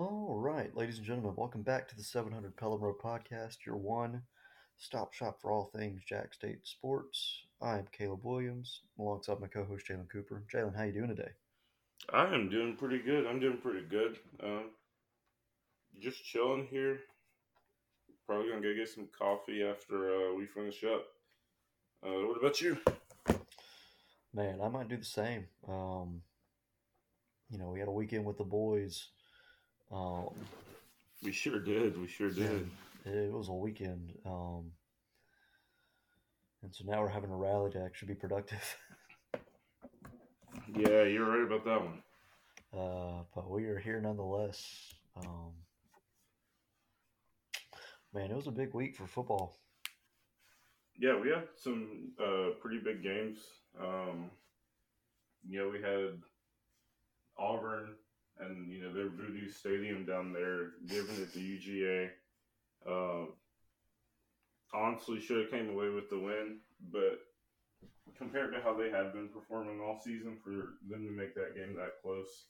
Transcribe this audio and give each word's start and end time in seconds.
All 0.00 0.36
right, 0.38 0.72
ladies 0.76 0.98
and 0.98 1.04
gentlemen, 1.04 1.34
welcome 1.34 1.62
back 1.62 1.88
to 1.88 1.96
the 1.96 2.04
700 2.04 2.56
Pelham 2.56 2.80
Road 2.80 3.00
Podcast, 3.02 3.66
your 3.66 3.74
one 3.74 4.22
stop 4.76 5.12
shop 5.12 5.40
for 5.42 5.50
all 5.50 5.72
things 5.74 6.04
Jax 6.08 6.36
State 6.36 6.60
sports. 6.62 7.42
I 7.60 7.78
am 7.78 7.88
Caleb 7.90 8.20
Williams, 8.22 8.82
alongside 8.96 9.40
my 9.40 9.48
co-host 9.48 9.88
Jalen 9.88 10.08
Cooper. 10.08 10.44
Jalen, 10.54 10.76
how 10.76 10.84
you 10.84 10.92
doing 10.92 11.08
today? 11.08 11.32
I 12.12 12.32
am 12.32 12.48
doing 12.48 12.76
pretty 12.76 13.00
good. 13.00 13.26
I'm 13.26 13.40
doing 13.40 13.56
pretty 13.56 13.88
good. 13.88 14.20
Um, 14.40 14.66
just 16.00 16.24
chilling 16.24 16.68
here. 16.70 17.00
Probably 18.24 18.50
gonna 18.50 18.62
go 18.62 18.76
get 18.76 18.88
some 18.88 19.08
coffee 19.18 19.64
after 19.64 20.14
uh, 20.14 20.32
we 20.32 20.46
finish 20.46 20.84
up. 20.84 21.06
Uh, 22.06 22.24
what 22.28 22.38
about 22.38 22.60
you? 22.60 22.78
Man, 24.32 24.60
I 24.62 24.68
might 24.68 24.88
do 24.88 24.96
the 24.96 25.04
same. 25.04 25.48
Um, 25.66 26.22
you 27.50 27.58
know, 27.58 27.70
we 27.70 27.80
had 27.80 27.88
a 27.88 27.90
weekend 27.90 28.24
with 28.24 28.38
the 28.38 28.44
boys. 28.44 29.08
Um, 29.90 30.28
We 31.22 31.32
sure 31.32 31.58
did. 31.60 31.98
We 32.00 32.06
sure 32.08 32.30
did. 32.30 32.68
it 33.04 33.32
was 33.32 33.48
a 33.48 33.52
weekend, 33.54 34.12
um, 34.26 34.70
and 36.62 36.74
so 36.74 36.84
now 36.84 37.00
we're 37.00 37.08
having 37.08 37.30
a 37.30 37.36
rally 37.36 37.70
to 37.72 37.82
actually 37.82 38.08
be 38.14 38.20
productive. 38.20 38.76
Yeah, 40.76 41.04
you're 41.04 41.24
right 41.24 41.46
about 41.46 41.64
that 41.64 41.80
one. 41.80 42.02
Uh, 42.76 43.22
but 43.34 43.48
we 43.50 43.64
are 43.66 43.78
here 43.78 44.00
nonetheless. 44.02 44.92
Um, 45.16 45.52
man, 48.12 48.30
it 48.30 48.36
was 48.36 48.48
a 48.48 48.50
big 48.52 48.74
week 48.74 48.94
for 48.94 49.06
football. 49.06 49.56
Yeah, 50.98 51.18
we 51.18 51.30
had 51.30 51.44
some 51.56 52.12
uh, 52.22 52.50
pretty 52.60 52.80
big 52.84 53.02
games. 53.02 53.38
Um, 53.82 54.30
you 55.48 55.58
know, 55.60 55.70
we 55.70 55.80
had 55.80 56.20
Auburn 57.38 57.94
and 58.40 58.70
you 58.70 58.80
know 58.82 58.92
their 58.92 59.08
Voodoo 59.08 59.48
Stadium 59.48 60.04
down 60.04 60.32
there, 60.32 60.72
giving 60.86 61.16
it 61.16 61.32
to 61.32 61.40
UGA. 61.40 62.10
Uh, 62.86 63.26
honestly, 64.72 65.20
should 65.20 65.38
have 65.38 65.50
came 65.50 65.68
away 65.70 65.88
with 65.88 66.08
the 66.10 66.18
win, 66.18 66.58
but 66.92 67.18
compared 68.16 68.52
to 68.52 68.60
how 68.60 68.74
they 68.74 68.90
had 68.90 69.12
been 69.12 69.28
performing 69.28 69.80
all 69.80 69.98
season, 69.98 70.36
for 70.42 70.50
them 70.88 71.04
to 71.06 71.12
make 71.12 71.34
that 71.34 71.54
game 71.54 71.74
that 71.76 72.00
close, 72.02 72.46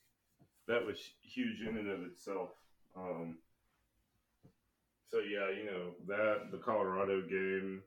that 0.67 0.85
was 0.85 0.99
huge 1.23 1.63
in 1.63 1.77
and 1.77 1.91
of 1.91 2.03
itself. 2.03 2.51
Um, 2.97 3.37
so 5.07 5.19
yeah, 5.19 5.51
you 5.51 5.65
know 5.65 5.95
that 6.07 6.51
the 6.51 6.59
Colorado 6.59 7.23
game, 7.23 7.83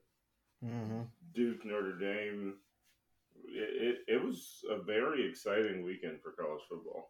Mm-hmm. 0.64 1.02
Duke 1.34 1.66
Notre 1.66 1.98
Dame. 1.98 2.56
It, 3.46 3.98
it, 4.08 4.14
it 4.16 4.24
was 4.24 4.64
a 4.70 4.78
very 4.78 5.28
exciting 5.28 5.84
weekend 5.84 6.22
for 6.22 6.32
college 6.32 6.62
football. 6.70 7.10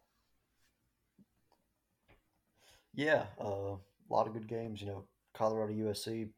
Yeah, 2.94 3.26
uh, 3.40 3.76
a 3.76 4.10
lot 4.10 4.26
of 4.26 4.34
good 4.34 4.48
games. 4.48 4.80
You 4.80 4.88
know, 4.88 5.04
Colorado 5.34 5.72
USC 5.72 6.28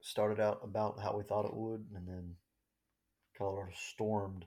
started 0.00 0.40
out 0.40 0.60
about 0.62 1.00
how 1.00 1.16
we 1.16 1.24
thought 1.24 1.46
it 1.46 1.54
would, 1.54 1.86
and 1.94 2.06
then 2.06 2.34
Colorado 3.36 3.72
stormed 3.74 4.44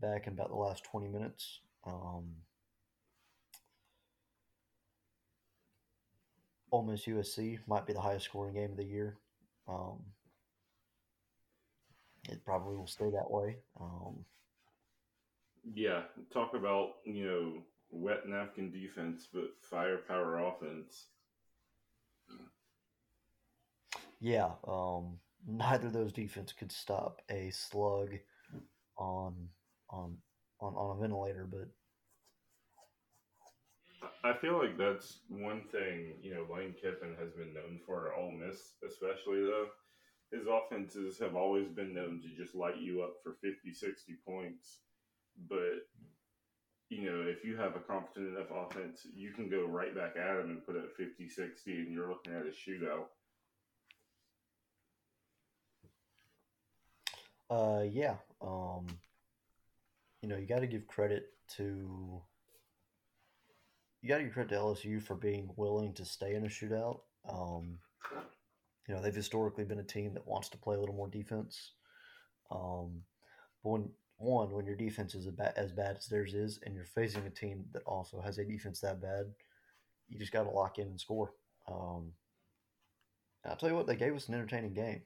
back 0.00 0.26
in 0.26 0.32
about 0.34 0.48
the 0.50 0.56
last 0.56 0.84
20 0.84 1.08
minutes. 1.08 1.60
Um, 1.86 2.36
Ole 6.70 6.84
Miss 6.84 7.06
LSU 7.06 7.58
might 7.66 7.86
be 7.86 7.92
the 7.92 8.00
highest 8.00 8.26
scoring 8.26 8.54
game 8.54 8.70
of 8.72 8.76
the 8.78 8.84
year. 8.84 9.18
Um, 9.68 10.00
it 12.28 12.44
probably 12.44 12.76
will 12.76 12.86
stay 12.86 13.10
that 13.10 13.30
way. 13.30 13.58
Um, 13.80 14.24
Yeah, 15.74 16.02
talk 16.32 16.54
about 16.54 16.96
you 17.04 17.26
know 17.26 17.62
wet 17.92 18.26
napkin 18.26 18.72
defense, 18.72 19.28
but 19.32 19.50
firepower 19.60 20.38
offense. 20.38 21.06
yeah, 24.20 24.50
um, 24.66 25.18
neither 25.46 25.88
of 25.88 25.92
those 25.92 26.12
defense 26.12 26.52
could 26.52 26.72
stop 26.72 27.20
a 27.30 27.50
slug 27.50 28.14
on 28.96 29.48
on 29.90 30.16
on, 30.60 30.74
on 30.74 30.96
a 30.96 31.00
ventilator, 31.00 31.46
but 31.50 31.68
I 34.24 34.32
feel 34.34 34.58
like 34.58 34.78
that's 34.78 35.18
one 35.28 35.62
thing 35.70 36.14
you 36.22 36.34
know 36.34 36.46
Lane 36.52 36.74
Kiffin 36.80 37.14
has 37.20 37.32
been 37.32 37.52
known 37.52 37.80
for 37.86 38.08
at 38.08 38.18
Ole 38.18 38.32
Miss, 38.32 38.74
especially 38.86 39.42
though. 39.42 39.66
His 40.32 40.46
offenses 40.46 41.18
have 41.18 41.36
always 41.36 41.68
been 41.68 41.92
known 41.92 42.22
to 42.22 42.42
just 42.42 42.54
light 42.54 42.78
you 42.78 43.02
up 43.02 43.16
for 43.22 43.36
50, 43.42 43.74
60 43.74 44.14
points. 44.26 44.78
But, 45.46 45.84
you 46.92 47.10
know, 47.10 47.22
if 47.22 47.44
you 47.44 47.56
have 47.56 47.76
a 47.76 47.80
competent 47.80 48.36
enough 48.36 48.50
offense, 48.54 49.06
you 49.14 49.30
can 49.32 49.48
go 49.48 49.64
right 49.66 49.94
back 49.94 50.16
at 50.16 50.40
him 50.40 50.50
and 50.50 50.66
put 50.66 50.76
up 50.76 50.94
50, 50.96 51.28
60, 51.28 51.72
and 51.72 51.92
you're 51.92 52.08
looking 52.08 52.34
at 52.34 52.42
a 52.42 52.50
shootout. 52.50 53.06
uh, 57.52 57.82
yeah, 57.82 58.14
um, 58.40 58.86
you 60.22 60.28
know, 60.28 60.36
you 60.36 60.46
got 60.46 60.60
to 60.60 60.66
give 60.66 60.86
credit 60.86 61.32
to 61.56 62.22
you 64.00 64.08
got 64.08 64.18
to 64.18 64.24
give 64.24 64.32
credit 64.32 64.48
to 64.50 64.56
LSU 64.56 65.02
for 65.02 65.14
being 65.14 65.50
willing 65.56 65.92
to 65.94 66.04
stay 66.04 66.34
in 66.34 66.44
a 66.44 66.48
shootout. 66.48 67.00
Um, 67.28 67.78
you 68.88 68.94
know, 68.94 69.02
they've 69.02 69.14
historically 69.14 69.64
been 69.64 69.78
a 69.78 69.84
team 69.84 70.14
that 70.14 70.26
wants 70.26 70.48
to 70.50 70.58
play 70.58 70.76
a 70.76 70.80
little 70.80 70.94
more 70.94 71.08
defense. 71.08 71.72
Um, 72.50 73.02
but 73.62 73.70
when 73.70 73.88
one, 74.22 74.50
when 74.52 74.66
your 74.66 74.76
defense 74.76 75.14
is 75.14 75.26
as 75.56 75.72
bad 75.72 75.96
as 75.96 76.08
theirs 76.08 76.34
is, 76.34 76.60
and 76.64 76.74
you're 76.74 76.84
facing 76.84 77.26
a 77.26 77.30
team 77.30 77.64
that 77.72 77.82
also 77.84 78.20
has 78.20 78.38
a 78.38 78.44
defense 78.44 78.80
that 78.80 79.02
bad, 79.02 79.26
you 80.08 80.18
just 80.18 80.32
got 80.32 80.44
to 80.44 80.50
lock 80.50 80.78
in 80.78 80.86
and 80.86 81.00
score. 81.00 81.32
Um, 81.68 82.12
I'll 83.44 83.56
tell 83.56 83.68
you 83.68 83.74
what, 83.74 83.86
they 83.86 83.96
gave 83.96 84.14
us 84.14 84.28
an 84.28 84.34
entertaining 84.34 84.74
game. 84.74 85.02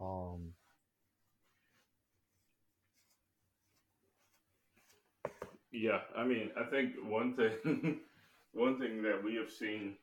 Um, 0.00 0.52
Yeah, 5.76 6.00
I 6.16 6.24
mean, 6.24 6.50
I 6.58 6.64
think 6.70 6.92
one 7.04 7.34
thing, 7.34 8.00
one 8.52 8.78
thing 8.78 9.02
that 9.02 9.22
we 9.22 9.34
have 9.34 9.50
seen 9.50 9.96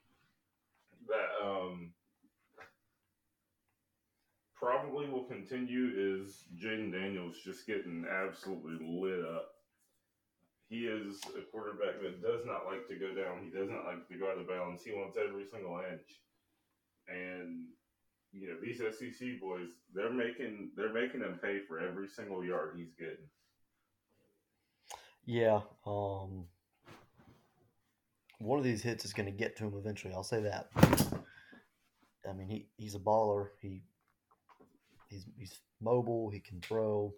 that 1.07 1.45
um, 1.45 1.91
probably 4.63 5.09
will 5.09 5.25
continue 5.25 5.91
is 5.93 6.45
Jayden 6.55 6.91
Daniels 6.91 7.35
just 7.43 7.67
getting 7.67 8.05
absolutely 8.09 8.77
lit 8.79 9.25
up. 9.25 9.49
He 10.69 10.85
is 10.85 11.19
a 11.37 11.41
quarterback 11.51 12.01
that 12.01 12.21
does 12.21 12.45
not 12.45 12.65
like 12.65 12.87
to 12.87 12.95
go 12.95 13.13
down. 13.13 13.43
He 13.43 13.51
does 13.51 13.69
not 13.69 13.85
like 13.85 14.07
to 14.07 14.17
go 14.17 14.31
out 14.31 14.39
of 14.39 14.47
bounds. 14.47 14.83
He 14.83 14.91
wants 14.93 15.17
every 15.17 15.45
single 15.51 15.79
inch. 15.91 16.07
And 17.09 17.65
you 18.31 18.47
know 18.47 18.55
these 18.61 18.79
SEC 18.79 19.41
boys, 19.41 19.69
they're 19.93 20.13
making 20.13 20.71
they're 20.77 20.93
making 20.93 21.19
him 21.19 21.37
pay 21.43 21.59
for 21.67 21.79
every 21.79 22.07
single 22.07 22.43
yard 22.43 22.75
he's 22.77 22.93
getting. 22.97 23.27
Yeah, 25.25 25.59
um, 25.85 26.45
one 28.39 28.57
of 28.57 28.63
these 28.63 28.81
hits 28.81 29.03
is 29.03 29.13
going 29.13 29.25
to 29.25 29.37
get 29.37 29.57
to 29.57 29.65
him 29.65 29.73
eventually. 29.77 30.13
I'll 30.13 30.23
say 30.23 30.41
that. 30.41 30.69
I 32.27 32.33
mean, 32.33 32.47
he, 32.47 32.67
he's 32.77 32.95
a 32.95 32.99
baller. 32.99 33.49
He 33.61 33.83
he's 35.13 35.25
he's 35.37 35.59
mobile. 35.81 36.29
He 36.29 36.39
can 36.39 36.59
throw. 36.61 37.13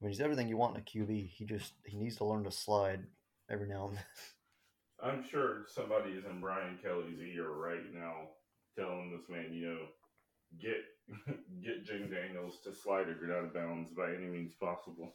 I 0.00 0.04
mean, 0.04 0.12
he's 0.12 0.20
everything 0.20 0.48
you 0.48 0.56
want 0.56 0.76
in 0.76 0.82
a 0.82 0.84
QB. 0.84 1.28
He 1.28 1.44
just 1.44 1.72
he 1.84 1.96
needs 1.96 2.16
to 2.16 2.24
learn 2.24 2.44
to 2.44 2.50
slide 2.50 3.04
every 3.50 3.68
now 3.68 3.88
and 3.88 3.96
then. 3.96 4.04
I'm 5.02 5.24
sure 5.28 5.64
somebody 5.68 6.12
is 6.12 6.24
in 6.24 6.40
Brian 6.40 6.78
Kelly's 6.82 7.20
ear 7.20 7.50
right 7.50 7.92
now, 7.92 8.28
telling 8.78 9.10
this 9.10 9.28
man, 9.28 9.52
you 9.52 9.66
know, 9.66 9.78
get 10.60 10.80
get 11.62 11.84
Jim 11.84 12.10
Daniels 12.10 12.58
to 12.64 12.72
slide 12.72 13.08
or 13.08 13.14
get 13.14 13.36
out 13.36 13.44
of 13.44 13.54
bounds 13.54 13.90
by 13.90 14.08
any 14.08 14.26
means 14.26 14.54
possible. 14.54 15.14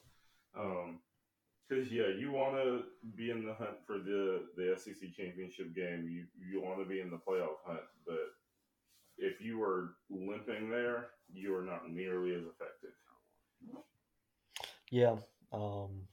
Um, 0.58 1.00
because 1.68 1.92
yeah, 1.92 2.08
you 2.18 2.32
want 2.32 2.56
to 2.56 2.82
be 3.16 3.30
in 3.30 3.46
the 3.46 3.54
hunt 3.54 3.78
for 3.86 4.00
the 4.00 4.42
the 4.58 4.76
SEC 4.78 5.14
championship 5.16 5.76
game. 5.76 6.08
You 6.10 6.26
you 6.38 6.62
want 6.62 6.80
to 6.80 6.86
be 6.86 7.00
in 7.00 7.10
the 7.10 7.18
playoff 7.18 7.62
hunt, 7.66 7.86
but 8.06 8.34
if 9.18 9.42
you 9.42 9.62
are 9.62 9.96
limping 10.10 10.70
there, 10.70 11.08
you 11.34 11.56
are 11.56 11.64
not 11.64 11.90
nearly 11.90 12.34
as 12.34 12.44
effective. 12.44 12.92
Yeah. 14.92 15.18
Um, 15.52 16.08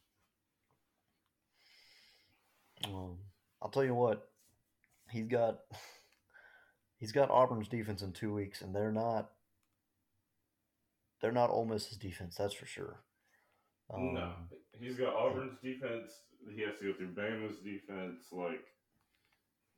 um, 2.85 3.19
I'll 3.63 3.71
tell 3.71 3.85
you 3.85 3.95
what, 3.95 4.29
he's 5.11 5.27
got 5.27 5.61
he's 6.99 7.13
got 7.13 7.31
Auburn's 7.31 7.69
defense 7.69 8.03
in 8.03 8.13
two 8.13 8.33
weeks, 8.33 8.63
and 8.63 8.75
they're 8.75 8.93
not 8.93 9.31
they're 11.21 11.33
not 11.33 11.51
Ole 11.51 11.65
Miss's 11.65 11.97
defense. 11.97 12.37
That's 12.37 12.55
for 12.55 12.67
sure. 12.67 13.01
Um, 13.93 14.15
no, 14.15 14.33
he's 14.73 14.97
got 14.97 15.15
Auburn's 15.15 15.59
defense. 15.63 16.13
He 16.55 16.63
has 16.63 16.79
to 16.79 16.93
go 16.93 16.93
through 16.97 17.15
Bama's 17.15 17.59
defense. 17.59 18.27
Like, 18.31 18.65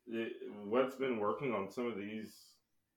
it, 0.07 0.33
what's 0.65 0.97
been 0.97 1.19
working 1.19 1.55
on 1.55 1.71
some 1.71 1.87
of 1.87 1.97
these, 1.97 2.35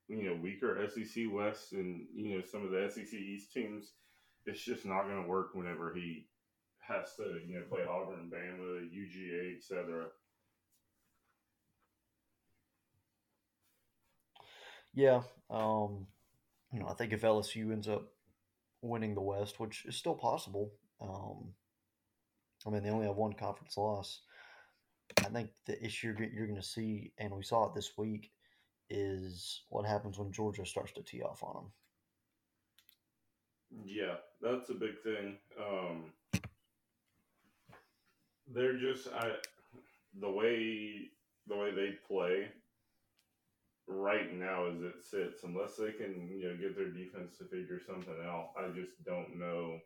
you 0.08 0.24
know 0.24 0.38
weaker 0.42 0.88
SEC 0.90 1.26
West 1.32 1.74
and 1.74 2.06
you 2.14 2.36
know 2.36 2.44
some 2.44 2.66
of 2.66 2.72
the 2.72 2.90
SEC 2.90 3.14
East 3.14 3.54
teams, 3.54 3.94
it's 4.46 4.64
just 4.64 4.86
not 4.86 5.04
going 5.04 5.22
to 5.22 5.30
work 5.30 5.54
whenever 5.54 5.94
he 5.94 6.28
has 6.80 7.16
to 7.16 7.40
you 7.48 7.56
know 7.56 7.66
play 7.70 7.84
Auburn, 7.90 8.32
Bama, 8.34 8.90
UGA, 8.92 9.58
etc. 9.58 10.08
Yeah, 14.94 15.22
um, 15.50 16.08
you 16.74 16.80
know 16.80 16.88
I 16.88 16.94
think 16.94 17.14
if 17.14 17.22
LSU 17.22 17.72
ends 17.72 17.88
up 17.88 18.10
winning 18.82 19.16
the 19.16 19.22
West, 19.22 19.60
which 19.60 19.86
is 19.86 19.96
still 19.96 20.16
possible, 20.16 20.74
um, 21.00 21.54
I 22.66 22.70
mean 22.70 22.84
they 22.84 22.90
only 22.90 23.08
have 23.08 23.16
one 23.16 23.34
conference 23.34 23.78
loss. 23.78 24.22
I 25.20 25.30
think 25.30 25.50
the 25.66 25.84
issue 25.84 26.16
you're 26.34 26.48
going 26.48 26.60
to 26.60 26.66
see, 26.66 27.12
and 27.18 27.34
we 27.34 27.44
saw 27.44 27.68
it 27.68 27.76
this 27.76 27.92
week, 27.98 28.32
is 28.92 29.62
what 29.70 29.86
happens 29.86 30.20
when 30.20 30.32
Georgia 30.32 30.66
starts 30.66 30.92
to 30.94 31.02
tee 31.02 31.22
off 31.22 31.42
on 31.44 31.56
them. 31.56 31.72
Yeah, 33.86 34.16
that's 34.42 34.70
a 34.70 34.74
big 34.74 35.00
thing. 35.02 35.38
Um, 35.58 36.12
they're 38.54 38.78
just 38.78 39.08
I, 39.08 39.32
the 40.20 40.30
way 40.30 41.10
the 41.48 41.56
way 41.56 41.72
they 41.72 41.92
play 42.06 42.50
right 43.88 44.34
now 44.34 44.66
as 44.66 44.82
it 44.82 45.04
sits, 45.10 45.44
unless 45.44 45.78
they 45.78 45.92
can 45.92 46.30
you 46.30 46.50
know 46.50 46.58
get 46.58 46.76
their 46.76 46.90
defense 46.90 47.38
to 47.38 47.46
figure 47.46 47.80
something 47.86 48.18
out, 48.26 48.50
I 48.58 48.68
just 48.76 49.04
don't 49.06 49.40
know 49.40 49.80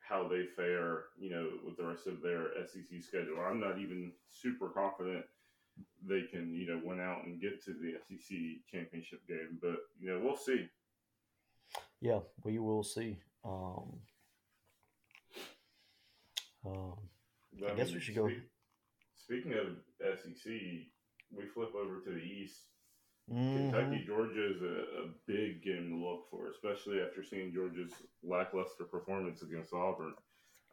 how 0.00 0.26
they 0.26 0.46
fare. 0.56 1.04
You 1.18 1.30
know, 1.30 1.48
with 1.66 1.76
the 1.76 1.86
rest 1.86 2.06
of 2.06 2.22
their 2.22 2.48
SEC 2.66 3.02
schedule, 3.02 3.40
I'm 3.46 3.60
not 3.60 3.78
even 3.78 4.12
super 4.30 4.70
confident 4.70 5.26
they 6.08 6.22
can 6.30 6.54
you 6.54 6.66
know 6.66 6.80
win 6.84 7.00
out 7.00 7.24
and 7.24 7.40
get 7.40 7.64
to 7.64 7.72
the 7.72 7.94
SEC 8.06 8.36
championship 8.70 9.20
game, 9.28 9.58
but 9.60 9.76
you 9.98 10.10
know 10.10 10.20
we'll 10.22 10.36
see. 10.36 10.66
Yeah, 12.00 12.20
we 12.44 12.58
will 12.58 12.82
see. 12.82 13.18
Um, 13.44 14.00
um, 16.66 16.94
I, 17.66 17.72
I 17.72 17.74
guess 17.74 17.88
mean, 17.88 17.94
we 17.94 18.00
should 18.00 18.14
go. 18.14 18.30
Speaking 19.16 19.54
of 19.54 20.18
SEC, 20.18 20.52
we 21.32 21.46
flip 21.54 21.70
over 21.74 22.00
to 22.00 22.10
the 22.10 22.22
East. 22.22 22.60
Mm-hmm. 23.32 23.70
Kentucky, 23.70 24.04
Georgia 24.06 24.54
is 24.54 24.60
a, 24.60 25.04
a, 25.04 25.08
big 25.26 25.64
game 25.64 25.88
to 25.88 25.96
look 25.96 26.28
for, 26.30 26.50
especially 26.50 27.00
after 27.00 27.22
seeing 27.22 27.54
Georgia's 27.54 27.92
lackluster 28.22 28.84
performance 28.84 29.40
against 29.40 29.72
Auburn. 29.72 30.12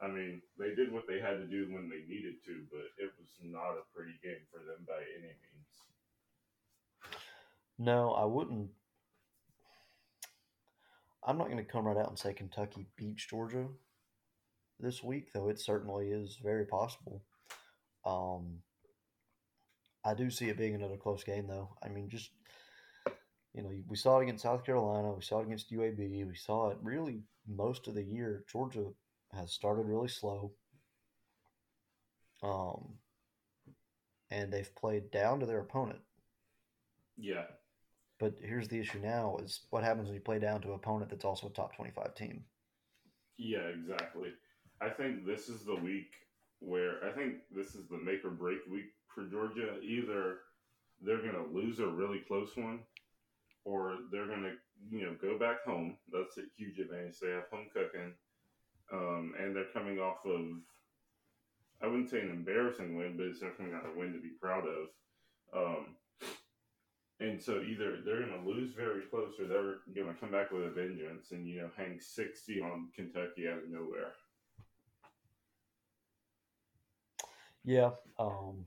I 0.02 0.08
mean, 0.08 0.42
they 0.58 0.74
did 0.74 0.92
what 0.92 1.04
they 1.08 1.20
had 1.20 1.38
to 1.38 1.46
do 1.46 1.72
when 1.72 1.90
they 1.90 2.02
needed 2.12 2.36
to, 2.46 2.64
but 2.72 2.86
it 2.98 3.12
was 3.20 3.30
not 3.44 3.78
a 3.78 3.86
pretty 3.96 4.14
game 4.24 4.42
for 4.52 4.58
them 4.60 4.84
by 4.88 5.02
any 5.18 5.28
means. 5.28 5.72
No, 7.78 8.12
I 8.14 8.26
wouldn't. 8.26 8.70
I'm 11.24 11.38
not 11.38 11.52
going 11.52 11.64
to 11.64 11.72
come 11.72 11.86
right 11.86 11.98
out 11.98 12.10
and 12.10 12.18
say 12.18 12.34
Kentucky 12.34 12.88
beats 12.96 13.28
Georgia 13.28 13.68
this 14.80 15.04
week, 15.04 15.32
though 15.34 15.50
it 15.50 15.60
certainly 15.60 16.10
is 16.10 16.40
very 16.42 16.66
possible. 16.66 17.22
Um, 18.04 18.58
I 20.04 20.16
do 20.16 20.32
see 20.32 20.50
it 20.50 20.58
being 20.58 20.74
another 20.74 20.98
close 20.98 21.24
game, 21.24 21.48
though. 21.48 21.78
I 21.84 21.90
mean, 21.90 22.10
just 22.10 22.32
you 23.54 23.62
know, 23.62 23.70
we 23.88 23.98
saw 23.98 24.20
it 24.20 24.24
against 24.24 24.44
South 24.44 24.66
Carolina, 24.66 25.12
we 25.12 25.22
saw 25.22 25.40
it 25.40 25.46
against 25.46 25.72
UAB, 25.72 26.26
we 26.26 26.36
saw 26.36 26.70
it 26.70 26.78
really 26.82 27.22
most 27.48 27.88
of 27.88 27.96
the 27.96 28.04
year. 28.04 28.46
Georgia 28.52 28.86
has 29.34 29.52
started 29.52 29.86
really 29.86 30.08
slow, 30.08 30.54
um, 32.44 32.96
and 34.30 34.52
they've 34.52 34.76
played 34.76 35.12
down 35.12 35.40
to 35.40 35.46
their 35.46 35.60
opponent. 35.60 36.00
Yeah. 37.18 37.46
But 38.20 38.36
here's 38.42 38.68
the 38.68 38.80
issue 38.80 39.00
now: 39.00 39.38
is 39.44 39.62
what 39.70 39.84
happens 39.84 40.08
when 40.08 40.16
you 40.16 40.22
play 40.22 40.40
down 40.40 40.62
to 40.62 40.70
an 40.70 40.76
opponent 40.76 41.10
that's 41.10 41.26
also 41.26 41.48
a 41.48 41.52
top 41.52 41.76
twenty-five 41.76 42.16
team. 42.16 42.44
Yeah, 43.38 43.68
exactly. 43.68 44.30
I 44.82 44.90
think 44.90 45.26
this 45.26 45.50
is 45.50 45.64
the 45.64 45.76
week 45.76 46.12
where 46.60 47.04
I 47.04 47.12
think 47.12 47.38
this 47.50 47.76
is 47.76 47.88
the 47.90 47.98
make 47.98 48.24
or 48.24 48.30
break 48.30 48.60
week 48.70 48.94
for 49.14 49.26
Georgia. 49.26 49.80
Either 49.82 50.38
they're 51.02 51.22
going 51.22 51.34
to 51.34 51.52
lose 51.52 51.80
a 51.80 51.88
really 51.88 52.20
close 52.28 52.52
one, 52.56 52.80
or 53.66 53.98
they're 54.12 54.28
going 54.28 54.44
to 54.44 54.54
you 54.96 55.06
know 55.06 55.16
go 55.22 55.40
back 55.40 55.64
home. 55.66 55.98
That's 56.12 56.38
a 56.38 56.44
huge 56.56 56.80
advantage. 56.80 57.20
They 57.20 57.30
have 57.32 57.50
home 57.52 57.68
cooking, 57.74 58.14
um, 58.92 59.34
and 59.40 59.56
they're 59.56 59.72
coming 59.74 60.00
off 60.00 60.26
of 60.26 60.42
I 61.84 61.88
wouldn't 61.88 62.10
say 62.10 62.22
an 62.22 62.30
embarrassing 62.30 62.96
win, 62.96 63.18
but 63.18 63.26
it's 63.26 63.40
definitely 63.40 63.74
not 63.74 63.88
a 63.88 63.98
win 63.98 64.14
to 64.14 64.20
be 64.20 64.36
proud 64.40 64.66
of. 64.68 64.88
Um, 65.54 65.96
and 67.20 67.42
so 67.42 67.62
either 67.62 67.98
they're 68.04 68.26
going 68.26 68.44
to 68.44 68.50
lose 68.50 68.74
very 68.74 69.02
close, 69.10 69.34
or 69.40 69.48
they're 69.48 69.80
going 69.96 70.14
to 70.14 70.20
come 70.20 70.32
back 70.32 70.52
with 70.52 70.64
a 70.64 70.70
vengeance 70.70 71.32
and 71.32 71.48
you 71.48 71.62
know 71.62 71.70
hang 71.76 72.00
sixty 72.00 72.62
on 72.62 72.90
Kentucky 72.96 73.48
out 73.48 73.64
of 73.64 73.70
nowhere. 73.70 74.14
Yeah, 77.64 77.92
um, 78.18 78.66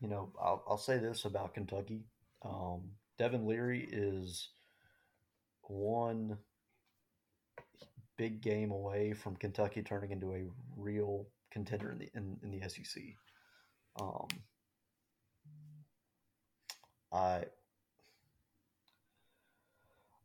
you 0.00 0.08
know, 0.08 0.30
I'll, 0.40 0.62
I'll 0.68 0.78
say 0.78 0.98
this 0.98 1.24
about 1.24 1.54
Kentucky. 1.54 2.04
Um, 2.42 2.90
Devin 3.18 3.46
Leary 3.46 3.88
is 3.90 4.48
one 5.62 6.36
big 8.20 8.42
game 8.42 8.70
away 8.70 9.14
from 9.14 9.34
Kentucky 9.34 9.80
turning 9.80 10.10
into 10.10 10.34
a 10.34 10.42
real 10.76 11.26
contender 11.50 11.90
in 11.90 11.96
the 11.96 12.10
in, 12.14 12.36
in 12.42 12.50
the 12.50 12.68
SEC. 12.68 13.02
Um, 13.98 14.28
I 17.10 17.44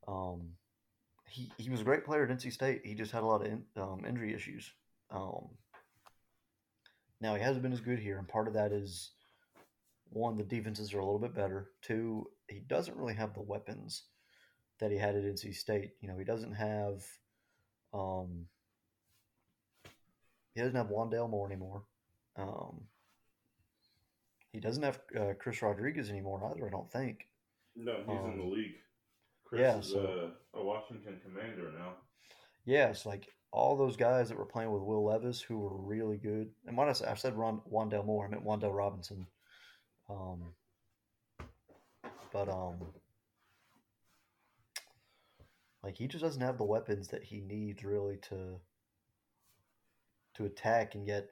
um, 0.09 0.41
he 1.29 1.49
he 1.57 1.69
was 1.69 1.79
a 1.79 1.85
great 1.85 2.03
player 2.03 2.25
at 2.25 2.37
NC 2.37 2.51
State. 2.51 2.81
He 2.83 2.95
just 2.95 3.13
had 3.13 3.23
a 3.23 3.25
lot 3.25 3.45
of 3.45 3.47
in, 3.47 3.63
um, 3.77 4.03
injury 4.05 4.33
issues. 4.33 4.69
Um, 5.09 5.47
now 7.21 7.35
he 7.35 7.41
hasn't 7.41 7.63
been 7.63 7.71
as 7.71 7.79
good 7.79 7.99
here, 7.99 8.17
and 8.17 8.27
part 8.27 8.49
of 8.49 8.55
that 8.55 8.73
is 8.73 9.11
one, 10.09 10.35
the 10.35 10.43
defenses 10.43 10.93
are 10.93 10.99
a 10.99 11.05
little 11.05 11.19
bit 11.19 11.33
better. 11.33 11.69
Two, 11.81 12.27
he 12.49 12.59
doesn't 12.59 12.97
really 12.97 13.15
have 13.15 13.33
the 13.33 13.41
weapons 13.41 14.03
that 14.81 14.91
he 14.91 14.97
had 14.97 15.15
at 15.15 15.23
NC 15.23 15.55
State. 15.55 15.91
You 16.01 16.09
know, 16.09 16.17
he 16.17 16.25
doesn't 16.25 16.55
have 16.55 17.05
um 17.95 18.45
he 20.53 20.61
doesn't 20.61 20.75
have 20.75 20.87
Wan'Dale 20.87 21.29
Moore 21.29 21.47
anymore. 21.47 21.83
Um 22.37 22.81
he 24.51 24.59
doesn't 24.61 24.83
have 24.83 24.99
uh, 25.19 25.33
Chris 25.37 25.61
Rodriguez 25.61 26.09
anymore 26.09 26.49
either, 26.51 26.65
I 26.67 26.69
don't 26.69 26.91
think. 26.91 27.27
No, 27.75 27.97
he's 28.07 28.19
um, 28.19 28.31
in 28.31 28.37
the 28.37 28.43
um, 28.43 28.51
league. 28.51 28.75
Chris 29.43 29.61
yeah, 29.61 29.79
is 29.79 29.89
so, 29.89 30.31
a, 30.53 30.59
a 30.59 30.63
Washington 30.63 31.19
commander 31.23 31.71
now. 31.77 31.93
Yeah, 32.65 32.87
it's 32.87 33.05
like 33.05 33.27
all 33.51 33.77
those 33.77 33.95
guys 33.95 34.29
that 34.29 34.37
were 34.37 34.45
playing 34.45 34.71
with 34.71 34.81
Will 34.81 35.05
Levis 35.05 35.41
who 35.41 35.59
were 35.59 35.75
really 35.75 36.17
good. 36.17 36.49
And 36.65 36.75
when 36.75 36.89
I 36.89 36.93
said, 36.93 37.09
I 37.09 37.15
said 37.15 37.37
Ron, 37.37 37.61
Wan'Dale 37.71 38.05
Moore, 38.05 38.25
I 38.25 38.29
meant 38.29 38.45
Wan'Dale 38.45 38.75
Robinson. 38.75 39.27
Um, 40.09 40.53
but 42.33 42.49
um, 42.49 42.75
like 45.85 45.95
he 45.95 46.07
just 46.07 46.23
doesn't 46.23 46.41
have 46.41 46.57
the 46.57 46.63
weapons 46.63 47.09
that 47.09 47.23
he 47.23 47.41
needs 47.41 47.83
really 47.83 48.17
to 48.29 48.59
to 50.33 50.45
attack, 50.45 50.95
and 50.95 51.07
yet 51.07 51.29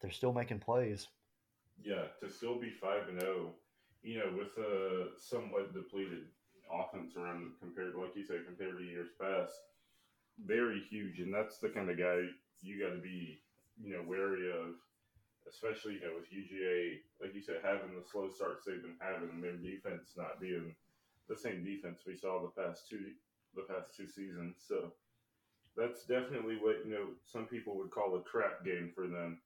they're 0.00 0.10
still 0.10 0.32
making 0.32 0.60
plays. 0.60 1.08
Yeah, 1.84 2.06
to 2.20 2.30
still 2.30 2.58
be 2.58 2.70
five 2.70 3.08
and 3.08 3.20
zero, 3.20 3.34
oh, 3.36 3.54
you 4.02 4.18
know, 4.18 4.32
with 4.36 4.56
a 4.64 5.08
somewhat 5.18 5.74
depleted 5.74 6.24
offense 6.72 7.16
around 7.16 7.52
compared, 7.60 7.94
like 7.94 8.16
you 8.16 8.24
said, 8.24 8.46
compared 8.46 8.78
to 8.78 8.84
years 8.84 9.10
past 9.20 9.52
very 10.46 10.80
huge, 10.88 11.20
and 11.20 11.32
that's 11.32 11.58
the 11.58 11.68
kind 11.68 11.90
of 11.90 11.98
guy 11.98 12.22
you 12.62 12.80
got 12.80 12.96
to 12.96 13.00
be, 13.02 13.42
you 13.76 13.92
know, 13.92 14.02
wary 14.08 14.50
of, 14.50 14.72
especially 15.46 15.94
you 15.94 16.00
know 16.00 16.16
with 16.16 16.32
UGA, 16.32 16.96
like 17.20 17.34
you 17.34 17.42
said, 17.42 17.56
having 17.62 17.94
the 17.94 18.08
slow 18.10 18.30
starts 18.30 18.64
they've 18.64 18.80
been 18.80 18.96
having, 18.98 19.28
and 19.28 19.44
their 19.44 19.56
defense 19.56 20.14
not 20.16 20.40
being 20.40 20.74
the 21.28 21.36
same 21.36 21.62
defense 21.62 22.00
we 22.06 22.16
saw 22.16 22.40
the 22.40 22.62
past 22.62 22.88
two 22.88 23.12
the 23.54 23.62
past 23.62 23.96
two 23.96 24.08
seasons. 24.08 24.56
So 24.66 24.92
that's 25.76 26.04
definitely 26.04 26.56
what 26.60 26.84
you 26.84 26.92
know 26.92 27.06
some 27.24 27.46
people 27.46 27.76
would 27.78 27.90
call 27.90 28.16
a 28.16 28.28
trap 28.28 28.64
game 28.64 28.90
for 28.94 29.06
them, 29.06 29.38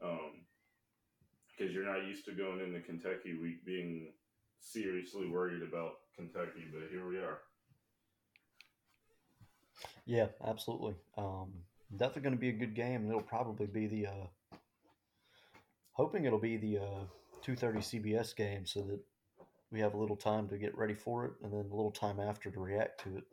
because 0.00 1.68
um, 1.68 1.74
you're 1.74 1.86
not 1.86 2.06
used 2.06 2.24
to 2.26 2.32
going 2.32 2.60
into 2.60 2.80
Kentucky 2.80 3.36
week 3.40 3.64
being 3.64 4.12
seriously 4.60 5.28
worried 5.28 5.62
about 5.62 5.96
Kentucky, 6.16 6.64
but 6.72 6.88
here 6.90 7.06
we 7.06 7.18
are. 7.18 7.38
Yeah, 10.06 10.26
absolutely. 10.46 10.94
Um, 11.16 11.52
definitely 11.96 12.22
going 12.22 12.34
to 12.34 12.40
be 12.40 12.48
a 12.50 12.52
good 12.52 12.74
game. 12.74 13.08
It'll 13.08 13.22
probably 13.22 13.66
be 13.66 13.86
the 13.86 14.06
uh, 14.06 14.56
hoping 15.92 16.24
it'll 16.24 16.38
be 16.38 16.56
the 16.56 16.78
uh, 16.78 17.04
two 17.42 17.56
thirty 17.56 17.80
CBS 17.80 18.34
game 18.34 18.66
so 18.66 18.80
that 18.80 19.00
we 19.70 19.80
have 19.80 19.94
a 19.94 19.98
little 19.98 20.16
time 20.16 20.48
to 20.48 20.58
get 20.58 20.76
ready 20.76 20.94
for 20.94 21.24
it, 21.26 21.32
and 21.42 21.52
then 21.52 21.66
a 21.70 21.74
little 21.74 21.90
time 21.90 22.20
after 22.20 22.50
to 22.50 22.60
react 22.60 23.02
to 23.04 23.16
it. 23.16 23.24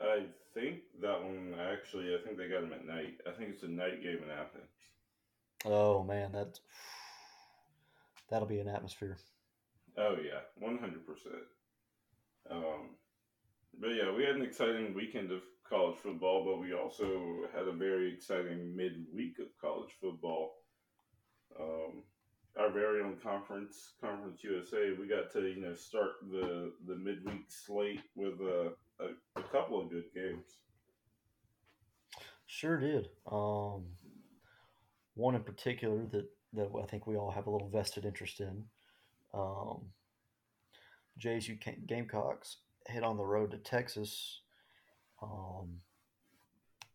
I 0.00 0.26
think 0.52 0.80
that 1.00 1.22
one 1.22 1.54
actually. 1.58 2.14
I 2.14 2.18
think 2.24 2.36
they 2.36 2.48
got 2.48 2.62
them 2.62 2.72
at 2.72 2.86
night. 2.86 3.20
I 3.26 3.32
think 3.32 3.50
it's 3.50 3.62
a 3.62 3.68
night 3.68 4.02
game 4.02 4.18
in 4.22 4.30
Athens. 4.30 4.70
Oh 5.64 6.02
man, 6.02 6.32
that 6.32 6.60
that'll 8.28 8.48
be 8.48 8.60
an 8.60 8.68
atmosphere. 8.68 9.18
Oh 9.96 10.16
yeah, 10.22 10.40
one 10.58 10.78
hundred 10.78 11.06
percent. 11.06 11.34
Um, 12.50 12.90
but 13.80 13.88
yeah, 13.88 14.14
we 14.14 14.24
had 14.24 14.36
an 14.36 14.42
exciting 14.42 14.94
weekend 14.94 15.32
of 15.32 15.40
college 15.68 15.96
football, 15.96 16.44
but 16.44 16.60
we 16.60 16.74
also 16.74 17.48
had 17.54 17.66
a 17.66 17.72
very 17.72 18.12
exciting 18.12 18.76
midweek 18.76 19.38
of 19.38 19.46
college 19.60 19.90
football. 20.00 20.54
Um, 21.58 22.02
our 22.66 22.72
very 22.72 23.02
own 23.02 23.16
conference, 23.22 23.92
Conference 24.00 24.42
USA, 24.42 24.92
we 24.98 25.06
got 25.06 25.32
to 25.32 25.46
you 25.46 25.60
know 25.60 25.74
start 25.74 26.12
the 26.30 26.72
the 26.86 26.96
midweek 26.96 27.44
slate 27.48 28.02
with 28.14 28.40
a, 28.40 28.72
a, 29.00 29.40
a 29.40 29.42
couple 29.52 29.80
of 29.80 29.90
good 29.90 30.04
games. 30.14 30.44
Sure 32.46 32.78
did. 32.78 33.08
Um, 33.30 33.84
one 35.14 35.34
in 35.34 35.42
particular 35.42 36.06
that 36.12 36.28
that 36.54 36.68
I 36.82 36.86
think 36.86 37.06
we 37.06 37.16
all 37.16 37.30
have 37.30 37.46
a 37.46 37.50
little 37.50 37.68
vested 37.68 38.04
interest 38.04 38.40
in. 38.40 38.64
Um, 39.32 39.82
JSU 41.20 41.58
Gamecocks 41.86 42.58
head 42.86 43.02
on 43.02 43.16
the 43.16 43.24
road 43.24 43.52
to 43.52 43.58
Texas, 43.58 44.40
um, 45.22 45.80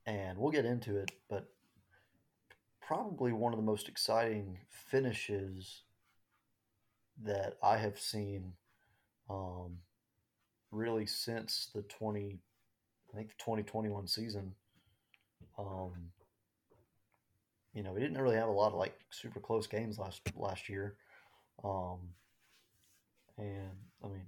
and 0.06 0.38
we'll 0.38 0.52
get 0.52 0.66
into 0.66 0.98
it, 0.98 1.12
but 1.30 1.48
probably 2.92 3.32
one 3.32 3.54
of 3.54 3.58
the 3.58 3.64
most 3.64 3.88
exciting 3.88 4.58
finishes 4.68 5.84
that 7.24 7.54
I 7.64 7.78
have 7.78 7.98
seen 7.98 8.52
um, 9.30 9.78
really 10.72 11.06
since 11.06 11.70
the 11.74 11.84
20 11.84 12.40
I 13.14 13.16
think 13.16 13.30
the 13.30 13.36
2021 13.40 14.08
season. 14.08 14.56
Um, 15.58 15.94
you 17.74 17.82
know 17.82 17.94
we 17.94 18.02
didn't 18.02 18.18
really 18.18 18.36
have 18.36 18.50
a 18.50 18.52
lot 18.52 18.74
of 18.74 18.78
like 18.78 19.00
super 19.10 19.40
close 19.40 19.68
games 19.68 19.98
last 19.98 20.22
last 20.36 20.68
year. 20.68 20.96
Um, 21.64 22.00
and 23.38 23.72
I 24.04 24.08
mean 24.10 24.28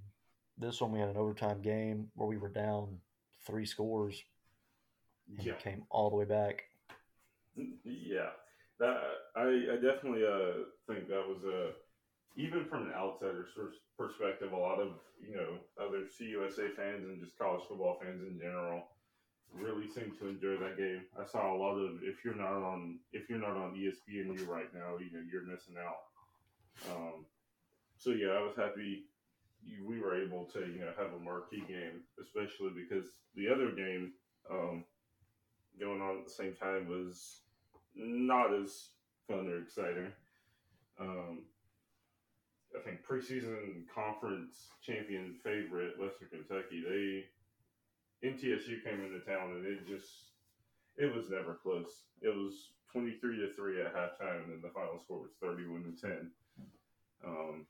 this 0.56 0.80
one 0.80 0.90
we 0.90 1.00
had 1.00 1.10
an 1.10 1.18
overtime 1.18 1.60
game 1.60 2.08
where 2.14 2.26
we 2.28 2.38
were 2.38 2.48
down 2.48 2.96
three 3.46 3.66
scores 3.66 4.24
and 5.36 5.46
yeah. 5.46 5.52
came 5.56 5.82
all 5.90 6.08
the 6.08 6.16
way 6.16 6.24
back. 6.24 6.62
Yeah 7.84 8.30
that 8.80 8.96
I, 9.36 9.46
I 9.72 9.76
definitely 9.76 10.24
uh, 10.26 10.66
think 10.86 11.08
that 11.08 11.24
was 11.26 11.44
a 11.44 11.72
even 12.36 12.64
from 12.64 12.86
an 12.86 12.92
outsider's 12.94 13.50
perspective, 13.96 14.52
a 14.52 14.56
lot 14.56 14.80
of 14.80 14.88
you 15.22 15.36
know 15.36 15.58
other 15.78 16.06
CUSA 16.10 16.74
fans 16.74 17.04
and 17.06 17.20
just 17.20 17.38
college 17.38 17.62
football 17.68 17.98
fans 18.02 18.22
in 18.22 18.38
general 18.38 18.82
really 19.52 19.86
seem 19.86 20.12
to 20.18 20.28
enjoy 20.28 20.56
that 20.58 20.76
game. 20.76 21.02
I 21.20 21.24
saw 21.24 21.54
a 21.54 21.58
lot 21.58 21.76
of 21.76 22.02
if 22.02 22.24
you're 22.24 22.34
not 22.34 22.62
on 22.62 22.98
if 23.12 23.30
you're 23.30 23.38
not 23.38 23.56
on 23.56 23.78
ESPNU 23.78 24.48
right 24.48 24.72
now, 24.74 24.98
you 24.98 25.12
know 25.12 25.22
you're 25.30 25.46
missing 25.46 25.76
out. 25.78 26.90
Um, 26.90 27.26
so 27.96 28.10
yeah, 28.10 28.34
I 28.34 28.42
was 28.42 28.56
happy 28.56 29.04
we 29.86 30.00
were 30.00 30.20
able 30.20 30.44
to 30.46 30.60
you 30.60 30.80
know 30.80 30.92
have 30.98 31.12
a 31.14 31.24
marquee 31.24 31.64
game, 31.68 32.02
especially 32.20 32.70
because 32.74 33.06
the 33.34 33.48
other 33.48 33.70
game 33.70 34.12
um, 34.50 34.84
going 35.78 36.00
on 36.00 36.18
at 36.18 36.24
the 36.24 36.30
same 36.30 36.54
time 36.54 36.88
was 36.88 37.40
not 37.94 38.52
as 38.52 38.88
fun 39.28 39.48
or 39.48 39.58
exciting. 39.58 40.12
Um, 41.00 41.42
I 42.76 42.82
think 42.82 43.06
preseason 43.06 43.84
conference 43.94 44.68
champion 44.82 45.36
favorite 45.42 45.98
Western 45.98 46.28
Kentucky. 46.28 46.82
They 46.86 48.28
MTSU 48.28 48.82
came 48.82 49.04
into 49.04 49.20
town 49.20 49.52
and 49.52 49.66
it 49.66 49.86
just 49.86 50.08
it 50.96 51.14
was 51.14 51.30
never 51.30 51.54
close. 51.54 52.04
It 52.20 52.34
was 52.34 52.70
twenty 52.90 53.16
three 53.20 53.36
to 53.38 53.52
three 53.54 53.80
at 53.80 53.94
halftime, 53.94 54.44
and 54.52 54.62
the 54.62 54.70
final 54.70 55.00
score 55.02 55.20
was 55.20 55.32
thirty 55.40 55.66
one 55.66 55.84
to 55.84 56.00
ten. 56.00 56.30
Um, 57.26 57.66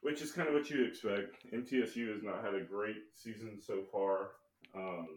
which 0.00 0.20
is 0.20 0.32
kind 0.32 0.48
of 0.48 0.54
what 0.54 0.68
you 0.70 0.84
expect. 0.84 1.36
MTSU 1.52 2.12
has 2.12 2.22
not 2.22 2.44
had 2.44 2.54
a 2.54 2.64
great 2.64 3.02
season 3.14 3.60
so 3.64 3.82
far, 3.90 4.32
um, 4.74 5.08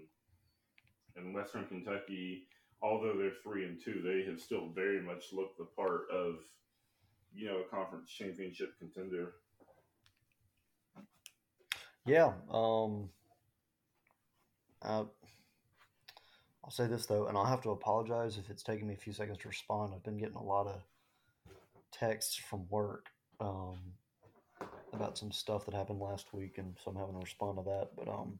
and 1.15 1.33
Western 1.33 1.65
Kentucky 1.65 2.47
although 2.81 3.17
they're 3.17 3.31
three 3.43 3.65
and 3.65 3.79
two, 3.83 4.01
they 4.03 4.29
have 4.29 4.39
still 4.39 4.69
very 4.73 5.01
much 5.01 5.33
looked 5.33 5.57
the 5.57 5.65
part 5.65 6.09
of, 6.11 6.35
you 7.33 7.47
know, 7.47 7.59
a 7.59 7.75
conference 7.75 8.09
championship 8.09 8.77
contender. 8.79 9.33
Yeah. 12.05 12.33
Um, 12.51 13.09
uh, 14.81 15.05
I'll 16.63 16.71
say 16.71 16.87
this 16.87 17.05
though, 17.05 17.27
and 17.27 17.37
I'll 17.37 17.45
have 17.45 17.61
to 17.61 17.71
apologize 17.71 18.37
if 18.37 18.49
it's 18.49 18.63
taking 18.63 18.87
me 18.87 18.93
a 18.93 18.97
few 18.97 19.13
seconds 19.13 19.37
to 19.39 19.47
respond. 19.47 19.93
I've 19.93 20.03
been 20.03 20.17
getting 20.17 20.35
a 20.35 20.43
lot 20.43 20.67
of 20.67 20.81
texts 21.91 22.35
from 22.35 22.67
work 22.69 23.09
um, 23.39 23.77
about 24.93 25.17
some 25.17 25.31
stuff 25.31 25.65
that 25.65 25.73
happened 25.73 25.99
last 25.99 26.33
week, 26.33 26.57
and 26.57 26.75
so 26.83 26.91
I'm 26.91 26.97
having 26.97 27.13
to 27.13 27.19
respond 27.19 27.57
to 27.57 27.63
that. 27.63 27.89
But 27.95 28.07
um, 28.07 28.39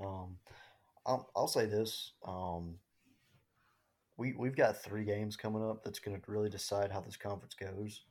um, 0.00 0.36
I'll, 1.06 1.30
I'll 1.34 1.48
say 1.48 1.66
this. 1.66 2.12
Um, 2.26 2.76
we 4.16 4.34
we've 4.36 4.56
got 4.56 4.82
three 4.82 5.04
games 5.04 5.36
coming 5.36 5.62
up 5.62 5.82
that's 5.82 5.98
going 5.98 6.20
to 6.20 6.30
really 6.30 6.50
decide 6.50 6.90
how 6.90 7.00
this 7.00 7.16
conference 7.16 7.54
goes. 7.54 8.02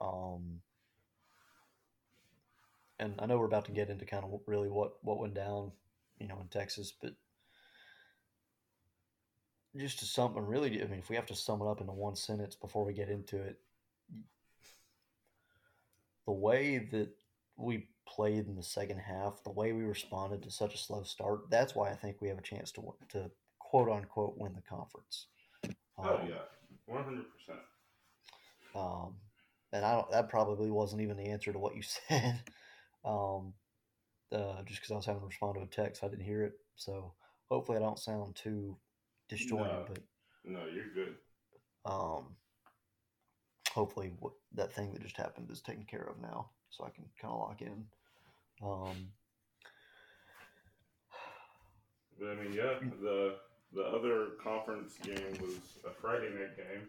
Um, 0.00 0.60
and 2.98 3.14
I 3.18 3.26
know 3.26 3.38
we're 3.38 3.46
about 3.46 3.66
to 3.66 3.72
get 3.72 3.90
into 3.90 4.04
kind 4.04 4.24
of 4.24 4.40
really 4.46 4.68
what 4.68 4.92
what 5.02 5.20
went 5.20 5.34
down, 5.34 5.72
you 6.18 6.26
know, 6.26 6.38
in 6.40 6.48
Texas, 6.48 6.92
but 7.00 7.14
just 9.76 10.00
to 10.00 10.04
sum 10.04 10.36
and 10.36 10.48
really, 10.48 10.82
I 10.82 10.86
mean, 10.86 10.98
if 10.98 11.08
we 11.08 11.16
have 11.16 11.26
to 11.26 11.36
sum 11.36 11.62
it 11.62 11.68
up 11.68 11.80
into 11.80 11.92
one 11.92 12.16
sentence 12.16 12.56
before 12.56 12.84
we 12.84 12.92
get 12.92 13.08
into 13.08 13.36
it, 13.36 13.60
the 16.26 16.32
way 16.32 16.78
that 16.90 17.10
we 17.56 17.88
played 18.08 18.46
in 18.46 18.56
the 18.56 18.62
second 18.62 18.98
half, 18.98 19.42
the 19.44 19.50
way 19.50 19.72
we 19.72 19.84
responded 19.84 20.42
to 20.42 20.50
such 20.50 20.74
a 20.74 20.78
slow 20.78 21.02
start, 21.02 21.50
that's 21.50 21.74
why 21.74 21.90
I 21.90 21.94
think 21.94 22.16
we 22.20 22.28
have 22.28 22.38
a 22.38 22.42
chance 22.42 22.72
to 22.72 22.94
to 23.10 23.30
quote 23.58 23.90
unquote 23.90 24.34
win 24.36 24.54
the 24.54 24.62
conference. 24.62 25.26
Oh, 25.98 26.16
um, 26.16 26.28
yeah, 26.28 26.36
one 26.86 27.04
hundred 27.04 27.26
percent. 27.32 27.58
Um, 28.74 29.14
and 29.72 29.84
I 29.84 29.92
don't. 29.92 30.10
That 30.10 30.28
probably 30.28 30.70
wasn't 30.70 31.02
even 31.02 31.16
the 31.16 31.30
answer 31.30 31.52
to 31.52 31.58
what 31.58 31.76
you 31.76 31.82
said. 32.08 32.42
Um, 33.04 33.54
uh, 34.32 34.62
just 34.64 34.80
because 34.80 34.90
I 34.90 34.96
was 34.96 35.06
having 35.06 35.20
to 35.20 35.26
respond 35.26 35.54
to 35.54 35.62
a 35.62 35.66
text, 35.66 36.04
I 36.04 36.08
didn't 36.08 36.24
hear 36.24 36.42
it. 36.42 36.54
So 36.76 37.12
hopefully, 37.50 37.78
I 37.78 37.80
don't 37.80 37.98
sound 37.98 38.36
too 38.36 38.76
disjointed. 39.28 39.66
No, 39.66 39.84
but 39.88 39.98
no, 40.44 40.60
you're 40.72 40.92
good. 40.94 41.14
Um, 41.84 42.36
hopefully, 43.70 44.12
what 44.18 44.32
that 44.54 44.72
thing 44.72 44.92
that 44.92 45.02
just 45.02 45.16
happened 45.16 45.50
is 45.50 45.60
taken 45.60 45.84
care 45.84 46.08
of 46.10 46.20
now, 46.20 46.50
so 46.70 46.84
I 46.84 46.90
can 46.90 47.04
kind 47.20 47.32
of 47.32 47.40
lock 47.40 47.62
in. 47.62 47.84
Um, 48.62 49.08
but 52.18 52.28
I 52.30 52.34
mean, 52.34 52.52
yeah, 52.52 52.74
the 53.00 53.36
the 53.72 53.82
other 53.82 54.28
conference 54.42 54.94
game 55.02 55.38
was 55.40 55.58
a 55.86 55.90
Friday 56.00 56.30
night 56.30 56.56
game. 56.56 56.88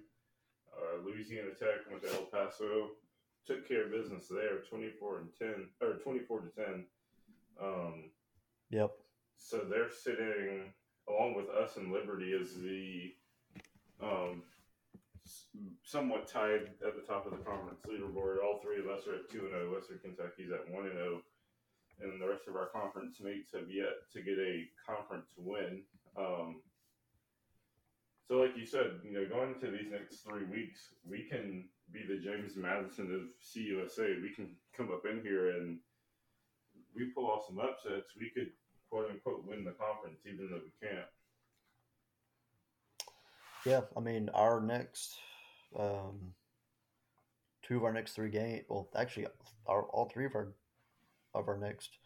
Uh, 0.73 1.05
Louisiana 1.05 1.49
Tech 1.59 1.89
went 1.89 2.03
to 2.03 2.13
El 2.13 2.25
Paso, 2.25 2.91
took 3.45 3.67
care 3.67 3.85
of 3.85 3.91
business 3.91 4.27
there, 4.29 4.59
twenty 4.69 4.89
four 4.99 5.19
and 5.19 5.29
ten 5.38 5.67
or 5.81 5.95
twenty 5.95 6.19
four 6.19 6.39
to 6.39 6.49
ten. 6.49 6.85
Um, 7.61 8.11
yep. 8.69 8.91
So 9.38 9.59
they're 9.69 9.91
sitting 9.91 10.73
along 11.07 11.35
with 11.35 11.49
us 11.49 11.77
and 11.77 11.91
Liberty 11.91 12.33
as 12.39 12.55
the 12.55 13.13
um, 14.01 14.43
somewhat 15.83 16.27
tied 16.27 16.69
at 16.85 16.95
the 16.95 17.05
top 17.07 17.25
of 17.25 17.31
the 17.31 17.43
conference 17.43 17.81
leaderboard. 17.88 18.38
All 18.43 18.59
three 18.63 18.79
of 18.79 18.88
us 18.88 19.07
are 19.07 19.15
at 19.15 19.29
two 19.29 19.39
and 19.41 19.49
zero. 19.49 19.69
Oh. 19.69 19.75
Western 19.75 19.99
Kentucky's 19.99 20.51
at 20.51 20.69
one 20.73 20.85
and 20.85 20.93
zero. 20.93 21.21
And 22.01 22.21
the 22.21 22.27
rest 22.27 22.47
of 22.47 22.55
our 22.55 22.67
conference 22.67 23.19
mates 23.21 23.51
have 23.53 23.69
yet 23.69 24.07
to 24.13 24.21
get 24.21 24.37
a 24.39 24.67
conference 24.87 25.27
win. 25.37 25.83
Um, 26.17 26.61
so, 28.27 28.35
like 28.37 28.55
you 28.55 28.65
said, 28.65 29.01
you 29.03 29.11
know, 29.11 29.27
going 29.27 29.55
into 29.55 29.71
these 29.71 29.91
next 29.91 30.23
three 30.23 30.45
weeks, 30.45 30.93
we 31.03 31.27
can 31.29 31.65
be 31.91 32.01
the 32.07 32.21
James 32.21 32.55
Madison 32.55 33.13
of 33.13 33.21
CUSA. 33.43 34.21
We 34.21 34.33
can 34.35 34.49
come 34.77 34.91
up 34.91 35.03
in 35.09 35.21
here 35.21 35.57
and 35.57 35.79
we 36.95 37.05
pull 37.05 37.25
off 37.25 37.47
some 37.47 37.59
upsets. 37.59 38.11
We 38.19 38.29
could 38.29 38.51
quote 38.89 39.09
unquote 39.09 39.45
win 39.45 39.63
the 39.63 39.71
conference, 39.71 40.19
even 40.25 40.49
though 40.49 40.61
we 40.63 40.87
can't. 40.87 41.05
Yeah, 43.65 43.81
I 43.97 43.99
mean, 43.99 44.29
our 44.33 44.61
next 44.61 45.17
um, 45.77 46.33
two 47.63 47.77
of 47.77 47.83
our 47.83 47.93
next 47.93 48.13
three 48.13 48.29
games. 48.29 48.63
Well, 48.69 48.89
actually, 48.95 49.27
our 49.67 49.83
all 49.83 50.05
three 50.05 50.25
of 50.25 50.35
our 50.35 50.53
of 51.33 51.48
our 51.48 51.57
next 51.57 51.98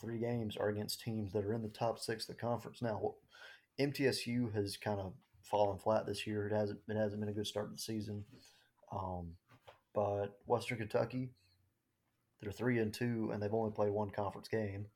three 0.00 0.18
games 0.18 0.56
are 0.56 0.68
against 0.68 1.00
teams 1.00 1.32
that 1.32 1.44
are 1.44 1.54
in 1.54 1.62
the 1.62 1.68
top 1.68 1.98
six 1.98 2.28
of 2.28 2.34
the 2.34 2.40
conference. 2.40 2.82
Now, 2.82 3.14
MTSU 3.80 4.54
has 4.54 4.76
kind 4.76 5.00
of 5.00 5.12
fallen 5.42 5.78
flat 5.78 6.06
this 6.06 6.26
year. 6.26 6.46
It 6.46 6.52
hasn't 6.52 6.80
it 6.88 6.96
hasn't 6.96 7.20
been 7.20 7.30
a 7.30 7.34
good 7.34 7.46
start 7.46 7.68
to 7.68 7.74
the 7.74 7.82
season. 7.82 8.24
Um, 8.92 9.34
but 9.94 10.38
Western 10.46 10.78
Kentucky, 10.78 11.30
they're 12.40 12.52
three 12.52 12.78
and 12.78 12.92
two, 12.92 13.30
and 13.32 13.42
they've 13.42 13.52
only 13.52 13.72
played 13.72 13.92
one 13.92 14.10
conference 14.10 14.48
game. 14.48 14.86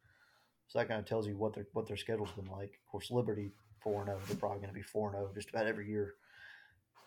So 0.69 0.79
that 0.79 0.89
kind 0.89 1.01
of 1.01 1.07
tells 1.07 1.27
you 1.27 1.37
what 1.37 1.55
their 1.55 1.67
what 1.73 1.87
their 1.87 1.97
schedule's 1.97 2.33
been 2.33 2.51
like. 2.51 2.79
Of 2.85 2.91
course, 2.91 3.11
Liberty 3.11 3.53
four 3.83 4.01
and 4.01 4.09
zero. 4.09 4.19
Oh, 4.21 4.27
they're 4.27 4.37
probably 4.37 4.59
going 4.59 4.71
to 4.71 4.75
be 4.75 4.83
four 4.83 5.09
and 5.09 5.17
zero 5.17 5.29
oh 5.31 5.35
just 5.35 5.51
about 5.51 5.67
every 5.67 5.89
year 5.89 6.15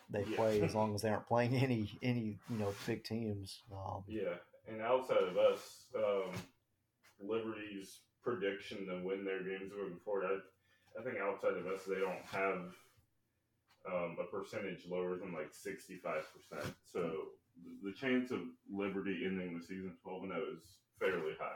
they 0.10 0.24
yeah. 0.28 0.36
play, 0.36 0.62
as 0.62 0.76
long 0.76 0.96
as 0.96 1.02
they 1.02 1.10
aren't 1.10 1.28
playing 1.28 1.56
any 1.56 1.98
any 2.02 2.40
you 2.50 2.58
know 2.58 2.74
big 2.88 3.04
teams. 3.04 3.62
Um, 3.72 4.04
yeah, 4.08 4.36
and 4.70 4.82
outside 4.82 5.24
of 5.24 5.38
us, 5.38 5.86
um, 5.96 6.32
Liberty's 7.22 8.00
prediction 8.24 8.86
to 8.88 9.02
win 9.04 9.26
their 9.26 9.44
games 9.44 9.72
moving 9.76 10.00
forward, 10.04 10.26
I, 10.26 11.00
I 11.00 11.04
think 11.04 11.18
outside 11.18 11.58
of 11.58 11.68
us, 11.68 11.82
they 11.88 12.00
don't 12.00 12.26
have 12.32 12.74
um, 13.92 14.18
a 14.20 14.26
percentage 14.26 14.86
lower 14.90 15.18
than 15.18 15.34
like 15.34 15.52
65%. 15.52 16.24
So 16.92 17.12
the 17.84 17.94
chance 17.94 18.32
of 18.32 18.40
Liberty 18.72 19.24
ending 19.26 19.58
the 19.58 19.66
season 19.66 19.94
12 20.04 20.24
and 20.24 20.32
0 20.32 20.44
is 20.56 20.64
fairly 21.00 21.34
high. 21.40 21.56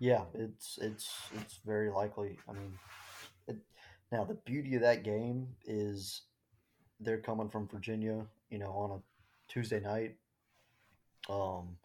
Yeah, 0.00 0.24
it's 0.34 0.78
it's 0.82 1.08
it's 1.40 1.60
very 1.64 1.88
likely. 1.88 2.36
I 2.48 2.52
mean, 2.52 2.72
it, 3.46 3.56
now 4.10 4.24
the 4.24 4.34
beauty 4.34 4.74
of 4.74 4.82
that 4.82 5.04
game 5.04 5.46
is 5.64 6.22
they're 7.00 7.20
coming 7.20 7.48
from 7.48 7.68
Virginia, 7.68 8.26
you 8.50 8.58
know, 8.58 8.72
on 8.72 8.90
a 8.90 9.52
Tuesday 9.52 9.80
night, 9.80 10.16
um, 11.28 11.76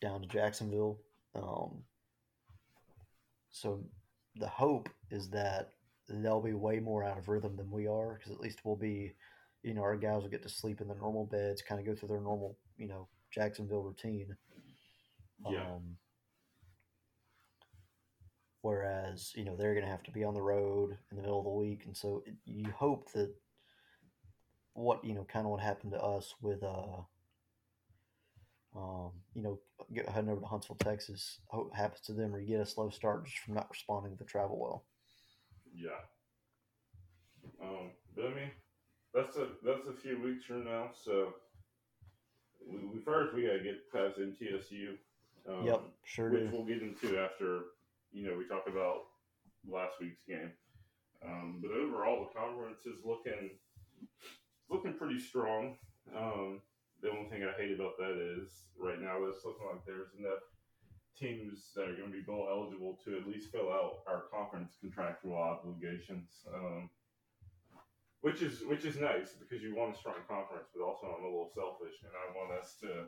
down 0.00 0.20
to 0.22 0.28
Jacksonville. 0.28 0.98
Um, 1.34 1.82
so 3.50 3.84
the 4.36 4.48
hope 4.48 4.88
is 5.10 5.30
that 5.30 5.70
they'll 6.08 6.40
be 6.40 6.52
way 6.52 6.80
more 6.80 7.04
out 7.04 7.18
of 7.18 7.28
rhythm 7.28 7.56
than 7.56 7.70
we 7.70 7.86
are 7.86 8.14
because 8.14 8.32
at 8.32 8.40
least 8.40 8.60
we'll 8.64 8.76
be, 8.76 9.14
you 9.62 9.74
know, 9.74 9.82
our 9.82 9.96
guys 9.96 10.22
will 10.22 10.28
get 10.28 10.42
to 10.42 10.48
sleep 10.48 10.80
in 10.80 10.88
their 10.88 10.98
normal 10.98 11.26
beds, 11.26 11.62
kind 11.62 11.80
of 11.80 11.86
go 11.86 11.94
through 11.94 12.08
their 12.08 12.20
normal, 12.20 12.58
you 12.76 12.88
know, 12.88 13.08
Jacksonville 13.30 13.82
routine. 13.82 14.36
Yeah. 15.50 15.62
Um, 15.62 15.96
whereas, 18.60 19.32
you 19.34 19.44
know, 19.44 19.56
they're 19.56 19.74
going 19.74 19.84
to 19.84 19.90
have 19.90 20.02
to 20.04 20.10
be 20.10 20.24
on 20.24 20.34
the 20.34 20.42
road 20.42 20.96
in 21.10 21.16
the 21.16 21.22
middle 21.22 21.38
of 21.38 21.44
the 21.44 21.50
week. 21.50 21.82
And 21.86 21.96
so 21.96 22.22
it, 22.26 22.34
you 22.44 22.70
hope 22.76 23.12
that 23.12 23.32
what, 24.74 25.04
you 25.04 25.14
know, 25.14 25.24
kind 25.24 25.46
of 25.46 25.52
what 25.52 25.60
happened 25.60 25.92
to 25.92 26.00
us 26.02 26.34
with, 26.40 26.62
uh, 26.62 27.02
um, 28.76 29.10
you 29.34 29.42
know, 29.42 29.58
get, 29.92 30.08
heading 30.08 30.30
over 30.30 30.40
to 30.40 30.46
Huntsville, 30.46 30.76
Texas, 30.76 31.38
hope 31.48 31.74
happens 31.74 32.00
to 32.06 32.12
them 32.12 32.34
or 32.34 32.40
you 32.40 32.48
get 32.48 32.60
a 32.60 32.66
slow 32.66 32.90
start 32.90 33.24
just 33.24 33.38
from 33.38 33.54
not 33.54 33.68
responding 33.70 34.12
to 34.12 34.18
the 34.18 34.24
travel 34.24 34.58
well. 34.58 34.84
Yeah. 35.74 35.90
Um, 37.62 37.90
but 38.16 38.26
I 38.26 38.28
mean, 38.28 38.50
that's 39.12 39.36
a 39.36 39.48
that's 39.64 39.86
a 39.86 39.92
few 39.92 40.20
weeks 40.20 40.44
from 40.44 40.64
now. 40.64 40.90
So 41.04 41.34
we, 42.66 42.78
we 42.78 43.00
first 43.00 43.34
we 43.34 43.42
gotta 43.42 43.60
get 43.62 43.90
past 43.92 44.18
MTSU. 44.18 44.96
Um, 45.48 45.66
Yep, 45.66 45.82
sure 46.04 46.30
which 46.30 46.50
do. 46.50 46.50
we'll 46.52 46.64
get 46.64 46.82
into 46.82 47.18
after 47.18 47.60
you 48.12 48.26
know 48.26 48.36
we 48.36 48.46
talk 48.48 48.64
about 48.66 49.02
last 49.68 49.94
week's 50.00 50.22
game. 50.26 50.50
Um, 51.24 51.58
but 51.62 51.70
overall, 51.70 52.26
the 52.26 52.38
conference 52.38 52.86
is 52.86 53.04
looking 53.04 53.50
looking 54.68 54.94
pretty 54.94 55.20
strong. 55.20 55.76
Um, 56.16 56.60
the 57.04 57.12
only 57.12 57.28
thing 57.28 57.44
I 57.44 57.52
hate 57.60 57.76
about 57.76 58.00
that 58.00 58.16
is 58.16 58.64
right 58.80 58.96
now 58.96 59.20
it's 59.28 59.44
looking 59.44 59.68
like 59.68 59.84
there's 59.84 60.16
enough 60.18 60.40
teams 61.12 61.70
that 61.76 61.84
are 61.84 61.94
going 61.94 62.08
to 62.08 62.16
be 62.16 62.24
bowl 62.24 62.48
eligible 62.48 62.98
to 63.04 63.20
at 63.20 63.28
least 63.28 63.52
fill 63.52 63.68
out 63.68 64.00
our 64.08 64.24
conference 64.32 64.72
contractual 64.80 65.36
obligations. 65.36 66.48
Um, 66.48 66.88
which 68.22 68.40
is 68.40 68.64
which 68.64 68.86
is 68.86 68.96
nice 68.96 69.36
because 69.38 69.62
you 69.62 69.76
want 69.76 69.94
a 69.94 69.98
strong 69.98 70.24
conference, 70.26 70.72
but 70.74 70.82
also 70.82 71.06
I'm 71.06 71.22
a 71.22 71.28
little 71.28 71.52
selfish 71.54 72.00
and 72.00 72.12
I 72.16 72.32
want 72.32 72.58
us 72.58 72.74
to 72.80 73.04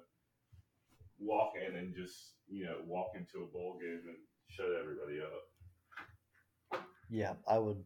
walk 1.19 1.55
in 1.57 1.75
and 1.75 1.95
just 1.95 2.37
you 2.49 2.67
know 2.67 2.77
walk 2.85 3.13
into 3.17 3.45
a 3.45 3.51
bowl 3.51 3.81
game 3.81 4.03
and 4.07 4.21
shut 4.51 4.67
everybody 4.79 5.21
up. 5.25 6.85
Yeah, 7.09 7.33
I 7.49 7.59
would 7.59 7.83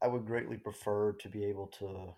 I 0.00 0.08
would 0.08 0.24
greatly 0.24 0.56
prefer 0.56 1.12
to 1.12 1.28
be 1.28 1.44
able 1.44 1.66
to 1.78 2.14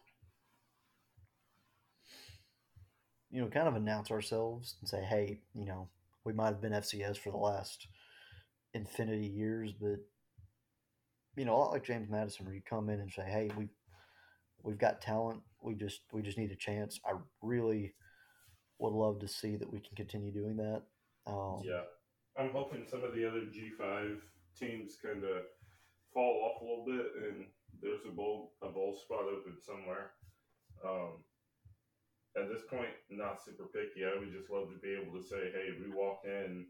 you 3.33 3.41
know, 3.41 3.49
kind 3.49 3.67
of 3.67 3.75
announce 3.75 4.11
ourselves 4.11 4.77
and 4.81 4.89
say, 4.89 5.03
hey, 5.03 5.41
you 5.55 5.65
know, 5.65 5.89
we 6.25 6.35
might 6.35 6.49
have 6.49 6.61
been 6.61 6.73
FCS 6.73 7.17
for 7.17 7.31
the 7.31 7.39
last 7.39 7.89
infinity 8.75 9.27
years, 9.27 9.73
but 9.73 9.99
you 11.35 11.47
know, 11.47 11.57
a 11.57 11.57
lot 11.57 11.73
like 11.73 11.85
James 11.85 12.11
Madison, 12.11 12.45
where 12.45 12.55
you 12.55 12.61
come 12.69 12.91
in 12.91 13.01
and 13.01 13.11
say, 13.11 13.23
hey, 13.23 13.51
we 13.57 13.69
we've 14.63 14.79
got 14.79 15.01
talent, 15.01 15.41
we 15.63 15.75
just 15.75 16.03
we 16.13 16.21
just 16.21 16.37
need 16.37 16.53
a 16.53 16.57
chance. 16.57 17.01
I 17.07 17.15
really 17.41 17.95
would 18.79 18.93
love 18.93 19.19
to 19.21 19.29
see 19.29 19.57
that 19.57 19.73
we 19.73 19.81
can 19.81 19.97
continue 19.97 20.31
doing 20.31 20.57
that. 20.59 20.83
Um, 21.27 21.63
Yeah, 21.65 21.83
I'm 22.39 22.51
hoping 22.51 22.85
some 22.87 23.03
of 23.03 23.15
the 23.15 23.27
other 23.27 23.41
G5 23.41 24.19
teams 24.59 24.99
kind 25.03 25.25
of 25.25 25.43
fall 26.13 26.53
off 26.53 26.61
a 26.61 26.65
little 26.65 26.85
bit, 26.85 27.13
and 27.25 27.47
there's 27.81 28.05
a 28.07 28.13
bowl 28.13 28.53
a 28.63 28.69
bowl 28.69 28.95
spot 29.03 29.25
open 29.25 29.57
somewhere. 29.59 30.11
Um, 30.85 31.25
at 32.37 32.49
this 32.49 32.63
point, 32.71 32.91
not 33.11 33.43
super 33.43 33.67
picky. 33.67 34.05
I 34.05 34.19
would 34.19 34.33
just 34.33 34.51
love 34.51 34.69
to 34.71 34.79
be 34.81 34.95
able 34.95 35.13
to 35.19 35.25
say, 35.27 35.51
hey, 35.53 35.71
we 35.81 35.91
walked 35.95 36.27
in, 36.27 36.67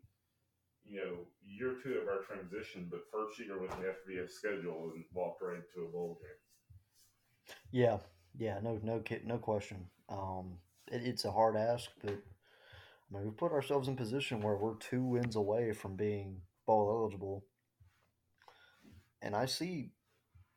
you 0.84 1.00
know, 1.00 1.16
year 1.44 1.76
two 1.82 1.98
of 1.98 2.08
our 2.08 2.22
transition, 2.22 2.88
but 2.90 3.00
first 3.12 3.38
year 3.38 3.60
with 3.60 3.70
the 3.72 3.94
FBS 3.94 4.30
schedule, 4.30 4.92
and 4.94 5.04
walked 5.12 5.42
right 5.42 5.56
into 5.56 5.86
a 5.88 5.92
bowl 5.92 6.18
game. 6.20 6.38
Yeah, 7.70 7.98
yeah, 8.38 8.58
no, 8.62 8.78
no, 8.82 9.02
no 9.24 9.38
question. 9.38 9.86
Um, 10.08 10.58
it, 10.90 11.02
it's 11.04 11.24
a 11.24 11.32
hard 11.32 11.56
ask, 11.56 11.90
but 12.02 12.12
I 12.12 13.14
mean, 13.14 13.24
we 13.24 13.30
put 13.30 13.52
ourselves 13.52 13.88
in 13.88 13.96
position 13.96 14.40
where 14.40 14.56
we're 14.56 14.76
two 14.76 15.02
wins 15.04 15.36
away 15.36 15.72
from 15.72 15.96
being 15.96 16.42
bowl 16.66 16.90
eligible, 16.90 17.44
and 19.22 19.34
I 19.36 19.46
see, 19.46 19.92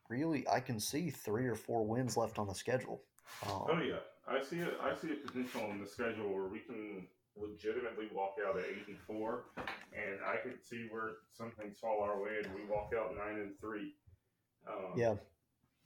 really, 0.10 0.48
I 0.50 0.60
can 0.60 0.80
see 0.80 1.10
three 1.10 1.48
or 1.48 1.56
four 1.56 1.86
wins 1.86 2.18
left 2.18 2.40
on 2.40 2.48
the 2.48 2.56
schedule. 2.56 3.04
Um, 3.48 3.72
Oh 3.72 3.82
yeah, 3.82 4.00
I 4.28 4.42
see 4.44 4.58
it. 4.60 4.74
I 4.82 4.96
see 4.96 5.12
a 5.12 5.28
potential 5.28 5.70
in 5.72 5.80
the 5.80 5.88
schedule 5.88 6.34
where 6.34 6.48
we 6.48 6.60
can 6.60 7.08
legitimately 7.38 8.08
walk 8.14 8.36
out 8.48 8.58
at 8.58 8.66
eight 8.66 8.88
and 8.88 8.98
four, 9.06 9.46
and 9.58 10.20
I 10.26 10.38
can 10.42 10.60
see 10.62 10.88
where 10.90 11.18
some 11.38 11.52
things 11.52 11.78
fall 11.78 12.02
our 12.02 12.20
way 12.20 12.42
and 12.44 12.54
we 12.56 12.66
walk 12.66 12.92
out 12.98 13.16
nine 13.16 13.40
and 13.40 13.60
three. 13.60 13.94
Um, 14.68 14.98
yeah, 14.98 15.16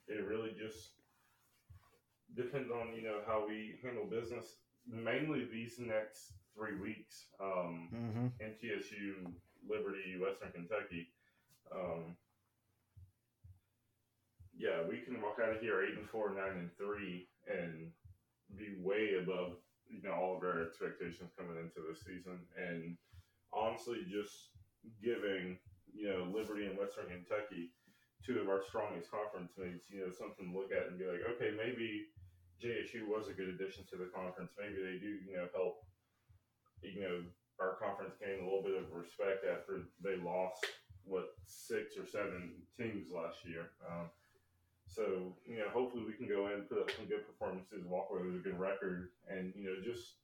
it 0.08 0.25
really 0.25 0.56
just 0.58 0.91
depends 2.36 2.71
on 2.71 2.93
you 2.95 3.02
know 3.04 3.19
how 3.28 3.45
we 3.47 3.75
handle 3.84 4.06
business. 4.06 4.56
Mainly 4.88 5.45
these 5.52 5.78
next 5.80 6.34
three 6.56 6.80
weeks, 6.80 7.25
um, 7.41 7.89
hmm 7.91 8.28
MTSU, 8.41 9.32
Liberty, 9.69 10.17
Western 10.19 10.52
Kentucky. 10.52 11.10
Um, 11.71 12.15
yeah, 14.58 14.82
we 14.89 14.97
can 14.99 15.21
walk 15.21 15.38
out 15.43 15.56
of 15.56 15.62
here 15.62 15.84
eight 15.84 15.97
and 15.97 16.08
four, 16.10 16.30
nine 16.34 16.58
and 16.58 16.69
three, 16.78 17.28
and 17.47 17.91
be 18.57 18.75
way 18.79 19.19
above 19.21 19.57
you 19.88 20.01
know 20.01 20.13
all 20.13 20.38
of 20.38 20.43
our 20.43 20.62
expectations 20.62 21.31
coming 21.38 21.57
into 21.57 21.81
the 21.81 21.95
season. 21.95 22.39
And 22.57 22.97
honestly, 23.53 24.05
just 24.09 24.53
giving 25.03 25.57
you 25.93 26.09
know 26.09 26.29
Liberty 26.31 26.65
and 26.65 26.77
Western 26.77 27.07
Kentucky 27.07 27.71
two 28.25 28.39
of 28.39 28.49
our 28.49 28.62
strongest 28.67 29.09
conference 29.12 29.53
mates, 29.57 29.88
you 29.89 30.03
know, 30.03 30.12
something 30.12 30.51
to 30.51 30.57
look 30.57 30.71
at 30.71 30.88
and 30.88 30.99
be 30.99 31.07
like, 31.07 31.23
okay, 31.35 31.55
maybe 31.55 32.12
JSU 32.59 33.07
was 33.07 33.31
a 33.31 33.33
good 33.33 33.49
addition 33.49 33.88
to 33.89 33.95
the 33.95 34.12
conference. 34.12 34.51
Maybe 34.59 34.75
they 34.75 34.99
do, 34.99 35.23
you 35.23 35.39
know, 35.39 35.47
help, 35.55 35.88
you 36.83 37.01
know, 37.01 37.23
our 37.59 37.75
conference 37.79 38.15
gain 38.19 38.39
a 38.39 38.45
little 38.45 38.63
bit 38.63 38.75
of 38.75 38.91
respect 38.91 39.47
after 39.47 39.88
they 40.03 40.15
lost 40.19 40.63
what 41.03 41.35
six 41.47 41.97
or 41.97 42.05
seven 42.05 42.53
teams 42.77 43.12
last 43.12 43.43
year. 43.43 43.71
Um, 43.88 44.12
so 44.95 45.36
you 45.45 45.58
know, 45.60 45.69
hopefully 45.71 46.04
we 46.06 46.13
can 46.13 46.28
go 46.28 46.47
in, 46.47 46.63
put 46.63 46.80
up 46.80 46.91
some 46.91 47.06
good 47.06 47.25
performances, 47.25 47.86
walk 47.86 48.08
away 48.12 48.23
with 48.25 48.36
a 48.36 48.43
good 48.43 48.60
record, 48.60 49.10
and 49.30 49.54
you 49.56 49.65
know, 49.65 49.75
just 49.84 50.15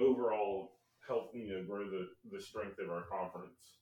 overall 0.00 0.72
help 1.06 1.30
you 1.34 1.48
know 1.48 1.64
grow 1.64 1.88
the 1.88 2.08
the 2.32 2.40
strength 2.40 2.78
of 2.78 2.90
our 2.90 3.02
conference. 3.02 3.78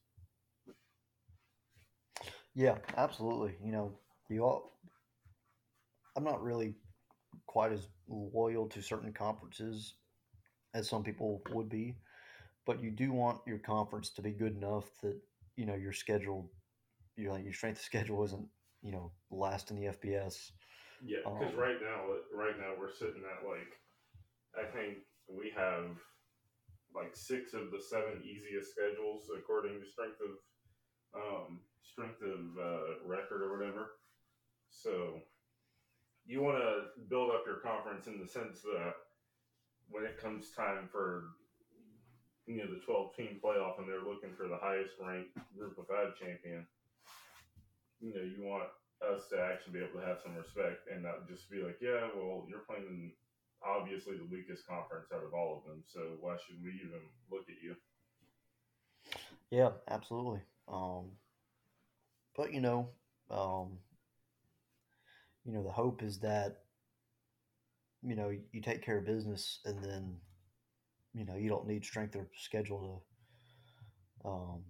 yeah, 2.54 2.76
absolutely. 2.96 3.56
You 3.64 3.72
know, 3.72 3.92
you 4.28 4.44
all. 4.44 4.78
I'm 6.16 6.24
not 6.24 6.42
really 6.42 6.74
quite 7.46 7.72
as 7.72 7.88
loyal 8.08 8.68
to 8.68 8.82
certain 8.82 9.12
conferences 9.12 9.94
as 10.74 10.88
some 10.88 11.02
people 11.02 11.42
would 11.50 11.68
be, 11.68 11.96
but 12.66 12.82
you 12.82 12.90
do 12.90 13.12
want 13.12 13.40
your 13.46 13.58
conference 13.58 14.10
to 14.10 14.22
be 14.22 14.32
good 14.32 14.56
enough 14.56 14.84
that 15.02 15.18
you 15.56 15.66
know 15.66 15.74
your 15.74 15.92
schedule, 15.92 16.50
you 17.16 17.28
know, 17.28 17.36
your 17.36 17.52
strength 17.52 17.78
of 17.78 17.84
schedule 17.84 18.24
isn't 18.24 18.46
you 18.84 18.92
know 18.92 19.10
last 19.30 19.70
in 19.70 19.76
the 19.76 19.86
FBS. 19.86 20.52
Yeah, 21.02 21.18
because 21.24 21.54
Um, 21.54 21.58
right 21.58 21.80
now, 21.80 22.06
right 22.32 22.56
now 22.58 22.72
we're 22.78 22.92
sitting 22.92 23.22
at 23.24 23.48
like, 23.48 23.80
I 24.56 24.70
think 24.70 24.98
we 25.28 25.50
have 25.56 25.96
like 26.94 27.16
six 27.16 27.54
of 27.54 27.72
the 27.72 27.80
seven 27.80 28.22
easiest 28.22 28.72
schedules 28.72 29.28
according 29.36 29.80
to 29.80 29.86
strength 29.86 30.20
of, 30.20 30.32
um, 31.20 31.60
strength 31.82 32.22
of 32.22 32.40
uh, 32.58 33.08
record 33.08 33.42
or 33.42 33.58
whatever. 33.58 33.96
So, 34.70 35.20
you 36.26 36.42
want 36.42 36.58
to 36.58 37.02
build 37.08 37.30
up 37.30 37.44
your 37.46 37.56
conference 37.56 38.06
in 38.06 38.20
the 38.20 38.26
sense 38.26 38.62
that 38.62 38.94
when 39.88 40.04
it 40.04 40.20
comes 40.20 40.50
time 40.50 40.88
for, 40.90 41.34
you 42.46 42.58
know, 42.58 42.66
the 42.72 42.80
twelve 42.80 43.14
team 43.16 43.40
playoff 43.44 43.78
and 43.78 43.88
they're 43.88 44.04
looking 44.04 44.32
for 44.36 44.48
the 44.48 44.56
highest 44.56 44.94
ranked 45.00 45.36
group 45.56 45.76
of 45.78 45.86
five 45.86 46.16
champion, 46.16 46.66
you 48.00 48.14
know, 48.14 48.22
you 48.22 48.44
want 48.44 48.68
us 49.02 49.28
to 49.30 49.36
actually 49.40 49.78
be 49.78 49.84
able 49.84 50.00
to 50.00 50.06
have 50.06 50.18
some 50.22 50.34
respect 50.36 50.88
and 50.92 51.02
not 51.02 51.28
just 51.28 51.50
be 51.50 51.62
like, 51.62 51.78
yeah, 51.80 52.08
well, 52.16 52.46
you're 52.48 52.66
playing 52.66 52.86
in 52.88 53.12
obviously 53.62 54.16
the 54.16 54.28
weakest 54.30 54.66
conference 54.66 55.08
out 55.14 55.24
of 55.24 55.34
all 55.34 55.58
of 55.58 55.64
them, 55.68 55.82
so 55.86 56.16
why 56.20 56.36
should 56.36 56.62
we 56.62 56.70
even 56.84 57.00
look 57.30 57.48
at 57.48 57.62
you? 57.62 57.74
Yeah, 59.50 59.70
absolutely. 59.88 60.40
Um, 60.68 61.12
but 62.36 62.52
you 62.52 62.60
know, 62.60 62.88
um, 63.30 63.78
you 65.44 65.52
know, 65.52 65.62
the 65.62 65.70
hope 65.72 66.02
is 66.02 66.18
that 66.20 66.62
you 68.02 68.14
know 68.16 68.30
you 68.52 68.60
take 68.60 68.82
care 68.84 68.98
of 68.98 69.06
business, 69.06 69.60
and 69.64 69.82
then 69.82 70.16
you 71.14 71.24
know 71.24 71.36
you 71.36 71.48
don't 71.48 71.66
need 71.66 71.84
strength 71.84 72.16
or 72.16 72.28
schedule 72.36 73.02
to 74.24 74.28
um, 74.28 74.62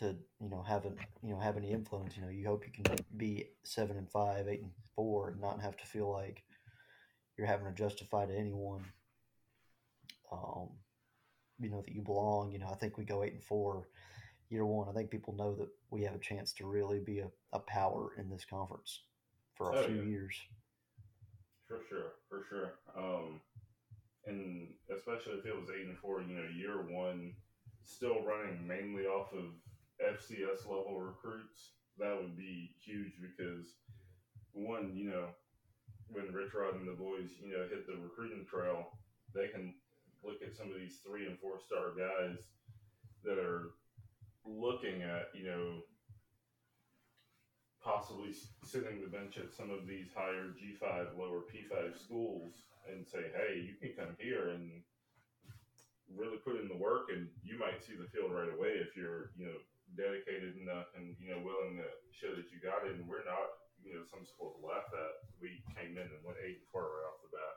to 0.00 0.16
you 0.40 0.48
know 0.48 0.62
have 0.62 0.84
an 0.86 0.96
you 1.22 1.32
know 1.32 1.40
have 1.40 1.56
any 1.56 1.70
influence. 1.70 2.16
You 2.16 2.22
know, 2.22 2.28
you 2.28 2.46
hope 2.46 2.64
you 2.66 2.72
can 2.72 2.96
be 3.16 3.48
seven 3.62 3.96
and 3.96 4.10
five, 4.10 4.48
eight 4.48 4.62
and 4.62 4.72
four, 4.94 5.28
and 5.28 5.40
not 5.40 5.60
have 5.60 5.76
to 5.76 5.86
feel 5.86 6.10
like 6.10 6.42
you're 7.36 7.46
having 7.46 7.66
to 7.66 7.72
justify 7.72 8.26
to 8.26 8.36
anyone. 8.36 8.84
Um, 10.32 10.68
you 11.60 11.70
know 11.70 11.82
that 11.82 11.94
you 11.94 12.02
belong. 12.02 12.50
You 12.52 12.58
know, 12.58 12.68
I 12.70 12.74
think 12.74 12.98
we 12.98 13.04
go 13.04 13.22
eight 13.22 13.34
and 13.34 13.44
four 13.44 13.88
year 14.48 14.66
one. 14.66 14.88
I 14.88 14.92
think 14.92 15.10
people 15.10 15.34
know 15.34 15.54
that 15.54 15.68
we 15.90 16.02
have 16.02 16.14
a 16.14 16.18
chance 16.18 16.52
to 16.54 16.66
really 16.66 16.98
be 16.98 17.20
a, 17.20 17.28
a 17.52 17.60
power 17.60 18.12
in 18.18 18.28
this 18.28 18.44
conference 18.44 19.00
for 19.54 19.70
a 19.70 19.78
oh, 19.78 19.86
few 19.86 19.96
yeah. 19.96 20.08
years. 20.08 20.34
For 21.68 21.78
sure, 21.88 22.12
for 22.28 22.44
sure. 22.48 22.72
Um, 22.96 23.40
and 24.26 24.68
especially 24.94 25.34
if 25.38 25.46
it 25.46 25.54
was 25.54 25.68
eight 25.70 25.86
and 25.86 25.98
four, 25.98 26.20
you 26.20 26.34
know, 26.34 26.48
year 26.56 26.82
one, 26.90 27.32
still 27.84 28.22
running 28.22 28.66
mainly 28.66 29.04
off 29.04 29.32
of 29.32 29.44
FCS 30.00 30.66
level 30.66 31.00
recruits, 31.00 31.72
that 31.98 32.16
would 32.16 32.36
be 32.36 32.74
huge 32.82 33.12
because 33.20 33.76
one, 34.52 34.92
you 34.94 35.10
know, 35.10 35.28
when 36.08 36.32
Rich 36.32 36.54
Rod 36.54 36.74
and 36.74 36.88
the 36.88 36.92
boys, 36.92 37.30
you 37.42 37.52
know, 37.52 37.64
hit 37.68 37.86
the 37.86 38.00
recruiting 38.00 38.44
trail, 38.44 38.98
they 39.34 39.48
can 39.48 39.74
look 40.24 40.42
at 40.42 40.56
some 40.56 40.68
of 40.68 40.78
these 40.78 40.98
three 41.06 41.26
and 41.26 41.38
four 41.38 41.60
star 41.60 41.94
guys 41.96 42.38
that 43.24 43.38
are 43.38 43.70
looking 44.44 45.02
at, 45.02 45.28
you 45.34 45.44
know, 45.44 45.80
possibly 47.82 48.34
sitting 48.64 49.00
the 49.00 49.08
bench 49.08 49.38
at 49.38 49.52
some 49.52 49.70
of 49.70 49.86
these 49.86 50.08
higher 50.14 50.52
G5, 50.52 51.16
lower 51.16 51.40
P5 51.48 51.96
schools 51.96 52.52
and 52.90 53.06
say, 53.06 53.30
hey, 53.32 53.60
you 53.60 53.74
can 53.80 53.96
come 53.96 54.16
here 54.18 54.50
and 54.50 54.82
really 56.16 56.38
put 56.44 56.60
in 56.60 56.68
the 56.68 56.76
work 56.76 57.08
and 57.14 57.28
you 57.42 57.58
might 57.58 57.82
see 57.82 57.94
the 57.94 58.08
field 58.10 58.32
right 58.32 58.52
away 58.52 58.76
if 58.82 58.96
you're, 58.96 59.30
you 59.38 59.46
know, 59.46 59.58
dedicated 59.96 60.56
enough 60.56 60.92
and, 60.96 61.16
you 61.20 61.30
know, 61.30 61.40
willing 61.42 61.78
to 61.78 61.88
show 62.12 62.34
that 62.34 62.50
you 62.52 62.58
got 62.62 62.86
it. 62.86 62.96
And 62.96 63.08
we're 63.08 63.24
not, 63.24 63.60
you 63.82 63.94
know, 63.94 64.04
some 64.10 64.26
schools 64.26 64.58
laugh 64.62 64.88
at. 64.92 65.14
We 65.40 65.62
came 65.74 65.96
in 65.96 66.08
and 66.08 66.22
went 66.24 66.38
eight 66.44 66.62
and 66.62 66.68
four 66.72 66.82
right 66.82 67.08
off 67.08 67.22
the 67.24 67.32
bat. 67.34 67.56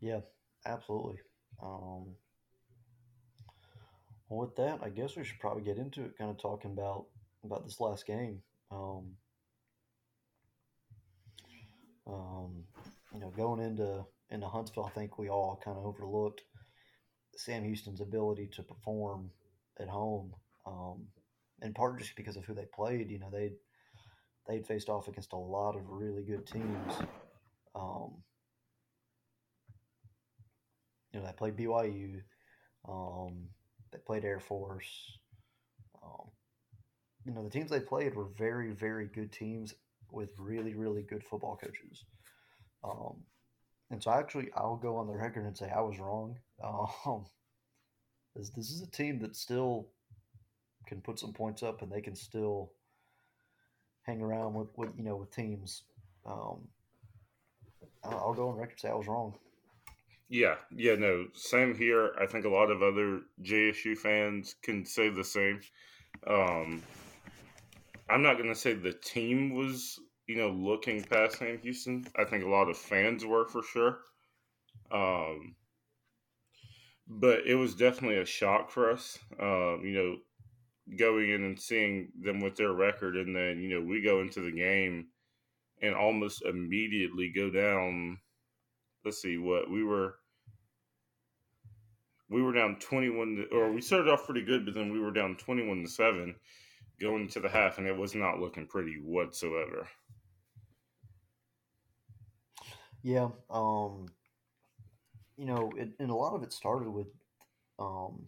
Yeah, 0.00 0.20
absolutely. 0.66 1.20
Um, 1.62 2.16
well, 4.28 4.46
with 4.46 4.56
that, 4.56 4.80
I 4.82 4.88
guess 4.88 5.16
we 5.16 5.24
should 5.24 5.38
probably 5.38 5.62
get 5.62 5.78
into 5.78 6.02
it, 6.02 6.18
kind 6.18 6.30
of 6.30 6.38
talking 6.38 6.72
about 6.72 7.06
about 7.44 7.64
this 7.64 7.80
last 7.80 8.06
game. 8.06 8.42
Um, 8.70 9.16
um, 12.06 12.64
you 13.12 13.20
know, 13.20 13.30
going 13.30 13.60
into 13.60 14.04
into 14.30 14.48
Huntsville, 14.48 14.86
I 14.86 14.90
think 14.90 15.18
we 15.18 15.28
all 15.28 15.60
kind 15.62 15.76
of 15.76 15.84
overlooked 15.84 16.42
Sam 17.36 17.64
Houston's 17.64 18.00
ability 18.00 18.48
to 18.54 18.62
perform 18.62 19.30
at 19.78 19.88
home, 19.88 20.34
um, 20.66 21.06
in 21.62 21.72
part 21.72 21.98
just 21.98 22.16
because 22.16 22.36
of 22.36 22.44
who 22.44 22.54
they 22.54 22.66
played. 22.74 23.10
You 23.10 23.18
know, 23.18 23.30
they 23.30 23.52
they'd 24.48 24.66
faced 24.66 24.88
off 24.88 25.08
against 25.08 25.32
a 25.32 25.36
lot 25.36 25.76
of 25.76 25.82
really 25.88 26.22
good 26.22 26.46
teams. 26.46 26.94
Um, 27.74 28.22
you 31.12 31.20
know, 31.20 31.26
they 31.26 31.32
played 31.32 31.56
BYU. 31.56 32.22
Um, 32.88 33.48
they 33.92 33.98
played 33.98 34.24
Air 34.24 34.40
Force. 34.40 35.18
Um, 36.02 36.30
you 37.24 37.32
know, 37.32 37.44
the 37.44 37.50
teams 37.50 37.70
they 37.70 37.80
played 37.80 38.14
were 38.14 38.28
very, 38.36 38.72
very 38.72 39.06
good 39.06 39.32
teams 39.32 39.74
with 40.10 40.30
really, 40.38 40.74
really 40.74 41.02
good 41.02 41.22
football 41.24 41.56
coaches. 41.56 42.04
Um, 42.84 43.22
and 43.90 44.02
so 44.02 44.10
actually, 44.10 44.48
I'll 44.56 44.76
go 44.76 44.96
on 44.96 45.06
the 45.06 45.14
record 45.14 45.44
and 45.46 45.56
say 45.56 45.70
I 45.70 45.80
was 45.80 45.98
wrong. 45.98 46.38
Um, 47.04 47.26
this, 48.36 48.50
this 48.50 48.70
is 48.70 48.80
a 48.80 48.90
team 48.90 49.18
that 49.18 49.36
still 49.36 49.88
can 50.86 51.00
put 51.00 51.18
some 51.18 51.32
points 51.32 51.62
up, 51.62 51.82
and 51.82 51.90
they 51.90 52.00
can 52.00 52.14
still 52.14 52.72
hang 54.02 54.20
around 54.20 54.54
with, 54.54 54.68
with 54.76 54.90
you 54.96 55.04
know 55.04 55.16
with 55.16 55.30
teams. 55.30 55.84
Um, 56.26 56.68
I'll 58.04 58.34
go 58.34 58.48
on 58.48 58.56
record 58.56 58.80
say 58.80 58.88
I 58.88 58.94
was 58.94 59.06
wrong. 59.06 59.34
Yeah, 60.28 60.54
yeah, 60.74 60.94
no, 60.94 61.26
same 61.34 61.74
here. 61.74 62.12
I 62.18 62.26
think 62.26 62.46
a 62.46 62.48
lot 62.48 62.70
of 62.70 62.82
other 62.82 63.20
JSU 63.42 63.98
fans 63.98 64.54
can 64.62 64.86
say 64.86 65.10
the 65.10 65.24
same. 65.24 65.60
Um, 66.26 66.82
I'm 68.08 68.22
not 68.22 68.38
going 68.38 68.48
to 68.48 68.54
say 68.54 68.72
the 68.72 68.94
team 68.94 69.54
was, 69.54 70.00
you 70.26 70.36
know, 70.36 70.48
looking 70.48 71.02
past 71.02 71.38
Sam 71.38 71.58
Houston. 71.62 72.06
I 72.16 72.24
think 72.24 72.44
a 72.44 72.48
lot 72.48 72.70
of 72.70 72.78
fans 72.78 73.26
were 73.26 73.46
for 73.46 73.62
sure. 73.62 73.98
Um, 74.90 75.54
but 77.06 77.46
it 77.46 77.54
was 77.54 77.74
definitely 77.74 78.18
a 78.18 78.24
shock 78.24 78.70
for 78.70 78.90
us. 78.90 79.18
Um, 79.38 79.82
you 79.84 79.92
know, 79.92 80.16
going 80.98 81.30
in 81.30 81.44
and 81.44 81.60
seeing 81.60 82.08
them 82.20 82.40
with 82.40 82.56
their 82.56 82.72
record, 82.72 83.16
and 83.16 83.34
then 83.34 83.60
you 83.60 83.68
know 83.68 83.86
we 83.86 84.02
go 84.02 84.20
into 84.20 84.40
the 84.40 84.52
game 84.52 85.06
and 85.80 85.94
almost 85.94 86.42
immediately 86.44 87.28
go 87.28 87.50
down. 87.50 88.18
Let's 89.04 89.20
see 89.20 89.36
what 89.36 89.70
we 89.70 89.82
were 89.82 90.16
we 92.32 92.42
were 92.42 92.52
down 92.52 92.76
21 92.80 93.36
to, 93.36 93.56
or 93.56 93.70
we 93.70 93.82
started 93.82 94.08
off 94.08 94.24
pretty 94.24 94.42
good 94.42 94.64
but 94.64 94.74
then 94.74 94.90
we 94.90 94.98
were 94.98 95.12
down 95.12 95.36
21 95.36 95.82
to 95.82 95.88
7 95.88 96.34
going 97.00 97.28
to 97.28 97.40
the 97.40 97.48
half 97.48 97.78
and 97.78 97.86
it 97.86 97.96
was 97.96 98.14
not 98.14 98.38
looking 98.38 98.66
pretty 98.66 98.96
whatsoever 99.04 99.86
yeah 103.02 103.28
um 103.50 104.06
you 105.36 105.44
know 105.44 105.70
it, 105.76 105.90
and 105.98 106.10
a 106.10 106.14
lot 106.14 106.34
of 106.34 106.42
it 106.42 106.52
started 106.52 106.88
with 106.88 107.08
um 107.78 108.26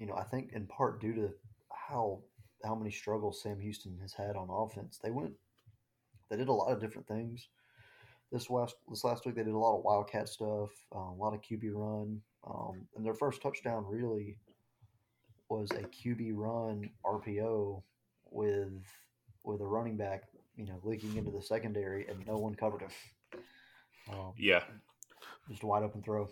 you 0.00 0.06
know 0.06 0.14
i 0.14 0.24
think 0.24 0.50
in 0.52 0.66
part 0.66 1.00
due 1.00 1.14
to 1.14 1.30
how 1.70 2.18
how 2.64 2.74
many 2.74 2.90
struggles 2.90 3.40
sam 3.40 3.60
houston 3.60 3.96
has 4.02 4.12
had 4.12 4.34
on 4.34 4.48
offense 4.50 4.98
they 5.02 5.10
went 5.10 5.32
they 6.28 6.36
did 6.36 6.48
a 6.48 6.52
lot 6.52 6.72
of 6.72 6.80
different 6.80 7.06
things 7.06 7.48
this 8.32 8.48
last 8.48 8.76
this 8.88 9.04
last 9.04 9.26
week 9.26 9.34
they 9.34 9.42
did 9.42 9.54
a 9.54 9.58
lot 9.58 9.76
of 9.76 9.84
wildcat 9.84 10.28
stuff, 10.28 10.70
uh, 10.94 10.98
a 10.98 11.18
lot 11.18 11.34
of 11.34 11.42
QB 11.42 11.72
run, 11.74 12.20
um, 12.46 12.86
and 12.96 13.04
their 13.04 13.14
first 13.14 13.42
touchdown 13.42 13.84
really 13.88 14.36
was 15.48 15.70
a 15.72 15.82
QB 15.82 16.32
run 16.34 16.88
RPO 17.04 17.82
with 18.30 18.84
with 19.42 19.60
a 19.60 19.66
running 19.66 19.96
back, 19.96 20.24
you 20.56 20.66
know, 20.66 20.78
leaking 20.84 21.16
into 21.16 21.30
the 21.30 21.42
secondary, 21.42 22.06
and 22.06 22.24
no 22.26 22.36
one 22.36 22.54
covered 22.54 22.82
him. 22.82 22.90
Um, 24.12 24.32
yeah, 24.38 24.62
just 25.48 25.62
a 25.62 25.66
wide 25.66 25.82
open 25.82 26.02
throw. 26.02 26.28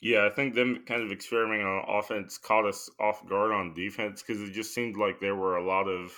Yeah, 0.00 0.26
I 0.26 0.34
think 0.34 0.54
them 0.54 0.84
kind 0.86 1.02
of 1.02 1.12
experimenting 1.12 1.66
on 1.66 1.98
offense 1.98 2.38
caught 2.38 2.66
us 2.66 2.90
off 3.00 3.26
guard 3.28 3.52
on 3.52 3.74
defense 3.74 4.22
because 4.22 4.42
it 4.42 4.52
just 4.52 4.74
seemed 4.74 4.96
like 4.96 5.20
there 5.20 5.36
were 5.36 5.56
a 5.56 5.66
lot 5.66 5.88
of 5.88 6.12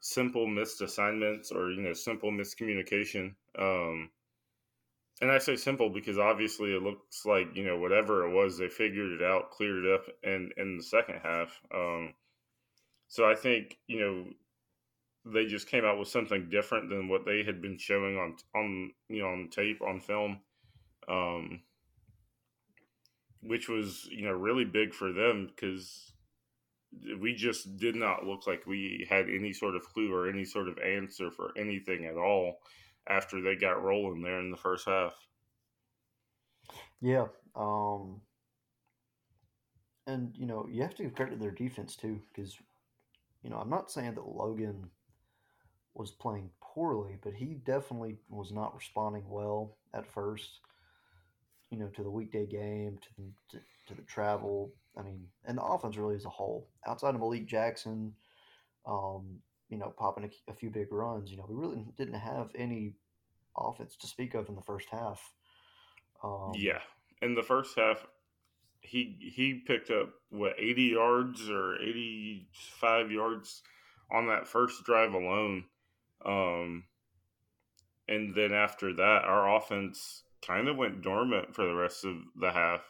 simple 0.00 0.46
missed 0.46 0.80
assignments 0.80 1.52
or 1.52 1.70
you 1.70 1.82
know 1.82 1.92
simple 1.92 2.30
miscommunication. 2.30 3.34
Um, 3.58 4.10
and 5.20 5.30
I 5.30 5.38
say 5.38 5.56
simple 5.56 5.90
because 5.90 6.18
obviously 6.18 6.74
it 6.74 6.82
looks 6.82 7.26
like 7.26 7.48
you 7.54 7.64
know 7.64 7.78
whatever 7.78 8.26
it 8.26 8.34
was 8.34 8.58
they 8.58 8.68
figured 8.68 9.12
it 9.12 9.22
out, 9.22 9.50
cleared 9.50 9.84
it 9.84 9.92
up, 9.92 10.06
and 10.22 10.52
in 10.56 10.78
the 10.78 10.82
second 10.82 11.20
half. 11.22 11.60
Um, 11.74 12.14
so 13.08 13.30
I 13.30 13.34
think 13.34 13.78
you 13.86 14.00
know 14.00 14.24
they 15.32 15.46
just 15.46 15.68
came 15.68 15.84
out 15.84 15.98
with 15.98 16.08
something 16.08 16.48
different 16.48 16.88
than 16.88 17.08
what 17.08 17.26
they 17.26 17.42
had 17.42 17.60
been 17.60 17.76
showing 17.78 18.16
on 18.16 18.36
on 18.54 18.92
you 19.08 19.22
know 19.22 19.28
on 19.28 19.48
tape 19.50 19.82
on 19.82 20.00
film, 20.00 20.40
um, 21.08 21.60
which 23.42 23.68
was 23.68 24.08
you 24.10 24.24
know 24.24 24.32
really 24.32 24.64
big 24.64 24.92
for 24.92 25.12
them 25.12 25.48
because 25.48 26.12
we 27.20 27.34
just 27.34 27.76
did 27.76 27.94
not 27.94 28.26
look 28.26 28.46
like 28.46 28.66
we 28.66 29.06
had 29.08 29.26
any 29.28 29.52
sort 29.52 29.76
of 29.76 29.82
clue 29.92 30.12
or 30.12 30.28
any 30.28 30.44
sort 30.44 30.68
of 30.68 30.78
answer 30.78 31.30
for 31.30 31.52
anything 31.56 32.04
at 32.04 32.16
all 32.16 32.60
after 33.08 33.40
they 33.40 33.56
got 33.56 33.82
rolling 33.82 34.22
there 34.22 34.40
in 34.40 34.50
the 34.50 34.56
first 34.56 34.86
half. 34.86 35.14
Yeah. 37.00 37.26
Um, 37.54 38.20
and, 40.06 40.32
you 40.36 40.46
know, 40.46 40.66
you 40.70 40.82
have 40.82 40.94
to 40.96 41.04
give 41.04 41.14
credit 41.14 41.32
to 41.32 41.40
their 41.40 41.50
defense 41.50 41.96
too, 41.96 42.20
because, 42.28 42.56
you 43.42 43.50
know, 43.50 43.56
I'm 43.56 43.70
not 43.70 43.90
saying 43.90 44.14
that 44.14 44.26
Logan 44.26 44.90
was 45.94 46.10
playing 46.10 46.50
poorly, 46.60 47.18
but 47.22 47.34
he 47.34 47.54
definitely 47.64 48.16
was 48.28 48.52
not 48.52 48.74
responding 48.74 49.24
well 49.28 49.76
at 49.94 50.06
first, 50.06 50.60
you 51.70 51.78
know, 51.78 51.88
to 51.88 52.02
the 52.02 52.10
weekday 52.10 52.46
game, 52.46 52.98
to 53.00 53.08
the, 53.18 53.58
to, 53.58 53.64
to 53.88 53.94
the 53.94 54.02
travel. 54.02 54.72
I 54.98 55.02
mean, 55.02 55.26
and 55.44 55.58
the 55.58 55.62
offense 55.62 55.96
really 55.96 56.16
as 56.16 56.24
a 56.24 56.30
whole, 56.30 56.68
outside 56.86 57.14
of 57.14 57.20
Malik 57.20 57.46
Jackson, 57.46 58.12
um, 58.86 59.38
you 59.68 59.78
know, 59.78 59.94
popping 59.96 60.24
a, 60.24 60.50
a, 60.50 60.54
few 60.54 60.70
big 60.70 60.88
runs. 60.90 61.30
You 61.30 61.36
know, 61.36 61.46
we 61.48 61.54
really 61.54 61.84
didn't 61.96 62.14
have 62.14 62.48
any 62.56 62.94
offense 63.56 63.96
to 64.00 64.06
speak 64.08 64.34
of 64.34 64.48
in 64.48 64.56
the 64.56 64.62
first 64.62 64.88
half. 64.90 65.32
Um, 66.24 66.52
yeah, 66.54 66.80
in 67.22 67.34
the 67.34 67.42
first 67.42 67.78
half, 67.78 68.04
he 68.80 69.16
he 69.34 69.62
picked 69.66 69.90
up 69.90 70.10
what 70.30 70.54
eighty 70.58 70.84
yards 70.94 71.48
or 71.48 71.76
eighty 71.80 72.48
five 72.52 73.10
yards 73.10 73.62
on 74.10 74.26
that 74.26 74.48
first 74.48 74.84
drive 74.84 75.14
alone. 75.14 75.64
Um, 76.24 76.84
and 78.08 78.34
then 78.34 78.52
after 78.52 78.92
that, 78.94 79.22
our 79.24 79.56
offense 79.56 80.24
kind 80.46 80.68
of 80.68 80.76
went 80.76 81.02
dormant 81.02 81.54
for 81.54 81.64
the 81.64 81.74
rest 81.74 82.04
of 82.04 82.16
the 82.38 82.50
half. 82.50 82.82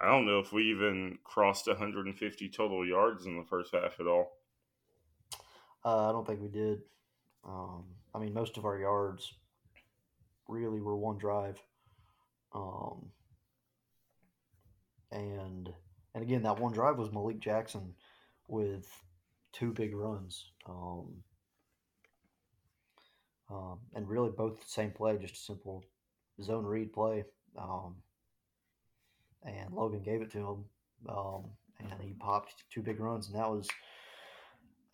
I 0.00 0.06
don't 0.06 0.26
know 0.26 0.40
if 0.40 0.52
we 0.52 0.70
even 0.70 1.18
crossed 1.24 1.66
150 1.66 2.48
total 2.50 2.86
yards 2.86 3.26
in 3.26 3.36
the 3.36 3.44
first 3.44 3.74
half 3.74 3.98
at 3.98 4.06
all. 4.06 4.32
Uh, 5.84 6.08
I 6.08 6.12
don't 6.12 6.26
think 6.26 6.40
we 6.40 6.48
did. 6.48 6.82
Um, 7.46 7.84
I 8.14 8.18
mean, 8.18 8.34
most 8.34 8.58
of 8.58 8.64
our 8.64 8.78
yards 8.78 9.32
really 10.48 10.80
were 10.80 10.96
one 10.96 11.18
drive. 11.18 11.62
Um, 12.54 13.10
and 15.12 15.72
and 16.14 16.22
again, 16.22 16.42
that 16.42 16.58
one 16.58 16.72
drive 16.72 16.98
was 16.98 17.12
Malik 17.12 17.40
Jackson 17.40 17.94
with 18.48 18.86
two 19.52 19.72
big 19.72 19.94
runs. 19.94 20.50
Um, 20.68 21.22
um, 23.50 23.78
and 23.94 24.08
really 24.08 24.30
both 24.30 24.58
the 24.58 24.68
same 24.68 24.90
play, 24.90 25.16
just 25.18 25.34
a 25.34 25.38
simple 25.38 25.84
zone 26.42 26.64
read 26.64 26.92
play. 26.92 27.24
Um, 27.58 27.96
and 29.44 29.72
Logan 29.72 30.02
gave 30.02 30.22
it 30.22 30.30
to 30.32 30.38
him, 30.38 30.64
um, 31.08 31.44
and 31.78 32.00
he 32.00 32.14
popped 32.14 32.64
two 32.70 32.82
big 32.82 33.00
runs, 33.00 33.28
and 33.28 33.36
that 33.36 33.50
was, 33.50 33.68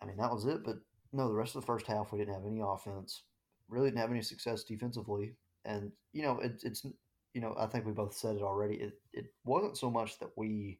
I 0.01 0.05
mean, 0.05 0.17
that 0.17 0.31
was 0.31 0.45
it. 0.45 0.63
But 0.63 0.77
no, 1.11 1.27
the 1.27 1.33
rest 1.33 1.55
of 1.55 1.61
the 1.61 1.65
first 1.65 1.87
half 1.87 2.11
we 2.11 2.19
didn't 2.19 2.33
have 2.35 2.45
any 2.45 2.61
offense, 2.63 3.23
really 3.67 3.89
didn't 3.89 4.01
have 4.01 4.11
any 4.11 4.21
success 4.21 4.63
defensively, 4.63 5.35
and 5.65 5.91
you 6.11 6.21
know, 6.21 6.39
it, 6.39 6.61
it's 6.63 6.85
you 7.33 7.41
know, 7.41 7.55
I 7.57 7.65
think 7.65 7.85
we 7.85 7.91
both 7.91 8.15
said 8.15 8.35
it 8.35 8.41
already. 8.43 8.75
It 8.75 8.93
it 9.11 9.25
wasn't 9.43 9.77
so 9.77 9.89
much 9.89 10.19
that 10.19 10.29
we 10.37 10.79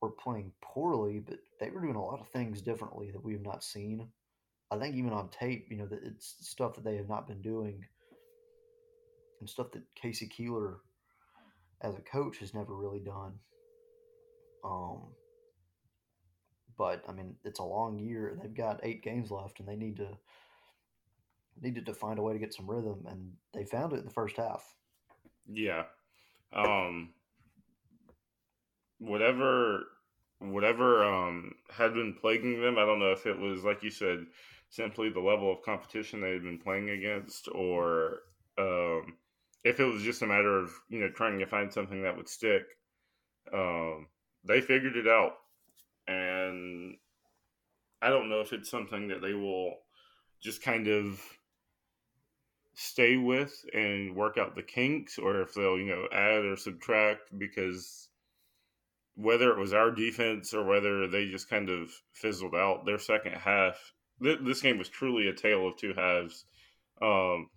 were 0.00 0.10
playing 0.10 0.52
poorly, 0.60 1.20
but 1.20 1.38
they 1.60 1.70
were 1.70 1.80
doing 1.80 1.96
a 1.96 2.04
lot 2.04 2.20
of 2.20 2.28
things 2.28 2.60
differently 2.60 3.10
that 3.12 3.24
we 3.24 3.32
have 3.32 3.44
not 3.44 3.64
seen. 3.64 4.08
I 4.70 4.78
think 4.78 4.96
even 4.96 5.12
on 5.12 5.28
tape, 5.28 5.68
you 5.70 5.76
know, 5.76 5.86
that 5.86 6.02
it's 6.02 6.36
stuff 6.40 6.74
that 6.74 6.84
they 6.84 6.96
have 6.96 7.08
not 7.08 7.28
been 7.28 7.40
doing 7.40 7.84
and 9.40 9.48
stuff 9.48 9.72
that 9.72 9.82
K.C. 10.00 10.26
Keeler 10.28 10.78
as 11.82 11.94
a 11.96 12.00
coach 12.00 12.38
has 12.38 12.54
never 12.54 12.74
really 12.74 13.00
done. 13.00 13.34
Um, 14.64 15.02
but 16.76 17.02
I 17.08 17.12
mean, 17.12 17.36
it's 17.44 17.60
a 17.60 17.64
long 17.64 17.98
year. 17.98 18.36
They've 18.40 18.54
got 18.54 18.80
eight 18.82 19.02
games 19.02 19.30
left, 19.30 19.60
and 19.60 19.68
they 19.68 19.76
need 19.76 19.96
to 19.96 20.08
needed 21.60 21.86
to 21.86 21.94
find 21.94 22.18
a 22.18 22.22
way 22.22 22.32
to 22.32 22.38
get 22.38 22.54
some 22.54 22.70
rhythm, 22.70 23.06
and 23.08 23.32
they 23.54 23.64
found 23.64 23.92
it 23.92 24.00
in 24.00 24.04
the 24.04 24.10
first 24.10 24.36
half. 24.36 24.74
Yeah. 25.50 25.84
Um, 26.52 27.10
whatever 28.98 29.84
whatever 30.38 31.02
um, 31.02 31.54
had 31.70 31.94
been 31.94 32.14
plaguing 32.20 32.60
them, 32.60 32.78
I 32.78 32.84
don't 32.84 32.98
know 32.98 33.12
if 33.12 33.26
it 33.26 33.38
was 33.38 33.64
like 33.64 33.82
you 33.82 33.90
said, 33.90 34.26
simply 34.68 35.08
the 35.08 35.20
level 35.20 35.50
of 35.50 35.62
competition 35.62 36.20
they 36.20 36.32
had 36.32 36.42
been 36.42 36.58
playing 36.58 36.90
against, 36.90 37.48
or 37.52 38.20
um, 38.58 39.14
if 39.66 39.80
it 39.80 39.84
was 39.84 40.02
just 40.02 40.22
a 40.22 40.26
matter 40.26 40.58
of 40.58 40.70
you 40.88 41.00
know 41.00 41.10
trying 41.10 41.40
to 41.40 41.46
find 41.46 41.72
something 41.72 42.02
that 42.02 42.16
would 42.16 42.28
stick. 42.28 42.62
Um, 43.52 44.06
they 44.44 44.60
figured 44.60 44.96
it 44.96 45.08
out, 45.08 45.32
and 46.06 46.96
I 48.00 48.10
don't 48.10 48.28
know 48.28 48.40
if 48.40 48.52
it's 48.52 48.70
something 48.70 49.08
that 49.08 49.22
they 49.22 49.34
will 49.34 49.74
just 50.40 50.62
kind 50.62 50.86
of 50.86 51.20
stay 52.74 53.16
with 53.16 53.52
and 53.72 54.14
work 54.14 54.38
out 54.38 54.54
the 54.54 54.62
kinks, 54.62 55.18
or 55.18 55.42
if 55.42 55.54
they'll 55.54 55.78
you 55.78 55.86
know 55.86 56.06
add 56.12 56.44
or 56.44 56.56
subtract 56.56 57.36
because 57.36 58.08
whether 59.16 59.50
it 59.50 59.58
was 59.58 59.72
our 59.72 59.90
defense 59.90 60.54
or 60.54 60.64
whether 60.64 61.08
they 61.08 61.26
just 61.26 61.50
kind 61.50 61.70
of 61.70 61.90
fizzled 62.12 62.54
out 62.54 62.84
their 62.84 62.98
second 62.98 63.32
half 63.32 63.94
th- 64.22 64.40
this 64.42 64.60
game 64.60 64.76
was 64.76 64.90
truly 64.90 65.26
a 65.26 65.32
tale 65.32 65.66
of 65.66 65.76
two 65.78 65.94
halves 65.96 66.44
um, 67.00 67.48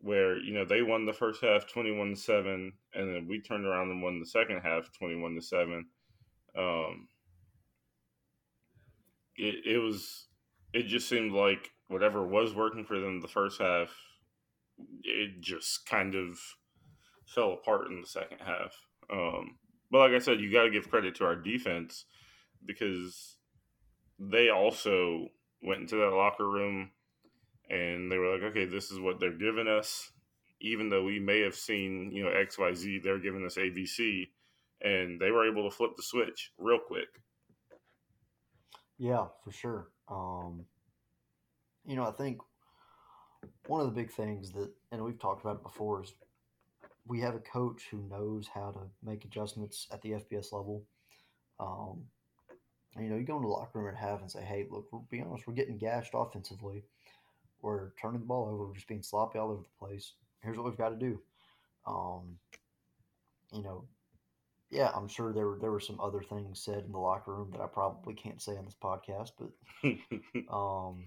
where 0.00 0.38
you 0.38 0.52
know 0.52 0.64
they 0.64 0.82
won 0.82 1.06
the 1.06 1.12
first 1.12 1.42
half 1.42 1.66
21 1.66 2.10
to 2.10 2.16
7 2.16 2.72
and 2.94 3.14
then 3.14 3.26
we 3.28 3.40
turned 3.40 3.64
around 3.64 3.90
and 3.90 4.02
won 4.02 4.20
the 4.20 4.26
second 4.26 4.60
half 4.60 4.90
21 4.98 5.34
to 5.34 5.42
7 5.42 5.86
um, 6.56 7.08
it, 9.36 9.54
it 9.66 9.78
was 9.78 10.26
it 10.72 10.86
just 10.86 11.08
seemed 11.08 11.32
like 11.32 11.70
whatever 11.88 12.26
was 12.26 12.54
working 12.54 12.84
for 12.84 12.98
them 12.98 13.20
the 13.20 13.28
first 13.28 13.60
half 13.60 13.90
it 15.02 15.40
just 15.40 15.86
kind 15.86 16.14
of 16.14 16.38
fell 17.26 17.52
apart 17.52 17.88
in 17.88 18.00
the 18.00 18.06
second 18.06 18.38
half. 18.44 18.74
Um, 19.10 19.58
but 19.90 19.98
like 19.98 20.12
I 20.12 20.18
said, 20.18 20.40
you 20.40 20.52
got 20.52 20.64
to 20.64 20.70
give 20.70 20.90
credit 20.90 21.14
to 21.16 21.24
our 21.24 21.36
defense 21.36 22.04
because 22.64 23.36
they 24.18 24.48
also 24.48 25.28
went 25.62 25.82
into 25.82 25.96
that 25.96 26.14
locker 26.14 26.48
room 26.48 26.90
and 27.68 28.10
they 28.10 28.18
were 28.18 28.32
like, 28.32 28.42
okay, 28.50 28.64
this 28.64 28.90
is 28.90 29.00
what 29.00 29.18
they're 29.18 29.32
giving 29.32 29.68
us. 29.68 30.10
Even 30.60 30.88
though 30.88 31.04
we 31.04 31.18
may 31.18 31.40
have 31.40 31.54
seen, 31.54 32.10
you 32.12 32.24
know, 32.24 32.30
XYZ, 32.30 33.02
they're 33.02 33.18
giving 33.18 33.44
us 33.44 33.56
ABC. 33.56 34.28
And 34.82 35.20
they 35.20 35.30
were 35.30 35.50
able 35.50 35.68
to 35.68 35.74
flip 35.74 35.96
the 35.96 36.02
switch 36.02 36.52
real 36.58 36.78
quick. 36.78 37.08
Yeah, 38.98 39.26
for 39.44 39.50
sure. 39.50 39.88
Um, 40.08 40.64
you 41.84 41.96
know, 41.96 42.04
I 42.04 42.12
think 42.12 42.40
one 43.66 43.80
of 43.80 43.86
the 43.86 44.00
big 44.00 44.12
things 44.12 44.52
that, 44.52 44.70
and 44.92 45.02
we've 45.04 45.18
talked 45.18 45.42
about 45.42 45.56
it 45.56 45.62
before, 45.62 46.02
is 46.02 46.12
we 47.06 47.20
have 47.20 47.34
a 47.34 47.40
coach 47.40 47.84
who 47.90 48.08
knows 48.08 48.48
how 48.52 48.70
to 48.70 48.80
make 49.02 49.24
adjustments 49.24 49.86
at 49.92 50.02
the 50.02 50.10
FBS 50.10 50.52
level. 50.52 50.84
Um, 51.60 52.04
you 52.98 53.10
know, 53.10 53.16
you 53.16 53.24
go 53.24 53.36
into 53.36 53.48
the 53.48 53.52
locker 53.52 53.78
room 53.78 53.94
at 53.94 54.00
half 54.00 54.20
and 54.20 54.30
say, 54.30 54.42
"Hey, 54.42 54.66
look, 54.70 54.86
we'll 54.90 55.06
be 55.10 55.20
honest, 55.20 55.46
we're 55.46 55.54
getting 55.54 55.78
gashed 55.78 56.12
offensively. 56.14 56.84
We're 57.62 57.90
turning 58.00 58.20
the 58.20 58.26
ball 58.26 58.48
over. 58.48 58.66
We're 58.66 58.74
just 58.74 58.88
being 58.88 59.02
sloppy 59.02 59.38
all 59.38 59.50
over 59.50 59.62
the 59.62 59.86
place. 59.86 60.12
Here's 60.42 60.56
what 60.56 60.66
we've 60.66 60.78
got 60.78 60.90
to 60.90 60.96
do." 60.96 61.20
Um, 61.86 62.38
you 63.52 63.62
know, 63.62 63.84
yeah, 64.70 64.90
I'm 64.94 65.08
sure 65.08 65.32
there 65.32 65.46
were 65.46 65.58
there 65.60 65.70
were 65.70 65.80
some 65.80 66.00
other 66.00 66.22
things 66.22 66.60
said 66.60 66.84
in 66.84 66.92
the 66.92 66.98
locker 66.98 67.34
room 67.34 67.50
that 67.52 67.60
I 67.60 67.66
probably 67.66 68.14
can't 68.14 68.42
say 68.42 68.56
on 68.56 68.64
this 68.64 68.76
podcast, 68.80 69.32
but 69.38 69.50
um, 70.54 71.04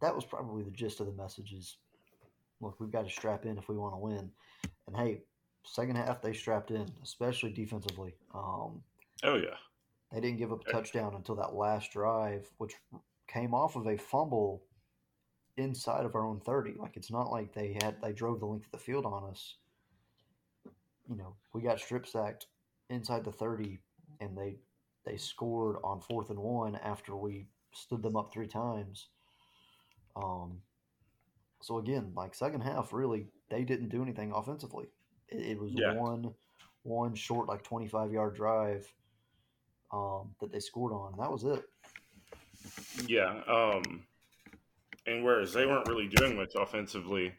that 0.00 0.14
was 0.14 0.24
probably 0.24 0.62
the 0.62 0.70
gist 0.70 1.00
of 1.00 1.06
the 1.06 1.12
messages. 1.12 1.76
Look, 2.60 2.80
we've 2.80 2.90
got 2.90 3.06
to 3.06 3.10
strap 3.10 3.46
in 3.46 3.58
if 3.58 3.68
we 3.68 3.76
want 3.76 3.94
to 3.94 3.98
win. 3.98 4.30
And 4.86 4.96
hey, 4.96 5.22
second 5.64 5.96
half 5.96 6.22
they 6.22 6.32
strapped 6.32 6.70
in, 6.70 6.90
especially 7.02 7.52
defensively. 7.52 8.14
Um, 8.34 8.82
oh 9.24 9.36
yeah, 9.36 9.56
they 10.12 10.20
didn't 10.20 10.38
give 10.38 10.52
up 10.52 10.66
a 10.66 10.72
touchdown 10.72 11.14
until 11.14 11.36
that 11.36 11.54
last 11.54 11.92
drive, 11.92 12.50
which 12.58 12.74
came 13.28 13.54
off 13.54 13.76
of 13.76 13.86
a 13.86 13.96
fumble 13.96 14.62
inside 15.56 16.04
of 16.04 16.14
our 16.14 16.24
own 16.26 16.40
thirty. 16.40 16.74
Like 16.78 16.96
it's 16.96 17.10
not 17.10 17.30
like 17.30 17.52
they 17.52 17.76
had 17.82 17.96
they 18.02 18.12
drove 18.12 18.40
the 18.40 18.46
length 18.46 18.66
of 18.66 18.72
the 18.72 18.78
field 18.78 19.06
on 19.06 19.24
us. 19.24 19.56
You 21.08 21.16
know, 21.16 21.34
we 21.52 21.62
got 21.62 21.80
strip 21.80 22.06
sacked 22.06 22.46
inside 22.88 23.24
the 23.24 23.32
thirty, 23.32 23.80
and 24.20 24.36
they 24.36 24.56
they 25.04 25.16
scored 25.16 25.76
on 25.82 26.00
fourth 26.00 26.30
and 26.30 26.38
one 26.38 26.76
after 26.76 27.16
we 27.16 27.46
stood 27.72 28.02
them 28.02 28.16
up 28.16 28.32
three 28.32 28.48
times. 28.48 29.08
Um, 30.16 30.58
so 31.60 31.78
again, 31.78 32.12
like 32.16 32.34
second 32.34 32.62
half, 32.62 32.92
really 32.92 33.26
they 33.48 33.64
didn't 33.64 33.88
do 33.88 34.02
anything 34.02 34.32
offensively. 34.32 34.86
It, 35.28 35.52
it 35.52 35.60
was 35.60 35.72
yeah. 35.72 35.94
one 35.94 36.34
one 36.82 37.14
short 37.14 37.48
like 37.48 37.62
twenty 37.62 37.88
five 37.88 38.12
yard 38.12 38.34
drive 38.34 38.92
um, 39.92 40.34
that 40.40 40.52
they 40.52 40.60
scored 40.60 40.92
on, 40.92 41.12
and 41.12 41.22
that 41.22 41.30
was 41.30 41.44
it. 41.44 41.64
Yeah, 43.06 43.40
um, 43.48 44.02
and 45.06 45.24
whereas 45.24 45.52
they 45.52 45.66
weren't 45.66 45.88
really 45.88 46.08
doing 46.08 46.36
much 46.36 46.52
offensively, 46.54 47.32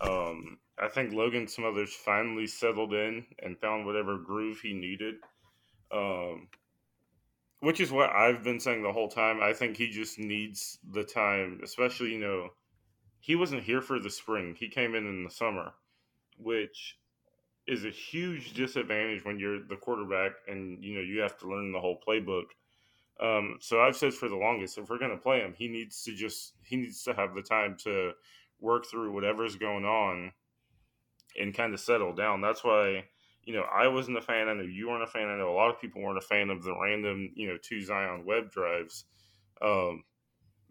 um, 0.00 0.58
I 0.80 0.88
think 0.88 1.12
Logan 1.12 1.48
Smothers 1.48 1.92
finally 1.92 2.46
settled 2.46 2.94
in 2.94 3.26
and 3.42 3.58
found 3.58 3.86
whatever 3.86 4.18
groove 4.18 4.60
he 4.60 4.72
needed. 4.72 5.16
Um, 5.90 6.48
which 7.60 7.80
is 7.80 7.90
what 7.90 8.10
I've 8.10 8.44
been 8.44 8.60
saying 8.60 8.82
the 8.82 8.92
whole 8.92 9.08
time. 9.08 9.40
I 9.42 9.52
think 9.52 9.76
he 9.76 9.90
just 9.90 10.18
needs 10.18 10.78
the 10.92 11.04
time, 11.04 11.60
especially 11.62 12.12
you 12.12 12.20
know 12.20 12.50
he 13.20 13.34
wasn't 13.34 13.64
here 13.64 13.82
for 13.82 13.98
the 13.98 14.10
spring. 14.10 14.54
He 14.58 14.68
came 14.68 14.94
in 14.94 15.06
in 15.06 15.24
the 15.24 15.30
summer, 15.30 15.72
which 16.38 16.98
is 17.66 17.84
a 17.84 17.90
huge 17.90 18.54
disadvantage 18.54 19.24
when 19.24 19.38
you're 19.38 19.62
the 19.62 19.76
quarterback 19.76 20.32
and 20.46 20.82
you 20.82 20.94
know 20.94 21.00
you 21.00 21.20
have 21.20 21.36
to 21.38 21.48
learn 21.48 21.72
the 21.72 21.80
whole 21.80 22.00
playbook. 22.06 22.46
Um, 23.20 23.58
so 23.60 23.80
I've 23.80 23.96
said 23.96 24.14
for 24.14 24.28
the 24.28 24.36
longest, 24.36 24.78
if 24.78 24.88
we're 24.88 24.98
going 24.98 25.10
to 25.10 25.16
play 25.16 25.40
him, 25.40 25.54
he 25.56 25.68
needs 25.68 26.04
to 26.04 26.14
just 26.14 26.52
he 26.62 26.76
needs 26.76 27.02
to 27.04 27.14
have 27.14 27.34
the 27.34 27.42
time 27.42 27.76
to 27.84 28.12
work 28.60 28.86
through 28.86 29.12
whatever's 29.12 29.56
going 29.56 29.84
on 29.84 30.32
and 31.38 31.54
kind 31.54 31.74
of 31.74 31.80
settle 31.80 32.14
down. 32.14 32.40
That's 32.40 32.62
why 32.62 33.04
you 33.44 33.54
know 33.54 33.62
I 33.62 33.88
wasn't 33.88 34.18
a 34.18 34.22
fan. 34.22 34.48
I 34.48 34.54
know 34.54 34.62
you 34.62 34.88
weren't 34.88 35.02
a 35.02 35.06
fan. 35.06 35.28
I 35.28 35.36
know 35.36 35.50
a 35.50 35.56
lot 35.56 35.70
of 35.70 35.80
people 35.80 36.02
weren't 36.02 36.18
a 36.18 36.22
fan 36.22 36.50
of 36.50 36.62
the 36.62 36.74
random 36.80 37.30
you 37.34 37.48
know 37.48 37.56
two 37.60 37.82
Zion 37.82 38.24
Webb 38.24 38.50
drives 38.50 39.04
um, 39.62 40.04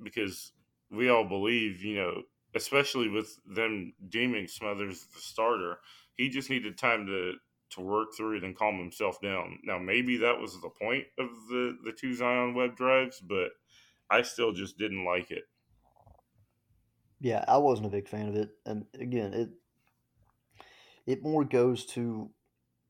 because 0.02 0.54
we 0.90 1.10
all 1.10 1.26
believe 1.26 1.84
you 1.84 1.98
know 1.98 2.22
especially 2.56 3.10
with 3.10 3.38
them 3.46 3.94
deeming 4.10 4.48
Smothers 4.48 5.06
the 5.14 5.20
starter, 5.20 5.80
he 6.16 6.30
just 6.30 6.50
needed 6.50 6.78
time 6.78 7.06
to 7.06 7.34
to 7.72 7.82
work 7.82 8.10
through 8.16 8.38
it 8.38 8.44
and 8.44 8.58
calm 8.58 8.78
himself 8.78 9.20
down. 9.22 9.60
Now, 9.64 9.78
maybe 9.78 10.18
that 10.18 10.40
was 10.40 10.54
the 10.54 10.70
point 10.70 11.06
of 11.20 11.30
the 11.50 11.78
the 11.84 11.92
two 11.92 12.14
Zion 12.14 12.54
Webb 12.54 12.76
drives, 12.76 13.20
but 13.20 13.52
I 14.10 14.22
still 14.22 14.54
just 14.54 14.78
didn't 14.78 15.06
like 15.06 15.32
it. 15.32 15.44
Yeah, 17.20 17.44
I 17.48 17.58
wasn't 17.58 17.88
a 17.88 17.92
big 17.92 18.08
fan 18.08 18.28
of 18.28 18.36
it, 18.36 18.50
and 18.66 18.86
again, 19.00 19.34
it 19.34 19.50
it 21.06 21.24
more 21.24 21.44
goes 21.44 21.86
to 21.88 22.30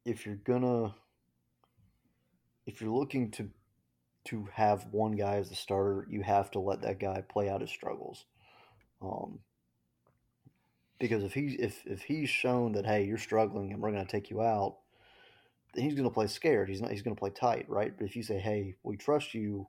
if 0.06 0.26
you're 0.26 0.36
gonna 0.36 0.94
if 2.66 2.82
you're 2.82 2.92
looking 2.92 3.32
to 3.32 3.50
to 4.26 4.48
have 4.54 4.88
one 4.92 5.14
guy 5.14 5.36
as 5.36 5.50
the 5.50 5.56
starter, 5.56 6.06
you 6.10 6.22
have 6.22 6.52
to 6.52 6.60
let 6.60 6.82
that 6.82 7.00
guy 7.00 7.24
play 7.30 7.50
out 7.50 7.62
his 7.62 7.70
struggles. 7.70 8.26
Um, 9.02 9.40
because 11.00 11.24
if 11.24 11.34
he's 11.34 11.56
if 11.60 11.86
if 11.86 12.02
he's 12.02 12.30
shown 12.30 12.72
that 12.74 12.86
hey 12.86 13.06
you're 13.06 13.18
struggling 13.18 13.72
and 13.72 13.82
we're 13.82 13.92
going 13.92 14.06
to 14.06 14.12
take 14.12 14.30
you 14.30 14.42
out, 14.42 14.78
then 15.74 15.84
he's 15.84 15.94
going 15.94 16.08
to 16.08 16.14
play 16.14 16.28
scared. 16.28 16.70
He's 16.70 16.82
not. 16.82 16.92
He's 16.92 17.02
going 17.02 17.16
to 17.16 17.20
play 17.20 17.30
tight, 17.30 17.66
right? 17.70 17.94
But 17.98 18.06
if 18.06 18.16
you 18.16 18.24
say 18.24 18.40
hey 18.40 18.76
we 18.84 18.98
trust 18.98 19.34
you, 19.34 19.68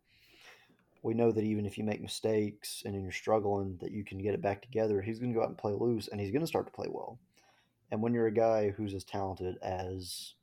we 1.03 1.15
know 1.15 1.33
that 1.33 1.45
even 1.45 1.67
if 1.67 1.79
you 1.79 1.85
make 1.85 2.03
mistakes 2.03 2.83
and 2.85 2.95
you're 3.01 3.13
struggling, 3.13 3.79
that 3.81 3.93
you 3.93 4.05
can 4.05 4.19
get 4.19 4.35
it 4.35 4.43
back 4.43 4.63
together. 4.63 5.01
He's 5.01 5.19
going 5.19 5.33
to 5.33 5.37
go 5.37 5.43
out 5.43 5.49
and 5.49 5.59
play 5.59 5.73
loose, 5.73 6.09
and 6.09 6.21
he's 6.21 6.31
going 6.31 6.43
to 6.43 6.47
start 6.47 6.67
to 6.67 6.73
play 6.73 6.89
well. 6.91 7.19
And 7.91 8.03
when 8.03 8.13
you're 8.13 8.27
a 8.27 8.33
guy 8.33 8.71
who's 8.71 8.95
as 8.95 9.05
talented 9.05 9.57
as 9.63 10.35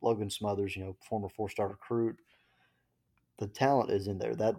Logan 0.00 0.30
Smothers, 0.30 0.76
you 0.76 0.84
know, 0.84 0.96
former 1.08 1.28
four-star 1.28 1.68
recruit, 1.68 2.16
the 3.38 3.46
talent 3.46 3.90
is 3.90 4.08
in 4.08 4.18
there. 4.18 4.34
That 4.34 4.56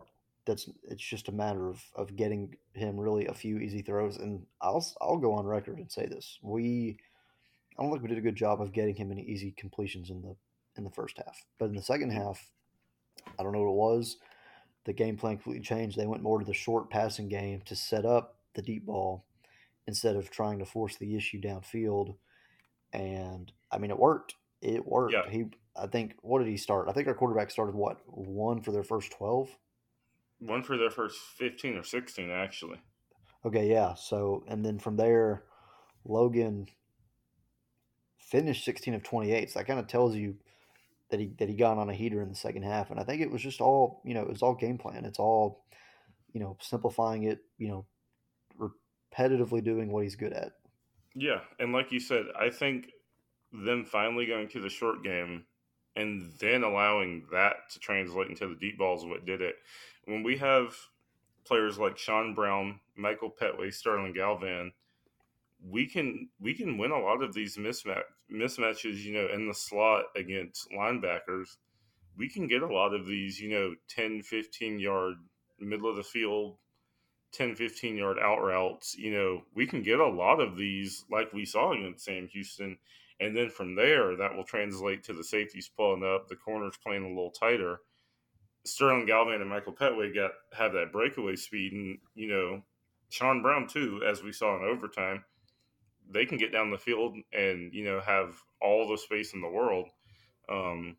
that's 0.50 0.70
it's 0.84 1.04
just 1.04 1.30
a 1.30 1.32
matter 1.32 1.70
of 1.70 1.82
of 1.96 2.16
getting 2.16 2.56
him 2.74 3.00
really 3.00 3.28
a 3.28 3.34
few 3.34 3.60
easy 3.60 3.82
throws. 3.82 4.18
And 4.18 4.46
I'll 4.62 4.86
I'll 5.00 5.18
go 5.18 5.34
on 5.34 5.46
record 5.46 5.78
and 5.78 5.92
say 5.92 6.08
this: 6.08 6.40
we 6.42 6.98
I 7.78 7.84
don't 7.84 7.92
think 7.92 8.02
we 8.02 8.10
did 8.10 8.18
a 8.18 8.22
good 8.22 8.36
job 8.36 8.62
of 8.62 8.74
getting 8.74 8.96
him 8.96 9.12
any 9.12 9.22
easy 9.22 9.54
completions 9.58 10.10
in 10.10 10.22
the 10.22 10.36
in 10.76 10.84
the 10.84 10.90
first 10.90 11.18
half, 11.18 11.46
but 11.58 11.70
in 11.70 11.76
the 11.76 11.82
second 11.82 12.10
mm-hmm. 12.12 12.22
half, 12.22 12.46
I 13.38 13.44
don't 13.44 13.54
know 13.54 13.62
what 13.62 13.72
it 13.72 13.98
was. 13.98 14.18
The 14.86 14.94
game 14.94 15.18
plan 15.18 15.38
completely 15.38 15.64
changed. 15.64 15.98
They 15.98 16.08
went 16.08 16.24
more 16.24 16.40
to 16.40 16.46
the 16.46 16.54
short 16.54 16.90
passing 16.90 17.30
game 17.30 17.62
to 17.66 17.76
set 17.76 18.06
up 18.06 18.38
the 18.56 18.62
deep 18.62 18.86
ball 18.86 19.26
instead 19.88 20.16
of 20.16 20.30
trying 20.30 20.60
to 20.60 20.66
force 20.66 20.96
the 20.96 21.16
issue 21.16 21.40
downfield. 21.40 22.16
And 22.94 23.52
I 23.72 23.78
mean, 23.78 23.92
it 23.92 24.00
worked. 24.00 24.36
It 24.62 24.86
worked. 24.86 25.14
Yeah. 25.14 25.30
He, 25.30 25.46
I 25.76 25.88
think, 25.88 26.16
what 26.22 26.40
did 26.40 26.48
he 26.48 26.58
start? 26.58 26.90
I 26.90 26.94
think 26.94 27.08
our 27.08 27.14
quarterback 27.14 27.52
started 27.52 27.76
what 27.76 27.98
one 28.08 28.62
for 28.62 28.72
their 28.72 28.84
first 28.84 29.12
twelve. 29.12 29.50
One 30.40 30.64
for 30.64 30.78
their 30.78 30.90
first 30.90 31.18
15 31.38 31.78
or 31.78 31.84
16, 31.84 32.32
actually. 32.32 32.82
Okay, 33.46 33.70
yeah. 33.70 33.94
So, 33.96 34.44
and 34.48 34.66
then 34.66 34.80
from 34.80 34.98
there, 34.98 35.44
Logan 36.06 36.68
finished 38.18 38.66
16 38.66 38.94
of 38.94 39.04
28. 39.04 39.52
So 39.52 39.60
that 39.60 39.66
kind 39.66 39.80
of 39.80 39.88
tells 39.88 40.16
you 40.16 40.36
that 41.10 41.20
he 41.20 41.32
that 41.40 41.50
he 41.50 41.56
got 41.56 41.78
on 41.78 41.90
a 41.90 41.94
heater 41.94 42.22
in 42.22 42.30
the 42.30 42.36
second 42.36 42.64
half. 42.64 42.92
And 42.92 43.00
I 43.00 43.04
think 43.04 43.22
it 43.22 43.32
was 43.32 43.42
just 43.42 43.62
all, 43.62 44.02
you 44.06 44.14
know, 44.14 44.22
it 44.22 44.30
was 44.30 44.42
all 44.42 44.56
game 44.56 44.78
plan. 44.78 45.06
It's 45.06 45.20
all, 45.20 45.64
you 46.34 46.40
know, 46.40 46.58
simplifying 46.62 47.24
it, 47.24 47.40
you 47.58 47.68
know, 47.68 47.86
repetitively 49.18 49.64
doing 49.64 49.92
what 49.92 50.04
he's 50.04 50.16
good 50.16 50.34
at. 50.34 50.52
Yeah, 51.16 51.40
and 51.60 51.74
like 51.74 51.92
you 51.92 52.00
said, 52.00 52.26
I 52.40 52.50
think 52.50 52.92
them 53.52 53.84
finally 53.84 54.26
going 54.26 54.48
to 54.50 54.62
the 54.62 54.70
short 54.70 55.04
game 55.04 55.46
and 55.96 56.32
then 56.40 56.64
allowing 56.64 57.26
that 57.32 57.70
to 57.72 57.80
translate 57.80 58.30
into 58.30 58.48
the 58.48 58.56
deep 58.56 58.78
balls 58.78 59.06
what 59.06 59.26
did 59.26 59.42
it. 59.42 59.56
When 60.06 60.24
we 60.24 60.38
have 60.38 60.76
players 61.46 61.78
like 61.78 61.98
Sean 61.98 62.34
Brown, 62.34 62.80
Michael 62.96 63.32
Petway, 63.32 63.74
Sterling 63.74 64.14
Galvan, 64.14 64.72
we 65.68 65.86
can 65.86 66.30
we 66.40 66.54
can 66.54 66.78
win 66.78 66.92
a 66.92 67.00
lot 67.00 67.22
of 67.22 67.34
these 67.34 67.58
mismatch 67.58 68.04
mismatches, 68.32 69.04
you 69.04 69.14
know, 69.14 69.28
in 69.34 69.48
the 69.48 69.54
slot 69.54 70.06
against 70.16 70.70
linebackers. 70.72 71.58
We 72.18 72.30
can 72.30 72.48
get 72.48 72.62
a 72.62 72.74
lot 72.74 72.94
of 72.94 73.06
these, 73.06 73.40
you 73.40 73.50
know, 73.50 73.76
10, 73.90 74.22
15 74.24 74.80
yard 74.80 75.16
middle 75.60 75.90
of 75.90 75.98
the 75.98 76.04
field 76.04 76.58
10, 77.32 77.56
15 77.56 77.98
yard 77.98 78.18
out 78.20 78.42
routes, 78.42 78.96
you 78.98 79.12
know, 79.12 79.44
we 79.54 79.68
can 79.68 79.84
get 79.84 80.00
a 80.00 80.08
lot 80.08 80.40
of 80.40 80.58
these 80.58 81.06
like 81.12 81.32
we 81.34 81.46
saw 81.46 81.74
against 81.74 82.06
Sam 82.06 82.28
Houston. 82.28 82.78
And 83.20 83.36
then 83.36 83.50
from 83.50 83.76
there, 83.76 84.16
that 84.16 84.36
will 84.36 84.46
translate 84.46 85.04
to 85.04 85.14
the 85.14 85.24
safeties 85.24 85.70
pulling 85.76 86.04
up, 86.04 86.28
the 86.28 86.36
corners 86.36 86.78
playing 86.82 87.04
a 87.04 87.10
little 87.10 87.32
tighter. 87.32 87.82
Sterling 88.66 89.06
Galvan 89.06 89.42
and 89.42 89.50
Michael 89.50 89.74
Petway 89.74 90.14
got 90.14 90.32
have 90.54 90.74
that 90.74 90.92
breakaway 90.92 91.36
speed, 91.36 91.74
and 91.74 91.98
you 92.16 92.28
know, 92.28 92.62
Sean 93.10 93.42
Brown 93.42 93.68
too, 93.68 94.02
as 94.06 94.22
we 94.22 94.32
saw 94.32 94.56
in 94.58 94.64
overtime, 94.64 95.24
they 96.10 96.26
can 96.26 96.38
get 96.38 96.52
down 96.52 96.72
the 96.72 96.78
field 96.78 97.16
and 97.34 97.74
you 97.74 97.84
know 97.84 98.00
have 98.02 98.36
all 98.62 98.88
the 98.88 98.98
space 98.98 99.34
in 99.34 99.42
the 99.42 99.50
world. 99.50 99.90
Um, 100.50 100.98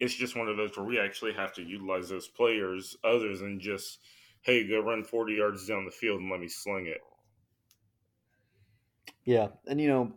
it's 0.00 0.14
just 0.14 0.36
one 0.36 0.48
of 0.48 0.56
those 0.56 0.76
where 0.76 0.86
we 0.86 0.98
actually 0.98 1.32
have 1.32 1.52
to 1.54 1.62
utilize 1.62 2.08
those 2.08 2.28
players 2.28 2.96
other 3.04 3.36
than 3.36 3.60
just 3.60 3.98
hey, 4.42 4.66
go 4.68 4.80
run 4.80 5.02
40 5.02 5.32
yards 5.32 5.66
down 5.66 5.86
the 5.86 5.90
field 5.90 6.20
and 6.20 6.30
let 6.30 6.38
me 6.38 6.48
sling 6.48 6.86
it. 6.86 7.00
Yeah, 9.24 9.48
and 9.66 9.80
you 9.80 9.88
know, 9.88 10.12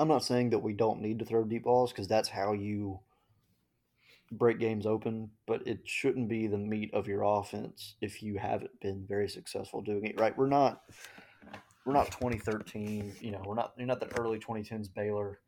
I'm 0.00 0.08
not 0.08 0.24
saying 0.24 0.48
that 0.50 0.60
we 0.60 0.72
don't 0.72 1.02
need 1.02 1.18
to 1.18 1.26
throw 1.26 1.44
deep 1.44 1.64
balls 1.64 1.92
because 1.92 2.08
that's 2.08 2.30
how 2.30 2.54
you 2.54 3.00
break 4.32 4.58
games 4.58 4.86
open, 4.86 5.30
but 5.46 5.66
it 5.66 5.80
shouldn't 5.84 6.26
be 6.26 6.46
the 6.46 6.56
meat 6.56 6.90
of 6.94 7.06
your 7.06 7.22
offense 7.22 7.96
if 8.00 8.22
you 8.22 8.38
haven't 8.38 8.80
been 8.80 9.04
very 9.06 9.28
successful 9.28 9.82
doing 9.82 10.06
it. 10.06 10.18
Right? 10.18 10.36
We're 10.36 10.46
not 10.46 10.84
we're 11.84 11.92
not 11.92 12.06
2013. 12.12 13.12
You 13.20 13.30
know, 13.30 13.42
we're 13.44 13.54
not 13.54 13.74
you're 13.76 13.86
not 13.86 14.00
the 14.00 14.18
early 14.18 14.38
2010s 14.38 14.88
Baylor. 14.94 15.40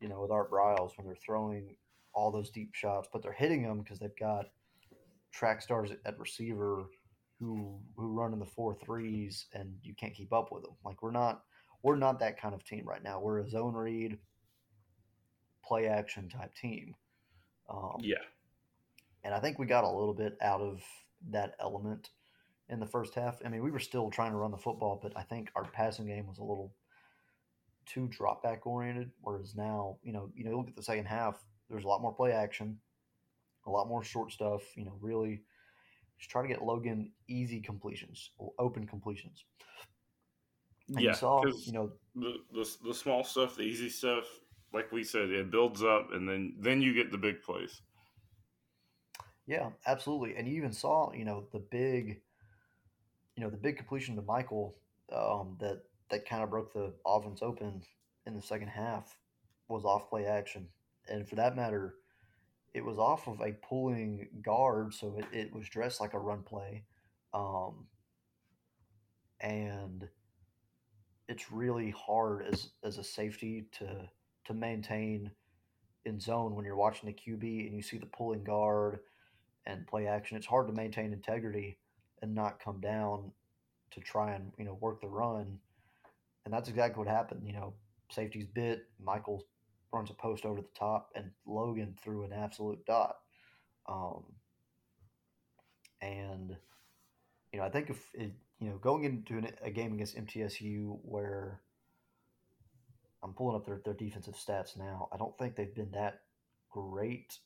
You 0.00 0.08
know, 0.08 0.22
with 0.22 0.30
Art 0.30 0.50
Briles 0.50 0.92
when 0.96 1.06
they're 1.06 1.14
throwing 1.14 1.76
all 2.14 2.30
those 2.30 2.48
deep 2.50 2.74
shots, 2.74 3.06
but 3.12 3.22
they're 3.22 3.32
hitting 3.32 3.62
them 3.62 3.80
because 3.80 3.98
they've 3.98 4.16
got 4.18 4.46
track 5.30 5.60
stars 5.60 5.90
at 6.06 6.18
receiver 6.18 6.86
who 7.38 7.78
who 7.96 8.08
run 8.08 8.32
in 8.32 8.38
the 8.38 8.46
four 8.46 8.74
threes 8.82 9.44
and 9.52 9.74
you 9.82 9.94
can't 9.94 10.14
keep 10.14 10.32
up 10.32 10.52
with 10.52 10.62
them. 10.62 10.72
Like 10.86 11.02
we're 11.02 11.10
not 11.10 11.42
we're 11.82 11.96
not 11.96 12.20
that 12.20 12.40
kind 12.40 12.54
of 12.54 12.64
team 12.64 12.86
right 12.86 13.02
now. 13.02 13.20
We're 13.20 13.40
a 13.40 13.48
zone 13.48 13.74
read, 13.74 14.18
play 15.64 15.86
action 15.86 16.28
type 16.28 16.54
team. 16.54 16.94
Um, 17.68 17.98
yeah, 18.00 18.16
and 19.24 19.34
I 19.34 19.40
think 19.40 19.58
we 19.58 19.66
got 19.66 19.84
a 19.84 19.90
little 19.90 20.14
bit 20.14 20.36
out 20.42 20.60
of 20.60 20.82
that 21.30 21.54
element 21.60 22.10
in 22.68 22.80
the 22.80 22.86
first 22.86 23.14
half. 23.14 23.40
I 23.44 23.48
mean, 23.48 23.62
we 23.62 23.70
were 23.70 23.78
still 23.78 24.10
trying 24.10 24.32
to 24.32 24.36
run 24.36 24.50
the 24.50 24.56
football, 24.56 24.98
but 25.02 25.12
I 25.16 25.22
think 25.22 25.50
our 25.54 25.64
passing 25.64 26.06
game 26.06 26.26
was 26.26 26.38
a 26.38 26.44
little 26.44 26.72
too 27.86 28.08
drop 28.08 28.42
back 28.42 28.66
oriented. 28.66 29.10
Whereas 29.20 29.54
now, 29.56 29.98
you 30.02 30.12
know, 30.12 30.30
you 30.34 30.44
know, 30.44 30.56
look 30.56 30.68
at 30.68 30.76
the 30.76 30.82
second 30.82 31.06
half. 31.06 31.42
There's 31.68 31.84
a 31.84 31.88
lot 31.88 32.02
more 32.02 32.14
play 32.14 32.32
action 32.32 32.78
a 33.66 33.70
lot 33.70 33.88
more 33.88 34.02
short 34.02 34.32
stuff. 34.32 34.62
You 34.76 34.84
know, 34.84 34.96
really 35.00 35.42
just 36.18 36.30
try 36.30 36.42
to 36.42 36.48
get 36.48 36.62
Logan 36.62 37.12
easy 37.28 37.60
completions, 37.60 38.30
open 38.58 38.86
completions. 38.86 39.44
And 40.94 41.00
yeah, 41.00 41.10
you 41.10 41.16
saw, 41.16 41.44
you 41.46 41.72
know, 41.72 41.92
the, 42.16 42.34
the 42.52 42.76
the 42.88 42.94
small 42.94 43.22
stuff, 43.22 43.56
the 43.56 43.62
easy 43.62 43.88
stuff, 43.88 44.24
like 44.72 44.90
we 44.90 45.04
said, 45.04 45.30
it 45.30 45.50
builds 45.50 45.82
up, 45.82 46.12
and 46.12 46.28
then 46.28 46.54
then 46.58 46.82
you 46.82 46.92
get 46.94 47.12
the 47.12 47.18
big 47.18 47.42
plays. 47.42 47.82
Yeah, 49.46 49.70
absolutely. 49.86 50.36
And 50.36 50.48
you 50.48 50.54
even 50.56 50.72
saw, 50.72 51.12
you 51.12 51.24
know, 51.24 51.46
the 51.52 51.58
big, 51.58 52.20
you 53.36 53.42
know, 53.42 53.50
the 53.50 53.56
big 53.56 53.76
completion 53.76 54.16
to 54.16 54.22
Michael 54.22 54.76
um, 55.12 55.56
that 55.60 55.82
that 56.10 56.28
kind 56.28 56.42
of 56.42 56.50
broke 56.50 56.72
the 56.72 56.92
offense 57.06 57.40
open 57.40 57.82
in 58.26 58.34
the 58.34 58.42
second 58.42 58.68
half 58.68 59.16
was 59.68 59.84
off 59.84 60.10
play 60.10 60.26
action, 60.26 60.66
and 61.08 61.28
for 61.28 61.36
that 61.36 61.54
matter, 61.54 61.94
it 62.74 62.84
was 62.84 62.98
off 62.98 63.28
of 63.28 63.40
a 63.40 63.52
pulling 63.52 64.28
guard, 64.42 64.92
so 64.92 65.16
it, 65.16 65.24
it 65.32 65.54
was 65.54 65.68
dressed 65.68 66.00
like 66.00 66.14
a 66.14 66.18
run 66.18 66.42
play. 66.42 66.84
Um, 67.32 67.86
and 69.40 70.08
it's 71.30 71.52
really 71.52 71.94
hard 71.96 72.44
as, 72.44 72.70
as 72.84 72.98
a 72.98 73.04
safety 73.04 73.64
to 73.78 74.08
to 74.46 74.54
maintain 74.54 75.30
in 76.04 76.18
zone 76.18 76.56
when 76.56 76.64
you're 76.64 76.76
watching 76.76 77.06
the 77.06 77.14
QB 77.14 77.66
and 77.66 77.76
you 77.76 77.82
see 77.82 77.98
the 77.98 78.06
pulling 78.06 78.42
guard 78.42 78.98
and 79.66 79.86
play 79.86 80.06
action. 80.06 80.36
It's 80.36 80.46
hard 80.46 80.66
to 80.66 80.72
maintain 80.72 81.12
integrity 81.12 81.78
and 82.20 82.34
not 82.34 82.58
come 82.58 82.80
down 82.80 83.30
to 83.92 84.00
try 84.00 84.32
and 84.32 84.50
you 84.58 84.64
know 84.64 84.76
work 84.80 85.00
the 85.00 85.08
run. 85.08 85.58
And 86.44 86.52
that's 86.52 86.68
exactly 86.68 86.98
what 86.98 87.08
happened. 87.08 87.42
You 87.46 87.52
know, 87.52 87.74
safety's 88.10 88.46
bit. 88.46 88.86
Michael 89.02 89.46
runs 89.92 90.10
a 90.10 90.14
post 90.14 90.44
over 90.44 90.60
the 90.60 90.68
top, 90.76 91.10
and 91.14 91.30
Logan 91.46 91.94
threw 92.02 92.24
an 92.24 92.32
absolute 92.32 92.84
dot. 92.86 93.18
Um, 93.88 94.24
and 96.02 96.56
you 97.52 97.60
know, 97.60 97.66
I 97.66 97.70
think 97.70 97.90
if 97.90 97.98
it, 98.14 98.32
you 98.60 98.68
know 98.68 98.76
going 98.76 99.04
into 99.04 99.38
an, 99.38 99.48
a 99.62 99.70
game 99.70 99.94
against 99.94 100.16
MTSU 100.16 100.98
where 101.02 101.60
I'm 103.22 103.32
pulling 103.32 103.56
up 103.56 103.66
their, 103.66 103.80
their 103.84 103.94
defensive 103.94 104.34
stats 104.34 104.78
now, 104.78 105.08
I 105.12 105.16
don't 105.16 105.36
think 105.38 105.56
they've 105.56 105.74
been 105.74 105.90
that 105.92 106.20
great 106.70 107.38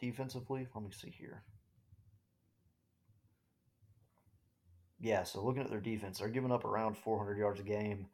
defensively. 0.00 0.66
Let 0.74 0.84
me 0.84 0.90
see 0.90 1.10
here. 1.10 1.42
Yeah, 5.00 5.22
so 5.22 5.42
looking 5.42 5.62
at 5.62 5.70
their 5.70 5.80
defense, 5.80 6.18
they're 6.18 6.28
giving 6.28 6.52
up 6.52 6.64
around 6.64 6.96
400 6.98 7.38
yards 7.38 7.60
a 7.60 7.62
game. 7.62 8.06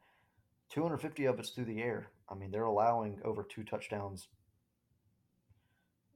250 0.69 1.25
of 1.25 1.39
it's 1.39 1.49
through 1.49 1.65
the 1.65 1.81
air. 1.81 2.11
I 2.29 2.35
mean, 2.35 2.51
they're 2.51 2.63
allowing 2.63 3.19
over 3.23 3.43
two 3.43 3.63
touchdowns 3.63 4.27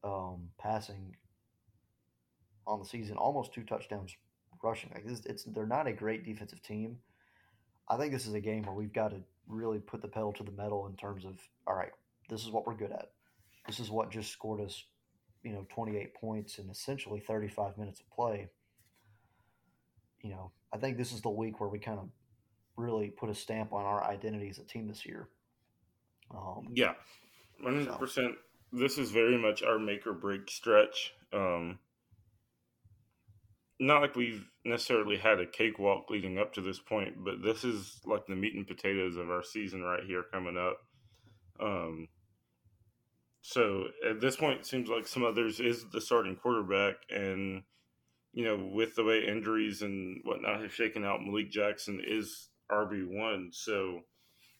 um, 0.04 0.50
passing 0.60 1.16
on 2.68 2.80
the 2.80 2.86
season, 2.86 3.18
almost 3.18 3.54
two 3.54 3.64
touchdowns 3.64 4.16
rushing. 4.64 4.92
Like 4.94 5.04
it's, 5.06 5.26
it's 5.26 5.44
they're 5.44 5.66
not 5.66 5.88
a 5.88 5.94
great 5.94 6.26
defensive 6.26 6.62
team. 6.62 6.98
I 7.90 7.98
think 7.98 8.12
this 8.12 8.28
is 8.28 8.34
a 8.34 8.40
game 8.40 8.64
where 8.64 8.76
we've 8.76 8.94
got 8.94 9.10
to 9.12 9.18
really 9.48 9.80
put 9.80 10.02
the 10.02 10.08
pedal 10.08 10.32
to 10.34 10.44
the 10.44 10.52
metal 10.52 10.88
in 10.88 10.96
terms 10.96 11.26
of 11.26 11.38
all 11.68 11.76
right, 11.76 11.92
this 12.30 12.44
is 12.44 12.52
what 12.52 12.66
we're 12.66 12.76
good 12.76 12.92
at. 12.92 13.12
This 13.68 13.80
is 13.80 13.92
what 13.92 14.12
just 14.12 14.32
scored 14.32 14.62
us, 14.62 14.84
you 15.44 15.52
know, 15.52 15.66
28 15.74 16.16
points 16.16 16.58
in 16.58 16.70
essentially 16.70 17.20
35 17.20 17.78
minutes 17.78 18.00
of 18.00 18.10
play. 18.10 18.50
You 20.24 20.30
know, 20.32 20.52
I 20.74 20.78
think 20.78 20.98
this 20.98 21.12
is 21.12 21.22
the 21.22 21.30
week 21.30 21.60
where 21.60 21.70
we 21.70 21.80
kind 21.80 22.00
of 22.00 22.10
really 22.78 23.10
put 23.10 23.30
a 23.30 23.36
stamp 23.36 23.74
on 23.74 23.84
our 23.84 24.04
identity 24.04 24.50
as 24.50 24.58
a 24.58 24.64
team 24.64 24.88
this 24.88 25.06
year. 25.06 25.28
Um, 26.34 26.68
yeah, 26.74 26.94
100%. 27.64 28.10
So. 28.10 28.34
This 28.74 28.98
is 28.98 29.12
very 29.12 29.38
much 29.38 29.64
our 29.64 29.78
make 29.78 30.08
or 30.08 30.14
break 30.14 30.50
stretch. 30.50 31.14
Um, 31.34 31.80
not 33.82 34.02
like 34.02 34.16
we've 34.16 34.46
necessarily 34.64 35.18
had 35.18 35.40
a 35.40 35.46
cakewalk 35.46 36.10
leading 36.12 36.38
up 36.38 36.54
to 36.54 36.62
this 36.62 36.80
point, 36.80 37.16
but 37.26 37.42
this 37.44 37.64
is 37.64 38.00
like 38.06 38.28
the 38.28 38.36
meat 38.36 38.54
and 38.54 38.68
potatoes 38.68 39.18
of 39.18 39.32
our 39.32 39.44
season 39.44 39.82
right 39.82 40.04
here 40.06 40.24
coming 40.32 40.56
up. 40.56 40.78
Um, 41.60 42.08
so 43.42 43.86
at 44.08 44.22
this 44.22 44.36
point, 44.36 44.60
it 44.60 44.66
seems 44.68 44.88
like 44.88 45.08
Smothers 45.08 45.60
is 45.60 45.86
the 45.92 46.00
starting 46.00 46.36
quarterback, 46.36 46.96
and 47.10 47.64
you 48.34 48.46
know, 48.46 48.70
with 48.72 48.96
the 48.96 49.04
way 49.04 49.26
injuries 49.28 49.82
and 49.82 50.22
whatnot 50.24 50.62
have 50.62 50.74
shaken 50.74 51.04
out, 51.04 51.24
Malik 51.24 51.50
Jackson 51.50 52.02
is 52.06 52.50
RB 52.72 53.04
one. 53.08 53.50
So 53.52 54.02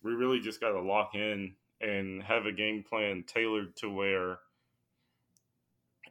we 0.04 0.14
really 0.14 0.40
just 0.40 0.60
got 0.60 0.72
to 0.72 0.82
lock 0.82 1.12
in 1.14 1.54
and 1.80 2.24
have 2.24 2.48
a 2.48 2.52
game 2.52 2.84
plan 2.88 3.24
tailored 3.28 3.76
to 3.78 3.90
where, 3.90 4.40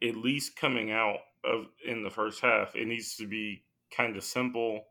at 0.01 0.17
least 0.17 0.57
coming 0.57 0.93
out 0.93 1.19
of 1.45 1.67
in 1.87 2.03
the 2.03 2.11
first 2.11 2.41
half, 2.41 2.75
it 2.75 2.87
needs 2.87 3.17
to 3.17 3.27
be 3.27 3.63
kind 3.95 4.17
of 4.17 4.25
simple, 4.25 4.85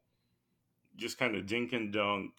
just 0.97 1.17
kind 1.17 1.35
of 1.35 1.45
dink 1.45 1.73
and 1.73 1.93
dunk 1.93 2.31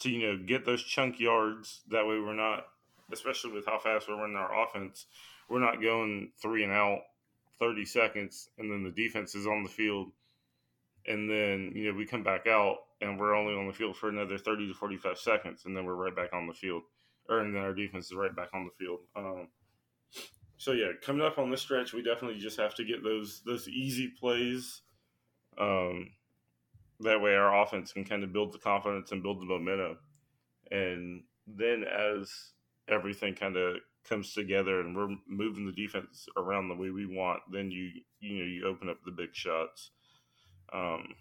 to 0.00 0.10
you 0.10 0.26
know 0.26 0.38
get 0.44 0.64
those 0.64 0.82
chunk 0.82 1.20
yards. 1.20 1.82
That 1.90 2.06
way, 2.06 2.18
we're 2.18 2.34
not, 2.34 2.66
especially 3.12 3.52
with 3.52 3.66
how 3.66 3.78
fast 3.78 4.08
we're 4.08 4.20
running 4.20 4.36
our 4.36 4.64
offense, 4.64 5.06
we're 5.48 5.60
not 5.60 5.82
going 5.82 6.32
three 6.40 6.64
and 6.64 6.72
out, 6.72 7.00
thirty 7.58 7.84
seconds, 7.84 8.48
and 8.58 8.70
then 8.70 8.82
the 8.82 8.90
defense 8.90 9.34
is 9.34 9.46
on 9.46 9.62
the 9.62 9.68
field, 9.68 10.10
and 11.06 11.30
then 11.30 11.72
you 11.74 11.90
know 11.90 11.96
we 11.96 12.06
come 12.06 12.22
back 12.22 12.46
out 12.46 12.78
and 13.00 13.18
we're 13.18 13.34
only 13.34 13.54
on 13.54 13.66
the 13.66 13.72
field 13.72 13.96
for 13.96 14.08
another 14.08 14.38
thirty 14.38 14.66
to 14.66 14.74
forty 14.74 14.96
five 14.96 15.18
seconds, 15.18 15.64
and 15.64 15.76
then 15.76 15.84
we're 15.84 15.94
right 15.94 16.16
back 16.16 16.32
on 16.32 16.46
the 16.46 16.54
field, 16.54 16.82
or 17.28 17.40
and 17.40 17.54
then 17.54 17.62
our 17.62 17.74
defense 17.74 18.06
is 18.06 18.14
right 18.14 18.34
back 18.34 18.48
on 18.54 18.64
the 18.64 18.84
field. 18.84 19.00
Um, 19.14 19.48
so 20.58 20.72
yeah, 20.72 20.92
coming 21.02 21.26
up 21.26 21.38
on 21.38 21.50
this 21.50 21.62
stretch, 21.62 21.92
we 21.92 22.02
definitely 22.02 22.38
just 22.38 22.58
have 22.58 22.74
to 22.76 22.84
get 22.84 23.02
those 23.02 23.42
those 23.44 23.68
easy 23.68 24.08
plays. 24.08 24.82
Um, 25.58 26.10
that 27.00 27.20
way, 27.20 27.34
our 27.34 27.62
offense 27.62 27.92
can 27.92 28.04
kind 28.04 28.24
of 28.24 28.32
build 28.32 28.52
the 28.52 28.58
confidence 28.58 29.12
and 29.12 29.22
build 29.22 29.40
the 29.40 29.44
momentum, 29.44 29.98
and 30.70 31.22
then 31.46 31.84
as 31.84 32.32
everything 32.88 33.34
kind 33.34 33.56
of 33.56 33.76
comes 34.08 34.32
together 34.32 34.80
and 34.80 34.96
we're 34.96 35.16
moving 35.28 35.66
the 35.66 35.72
defense 35.72 36.26
around 36.36 36.68
the 36.68 36.74
way 36.74 36.90
we 36.90 37.06
want, 37.06 37.40
then 37.52 37.70
you 37.70 37.90
you 38.20 38.38
know 38.38 38.44
you 38.44 38.66
open 38.66 38.88
up 38.88 38.98
the 39.04 39.10
big 39.10 39.34
shots. 39.34 39.90
Um, 40.72 41.14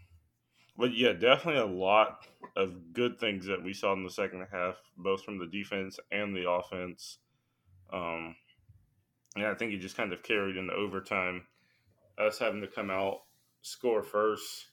but 0.77 0.93
yeah, 0.93 1.13
definitely 1.13 1.61
a 1.61 1.65
lot 1.65 2.25
of 2.55 2.93
good 2.93 3.19
things 3.19 3.45
that 3.45 3.63
we 3.63 3.73
saw 3.73 3.93
in 3.93 4.03
the 4.03 4.09
second 4.09 4.47
half, 4.51 4.75
both 4.97 5.23
from 5.23 5.39
the 5.39 5.45
defense 5.45 5.99
and 6.11 6.35
the 6.35 6.49
offense. 6.49 7.17
Um, 7.91 8.35
and 9.35 9.45
I 9.45 9.53
think 9.53 9.71
he 9.71 9.77
just 9.77 9.97
kind 9.97 10.13
of 10.13 10.23
carried 10.23 10.57
in 10.57 10.67
the 10.67 10.73
overtime. 10.73 11.43
Us 12.17 12.39
having 12.39 12.61
to 12.61 12.67
come 12.67 12.89
out, 12.89 13.21
score 13.61 14.03
first. 14.03 14.67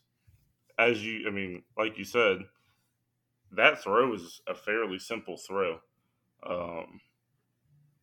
As 0.78 1.04
you, 1.04 1.26
I 1.26 1.30
mean, 1.30 1.62
like 1.76 1.98
you 1.98 2.04
said, 2.04 2.38
that 3.52 3.82
throw 3.82 4.08
was 4.08 4.40
a 4.46 4.54
fairly 4.54 4.98
simple 4.98 5.36
throw. 5.36 5.78
Um, 6.48 7.00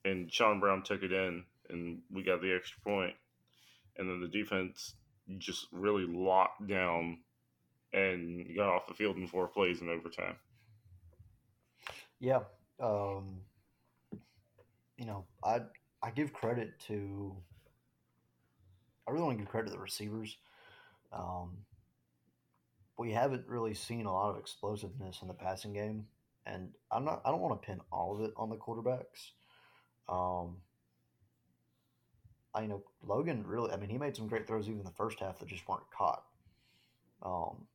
and 0.05 0.32
Sean 0.32 0.60
Brown 0.60 0.84
took 0.84 1.03
it 1.03 1.12
in, 1.12 1.43
and 1.70 1.99
we 2.12 2.24
got 2.24 2.41
the 2.41 2.53
extra 2.53 2.82
point. 2.82 3.14
And 3.97 4.10
then 4.10 4.22
the 4.22 4.28
defense 4.28 4.95
just 5.38 5.68
really 5.72 6.05
locked 6.05 6.68
down 6.68 7.20
and 7.93 8.45
got 8.55 8.70
off 8.70 8.88
the 8.88 8.93
field 8.93 9.18
in 9.18 9.28
four 9.28 9.47
plays 9.47 9.82
in 9.82 9.89
overtime. 9.89 10.36
Yeah. 12.20 12.41
Um, 12.80 13.41
you 14.97 15.05
know, 15.05 15.26
I 15.43 15.62
I 16.02 16.12
give 16.12 16.34
credit 16.34 16.80
to. 16.88 17.36
I 19.08 19.12
really 19.12 19.24
want 19.24 19.38
to 19.38 19.43
give 19.43 19.52
credit 19.52 19.68
to 19.68 19.74
the 19.74 19.80
receivers. 19.80 20.38
Um, 21.12 21.58
we 22.97 23.12
haven't 23.12 23.47
really 23.47 23.74
seen 23.74 24.06
a 24.06 24.14
lot 24.14 24.30
of 24.30 24.38
explosiveness 24.38 25.22
in 25.22 25.28
the 25.28 25.34
passing 25.34 25.74
game, 25.74 26.06
and 26.45 26.70
I'm 26.91 27.06
not. 27.06 27.22
I 27.26 27.32
don't 27.32 27.41
want 27.41 27.62
to 27.62 27.66
pin 27.66 27.82
all 27.91 28.16
of 28.16 28.22
it 28.22 28.34
on 28.38 28.50
the 28.50 28.56
quarterbacks. 28.56 29.32
Um, 30.08 30.58
I 32.54 32.62
you 32.62 32.68
know 32.68 32.84
Logan 33.04 33.43
really. 33.45 33.72
I 33.72 33.78
mean, 33.78 33.89
he 33.89 33.97
made 33.97 34.16
some 34.16 34.28
great 34.28 34.47
throws 34.47 34.68
even 34.68 34.80
in 34.80 34.86
the 34.86 34.91
first 34.91 35.20
half 35.20 35.39
that 35.39 35.50
just 35.50 35.68
weren't 35.68 35.89
caught. 35.95 36.24
Um, 37.22 37.66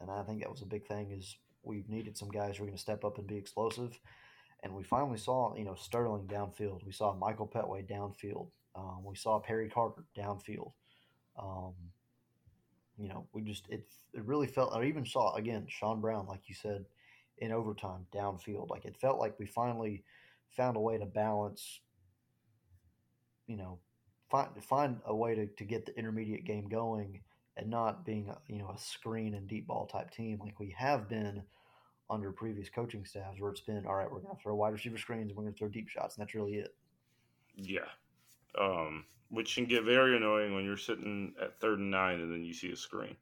and 0.00 0.10
I 0.10 0.22
think 0.22 0.40
that 0.42 0.50
was 0.50 0.62
a 0.62 0.66
big 0.66 0.86
thing. 0.86 1.10
Is 1.10 1.36
we've 1.62 1.88
needed 1.88 2.16
some 2.16 2.28
guys 2.28 2.56
who 2.56 2.62
are 2.62 2.66
going 2.66 2.76
to 2.76 2.82
step 2.82 3.04
up 3.04 3.18
and 3.18 3.26
be 3.26 3.36
explosive 3.36 3.98
and 4.62 4.74
we 4.74 4.82
finally 4.82 5.18
saw 5.18 5.54
you 5.56 5.64
know 5.64 5.74
Sterling 5.74 6.26
downfield. 6.26 6.84
We 6.84 6.92
saw 6.92 7.14
Michael 7.14 7.48
Petway 7.48 7.88
downfield. 7.88 8.48
Um, 8.74 9.04
we 9.04 9.16
saw 9.16 9.38
Perry 9.38 9.68
Carter 9.68 10.04
downfield. 10.16 10.72
Um, 11.38 11.72
you 12.98 13.08
know, 13.08 13.26
we 13.32 13.42
just 13.42 13.68
it 13.68 13.86
it 14.14 14.24
really 14.24 14.46
felt. 14.46 14.74
I 14.74 14.84
even 14.84 15.06
saw 15.06 15.34
again 15.34 15.66
Sean 15.68 16.00
Brown, 16.00 16.26
like 16.26 16.48
you 16.48 16.54
said, 16.54 16.84
in 17.38 17.52
overtime 17.52 18.06
downfield. 18.14 18.70
Like 18.70 18.84
it 18.84 18.96
felt 18.96 19.18
like 19.18 19.38
we 19.38 19.46
finally 19.46 20.04
found 20.50 20.76
a 20.76 20.80
way 20.80 20.98
to 20.98 21.06
balance. 21.06 21.80
You 23.46 23.56
know, 23.56 23.78
find 24.30 24.48
find 24.62 25.00
a 25.06 25.14
way 25.14 25.34
to, 25.34 25.46
to 25.46 25.64
get 25.64 25.86
the 25.86 25.96
intermediate 25.98 26.44
game 26.44 26.68
going 26.68 27.20
and 27.56 27.70
not 27.70 28.04
being 28.04 28.32
you 28.48 28.58
know 28.58 28.70
a 28.74 28.78
screen 28.78 29.34
and 29.34 29.48
deep 29.48 29.66
ball 29.66 29.86
type 29.86 30.10
team 30.10 30.38
like 30.42 30.58
we 30.60 30.74
have 30.76 31.08
been 31.08 31.42
under 32.08 32.30
previous 32.30 32.68
coaching 32.68 33.04
staffs 33.04 33.40
where 33.40 33.50
it's 33.50 33.60
been 33.60 33.86
all 33.86 33.94
right, 33.94 34.10
we're 34.10 34.20
going 34.20 34.36
to 34.36 34.42
throw 34.42 34.54
wide 34.54 34.72
receiver 34.72 34.98
screens, 34.98 35.32
we're 35.34 35.42
going 35.42 35.52
to 35.52 35.58
throw 35.58 35.68
deep 35.68 35.88
shots, 35.88 36.16
and 36.16 36.22
that's 36.22 36.34
really 36.34 36.54
it. 36.54 36.74
Yeah, 37.56 37.88
um, 38.58 39.04
which 39.30 39.54
can 39.54 39.64
get 39.64 39.84
very 39.84 40.16
annoying 40.16 40.54
when 40.54 40.64
you're 40.64 40.76
sitting 40.76 41.34
at 41.42 41.60
third 41.60 41.78
and 41.78 41.90
nine 41.90 42.20
and 42.20 42.32
then 42.32 42.44
you 42.44 42.52
see 42.52 42.70
a 42.70 42.76
screen. 42.76 43.16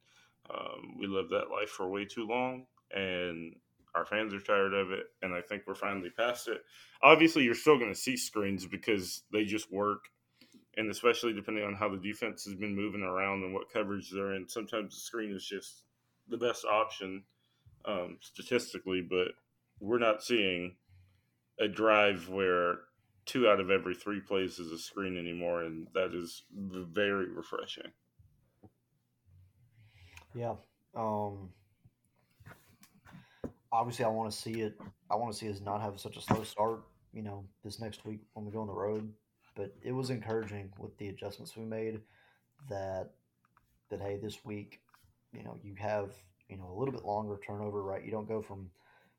Um, 0.51 0.97
we 0.99 1.07
lived 1.07 1.31
that 1.31 1.51
life 1.51 1.71
for 1.71 1.89
way 1.89 2.05
too 2.05 2.27
long, 2.27 2.67
and 2.95 3.57
our 3.95 4.05
fans 4.05 4.35
are 4.35 4.41
tired 4.41 4.75
of 4.75 4.91
it, 4.91 5.07
and 5.23 5.33
I 5.33 5.41
think 5.41 5.63
we're 5.67 5.75
finally 5.75 6.11
past 6.11 6.49
it. 6.49 6.63
Obviously, 7.03 7.45
you're 7.45 7.55
still 7.55 7.79
going 7.79 7.93
to 7.93 7.99
see 7.99 8.17
screens 8.17 8.67
because 8.67 9.23
they 9.33 9.45
just 9.45 9.73
work, 9.73 10.11
and 10.77 10.91
especially 10.91 11.33
depending 11.33 11.65
on 11.65 11.75
how 11.75 11.89
the 11.89 11.97
defense 11.97 12.45
has 12.45 12.55
been 12.55 12.77
moving 12.77 13.03
around 13.03 13.45
and 13.45 13.55
what 13.55 13.73
coverage 13.73 14.11
they're 14.11 14.35
in, 14.35 14.49
sometimes 14.49 14.95
the 14.95 15.01
screen 15.01 15.33
is 15.35 15.45
just 15.45 15.85
the 16.29 16.37
best 16.37 16.65
option 16.65 17.23
um, 17.87 18.19
statistically, 18.21 19.03
but 19.03 19.29
we're 19.81 19.99
not 19.99 20.23
seeing 20.23 20.77
a 21.61 21.69
drive 21.69 22.29
where 22.29 22.79
two 23.27 23.49
out 23.49 23.61
of 23.61 23.71
every 23.71 23.95
three 23.95 24.21
plays 24.21 24.59
is 24.59 24.73
a 24.73 24.79
screen 24.79 25.17
anymore, 25.17 25.63
and 25.63 25.87
that 25.95 26.15
is 26.15 26.45
very 26.53 27.31
refreshing. 27.31 27.91
Yeah. 30.35 30.55
Um, 30.95 31.51
obviously, 33.73 34.05
I 34.05 34.09
want 34.09 34.31
to 34.31 34.37
see 34.37 34.61
it. 34.61 34.79
I 35.11 35.17
want 35.17 35.33
to 35.33 35.39
see 35.39 35.51
us 35.51 35.61
not 35.61 35.81
have 35.81 35.99
such 36.01 36.17
a 36.17 36.21
slow 36.21 36.43
start. 36.45 36.83
You 37.13 37.23
know, 37.23 37.45
this 37.63 37.81
next 37.81 38.05
week 38.05 38.21
when 38.33 38.45
we 38.45 38.53
go 38.53 38.61
on 38.61 38.67
the 38.67 38.73
road. 38.73 39.13
But 39.57 39.73
it 39.83 39.93
was 39.93 40.11
encouraging 40.11 40.73
with 40.79 40.97
the 40.99 41.09
adjustments 41.09 41.57
we 41.57 41.65
made. 41.65 42.01
That 42.69 43.11
that 43.91 44.01
hey, 44.01 44.19
this 44.21 44.45
week, 44.45 44.81
you 45.33 45.45
know, 45.45 45.57
you 45.63 45.75
have 45.79 46.11
you 46.49 46.57
know 46.57 46.71
a 46.71 46.79
little 46.79 46.93
bit 46.93 47.05
longer 47.05 47.39
turnover, 47.47 47.83
right? 47.83 48.05
You 48.05 48.11
don't 48.11 48.29
go 48.29 48.43
from 48.43 48.71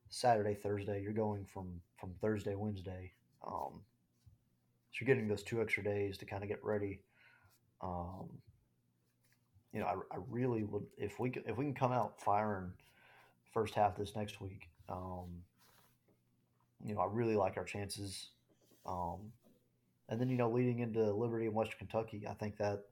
Saturday 0.09 0.55
Thursday. 0.55 1.01
You're 1.01 1.13
going 1.13 1.45
from 1.53 1.81
from 1.99 2.13
Thursday 2.21 2.55
Wednesday. 2.55 3.11
Um, 3.45 3.81
so 4.91 4.99
you're 5.01 5.13
getting 5.13 5.27
those 5.27 5.43
two 5.43 5.61
extra 5.61 5.83
days 5.83 6.17
to 6.19 6.25
kind 6.25 6.43
of 6.43 6.49
get 6.49 6.63
ready. 6.63 7.01
Um, 7.81 8.29
you 9.73 9.81
know, 9.81 9.87
I, 9.87 10.15
I 10.15 10.19
really 10.29 10.63
would 10.63 10.85
if 10.97 11.19
we 11.19 11.33
if 11.45 11.57
we 11.57 11.65
can 11.65 11.73
come 11.73 11.91
out 11.91 12.21
firing 12.21 12.71
first 13.53 13.75
half 13.75 13.97
this 13.97 14.15
next 14.15 14.39
week. 14.41 14.69
Um, 14.87 15.43
you 16.83 16.93
know, 16.93 17.01
I 17.01 17.07
really 17.11 17.35
like 17.35 17.57
our 17.57 17.63
chances. 17.63 18.27
Um, 18.85 19.31
and 20.07 20.21
then 20.21 20.29
you 20.29 20.37
know, 20.37 20.49
leading 20.49 20.79
into 20.79 21.11
Liberty 21.11 21.47
and 21.47 21.55
Western 21.55 21.79
Kentucky, 21.79 22.25
I 22.29 22.33
think 22.33 22.57
that 22.57 22.83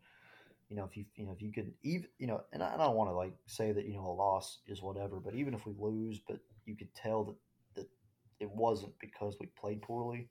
you 0.70 0.76
know, 0.76 0.86
if 0.86 0.98
you 0.98 1.06
you 1.16 1.26
know 1.26 1.32
if 1.32 1.42
you 1.42 1.52
could 1.52 1.74
even 1.84 2.08
you 2.20 2.28
know, 2.28 2.42
and 2.52 2.64
I, 2.64 2.78
don't 2.78 2.96
want 2.96 3.10
to 3.10 3.16
like 3.16 3.34
say 3.46 3.72
that 3.72 3.86
you 3.86 3.96
know 3.96 4.06
a 4.06 4.14
loss 4.14 4.60
is 4.68 4.82
whatever, 4.82 5.20
but 5.20 5.36
even 5.36 5.54
if 5.54 5.66
we 5.66 5.74
lose, 5.78 6.20
but 6.28 6.40
you 6.66 6.76
could 6.76 6.94
tell 6.96 7.24
that 7.26 7.36
that 7.76 7.90
it 8.40 8.50
wasn't 8.50 8.98
because 9.00 9.36
we 9.40 9.48
played 9.48 9.82
poorly, 9.82 10.30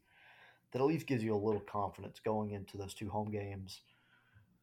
that 0.73 0.81
at 0.81 0.87
least 0.87 1.07
gives 1.07 1.23
you 1.23 1.35
a 1.35 1.37
little 1.37 1.61
confidence 1.61 2.21
going 2.21 2.53
into 2.53 2.77
those 2.77 2.95
two 2.95 3.09
home 3.09 3.31
games. 3.31 3.83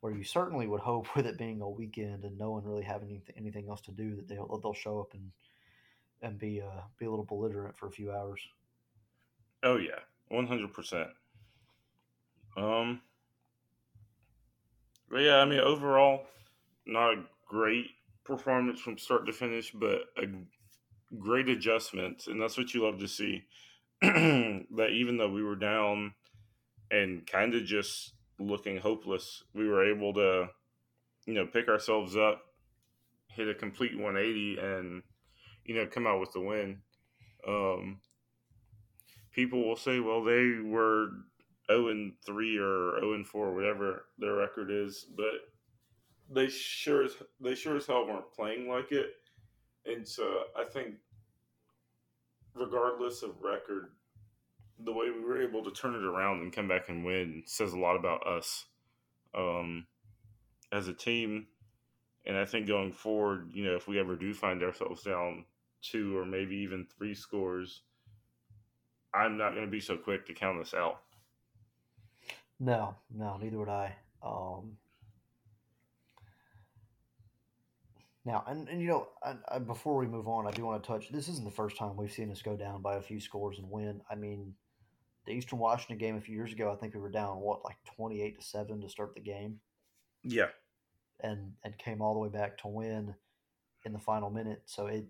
where 0.01 0.13
you 0.13 0.23
certainly 0.23 0.65
would 0.67 0.81
hope 0.81 1.07
with 1.15 1.25
it 1.25 1.37
being 1.37 1.61
a 1.61 1.69
weekend 1.69 2.23
and 2.23 2.37
no 2.37 2.51
one 2.51 2.63
really 2.63 2.83
having 2.83 3.09
anything, 3.09 3.35
anything 3.37 3.69
else 3.69 3.81
to 3.81 3.91
do 3.91 4.15
that 4.15 4.27
they'll 4.27 4.59
they'll 4.61 4.73
show 4.73 4.99
up 4.99 5.13
and 5.13 5.31
and 6.21 6.37
be 6.37 6.61
uh, 6.61 6.81
be 6.97 7.05
a 7.05 7.09
little 7.09 7.25
belligerent 7.25 7.77
for 7.77 7.87
a 7.87 7.91
few 7.91 8.11
hours. 8.11 8.41
Oh 9.63 9.77
yeah, 9.77 9.99
one 10.29 10.47
hundred 10.47 10.73
percent. 10.73 11.09
Um, 12.57 13.01
but 15.09 15.19
yeah, 15.19 15.37
I 15.37 15.45
mean 15.45 15.59
overall, 15.59 16.25
not 16.85 17.13
a 17.13 17.23
great 17.47 17.87
performance 18.23 18.79
from 18.79 18.97
start 18.97 19.25
to 19.25 19.33
finish, 19.33 19.71
but 19.71 20.01
a 20.17 20.25
great 21.17 21.49
adjustment, 21.49 22.23
and 22.27 22.41
that's 22.41 22.57
what 22.57 22.73
you 22.73 22.83
love 22.83 22.99
to 22.99 23.07
see. 23.07 23.43
that 24.01 24.89
even 24.91 25.17
though 25.17 25.31
we 25.31 25.43
were 25.43 25.55
down 25.55 26.13
and 26.91 27.27
kind 27.27 27.53
of 27.53 27.65
just 27.65 28.13
looking 28.39 28.77
hopeless, 28.77 29.43
we 29.53 29.67
were 29.67 29.91
able 29.91 30.13
to, 30.13 30.47
you 31.25 31.33
know, 31.33 31.45
pick 31.45 31.67
ourselves 31.67 32.15
up, 32.15 32.41
hit 33.29 33.49
a 33.49 33.53
complete 33.53 33.97
180, 33.97 34.57
and 34.59 35.03
you 35.65 35.75
know, 35.75 35.85
come 35.85 36.07
out 36.07 36.19
with 36.19 36.31
the 36.31 36.39
win. 36.39 36.79
Um, 37.47 37.99
people 39.31 39.67
will 39.67 39.75
say, 39.75 39.99
well, 39.99 40.23
they 40.23 40.55
were 40.63 41.09
0 41.71 41.89
and 41.89 42.13
3 42.25 42.57
or 42.57 42.99
0 42.99 43.13
and 43.13 43.27
4, 43.27 43.53
whatever 43.53 44.05
their 44.17 44.35
record 44.35 44.71
is, 44.71 45.05
but 45.15 45.49
they 46.29 46.47
sure 46.47 47.03
as 47.03 47.15
they 47.39 47.55
sure 47.55 47.77
as 47.77 47.87
hell 47.87 48.05
weren't 48.05 48.31
playing 48.33 48.69
like 48.69 48.91
it. 48.91 49.13
And 49.85 50.07
so 50.07 50.43
I 50.57 50.63
think 50.63 50.95
regardless 52.53 53.23
of 53.23 53.41
record, 53.41 53.91
the 54.83 54.91
way 54.91 55.09
we 55.09 55.21
were 55.21 55.41
able 55.41 55.63
to 55.63 55.71
turn 55.71 55.95
it 55.95 56.03
around 56.03 56.41
and 56.41 56.53
come 56.53 56.67
back 56.67 56.89
and 56.89 57.05
win 57.05 57.43
says 57.45 57.73
a 57.73 57.77
lot 57.77 57.95
about 57.95 58.25
us 58.25 58.65
um, 59.35 59.85
as 60.71 60.87
a 60.87 60.93
team. 60.93 61.47
And 62.25 62.37
I 62.37 62.45
think 62.45 62.67
going 62.67 62.91
forward, 62.91 63.49
you 63.53 63.65
know, 63.65 63.75
if 63.75 63.87
we 63.87 63.99
ever 63.99 64.15
do 64.15 64.33
find 64.33 64.61
ourselves 64.61 65.03
down 65.03 65.45
two 65.81 66.17
or 66.17 66.25
maybe 66.25 66.55
even 66.57 66.85
three 66.97 67.13
scores, 67.13 67.81
I'm 69.13 69.37
not 69.37 69.53
going 69.53 69.65
to 69.65 69.71
be 69.71 69.79
so 69.79 69.97
quick 69.97 70.27
to 70.27 70.33
count 70.33 70.59
us 70.59 70.73
out. 70.73 71.01
No, 72.59 72.95
no, 73.13 73.37
neither 73.37 73.57
would 73.57 73.69
I. 73.69 73.95
Um, 74.21 74.77
now, 78.25 78.43
and, 78.47 78.67
and 78.67 78.81
you 78.81 78.87
know, 78.87 79.07
I, 79.23 79.35
I, 79.47 79.59
before 79.59 79.95
we 79.95 80.07
move 80.07 80.27
on, 80.27 80.45
I 80.45 80.51
do 80.51 80.65
want 80.65 80.83
to 80.83 80.87
touch. 80.87 81.09
This 81.09 81.29
isn't 81.29 81.45
the 81.45 81.51
first 81.51 81.77
time 81.77 81.95
we've 81.95 82.11
seen 82.11 82.31
us 82.31 82.41
go 82.41 82.57
down 82.57 82.81
by 82.81 82.95
a 82.95 83.01
few 83.01 83.21
scores 83.21 83.59
and 83.59 83.69
win. 83.69 84.01
I 84.11 84.15
mean, 84.15 84.53
the 85.25 85.31
Eastern 85.31 85.59
Washington 85.59 85.97
game 85.97 86.17
a 86.17 86.21
few 86.21 86.35
years 86.35 86.51
ago, 86.51 86.71
I 86.71 86.75
think 86.75 86.93
we 86.93 86.99
were 86.99 87.09
down 87.09 87.39
what 87.39 87.63
like 87.63 87.77
twenty 87.85 88.21
eight 88.21 88.39
to 88.39 88.45
seven 88.45 88.81
to 88.81 88.89
start 88.89 89.15
the 89.15 89.21
game. 89.21 89.59
Yeah, 90.23 90.47
and 91.21 91.53
and 91.63 91.77
came 91.77 92.01
all 92.01 92.13
the 92.13 92.19
way 92.19 92.29
back 92.29 92.57
to 92.59 92.67
win 92.67 93.15
in 93.85 93.93
the 93.93 93.99
final 93.99 94.29
minute. 94.29 94.63
So 94.65 94.87
it 94.87 95.05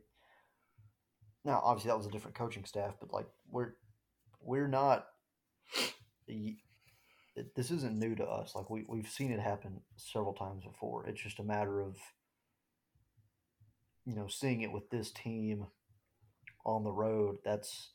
now 1.44 1.62
obviously 1.64 1.90
that 1.90 1.98
was 1.98 2.06
a 2.06 2.12
different 2.12 2.38
coaching 2.38 2.66
staff, 2.66 2.96
but 3.00 3.12
like 3.12 3.28
we're 3.50 3.74
we're 4.42 4.68
not. 4.68 5.08
This 7.56 7.72
isn't 7.72 7.98
new 7.98 8.16
to 8.16 8.24
us. 8.24 8.54
Like 8.56 8.70
we 8.70 8.86
we've 8.88 9.08
seen 9.08 9.32
it 9.32 9.40
happen 9.40 9.82
several 9.96 10.34
times 10.34 10.64
before. 10.64 11.08
It's 11.08 11.22
just 11.22 11.40
a 11.40 11.44
matter 11.44 11.82
of 11.82 11.96
you 14.06 14.16
know 14.16 14.28
seeing 14.28 14.62
it 14.62 14.72
with 14.72 14.90
this 14.90 15.12
team 15.12 15.68
on 16.66 16.84
the 16.84 16.92
road. 16.92 17.38
That's 17.46 17.92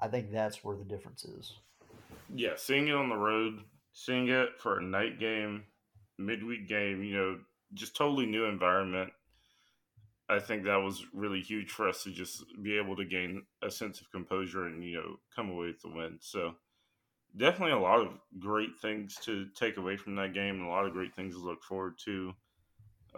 I 0.00 0.08
think 0.08 0.30
that's 0.30 0.62
where 0.62 0.76
the 0.76 0.84
difference 0.84 1.24
is. 1.24 1.54
Yeah, 2.34 2.54
seeing 2.56 2.88
it 2.88 2.94
on 2.94 3.08
the 3.08 3.16
road, 3.16 3.60
seeing 3.92 4.28
it 4.28 4.50
for 4.58 4.78
a 4.78 4.82
night 4.82 5.18
game, 5.18 5.64
midweek 6.18 6.68
game, 6.68 7.02
you 7.02 7.16
know, 7.16 7.38
just 7.74 7.96
totally 7.96 8.26
new 8.26 8.44
environment. 8.44 9.10
I 10.28 10.40
think 10.40 10.64
that 10.64 10.76
was 10.76 11.04
really 11.12 11.40
huge 11.40 11.70
for 11.70 11.88
us 11.88 12.02
to 12.02 12.10
just 12.10 12.44
be 12.62 12.76
able 12.76 12.96
to 12.96 13.04
gain 13.04 13.44
a 13.62 13.70
sense 13.70 14.00
of 14.00 14.10
composure 14.10 14.66
and, 14.66 14.82
you 14.82 14.96
know, 14.96 15.16
come 15.34 15.50
away 15.50 15.68
with 15.68 15.80
the 15.82 15.88
win. 15.88 16.18
So 16.20 16.54
definitely 17.36 17.72
a 17.72 17.78
lot 17.78 18.00
of 18.00 18.08
great 18.38 18.78
things 18.80 19.16
to 19.24 19.46
take 19.54 19.76
away 19.76 19.96
from 19.96 20.16
that 20.16 20.34
game 20.34 20.56
and 20.56 20.66
a 20.66 20.70
lot 20.70 20.86
of 20.86 20.92
great 20.92 21.14
things 21.14 21.34
to 21.34 21.40
look 21.40 21.62
forward 21.62 21.94
to. 22.04 22.32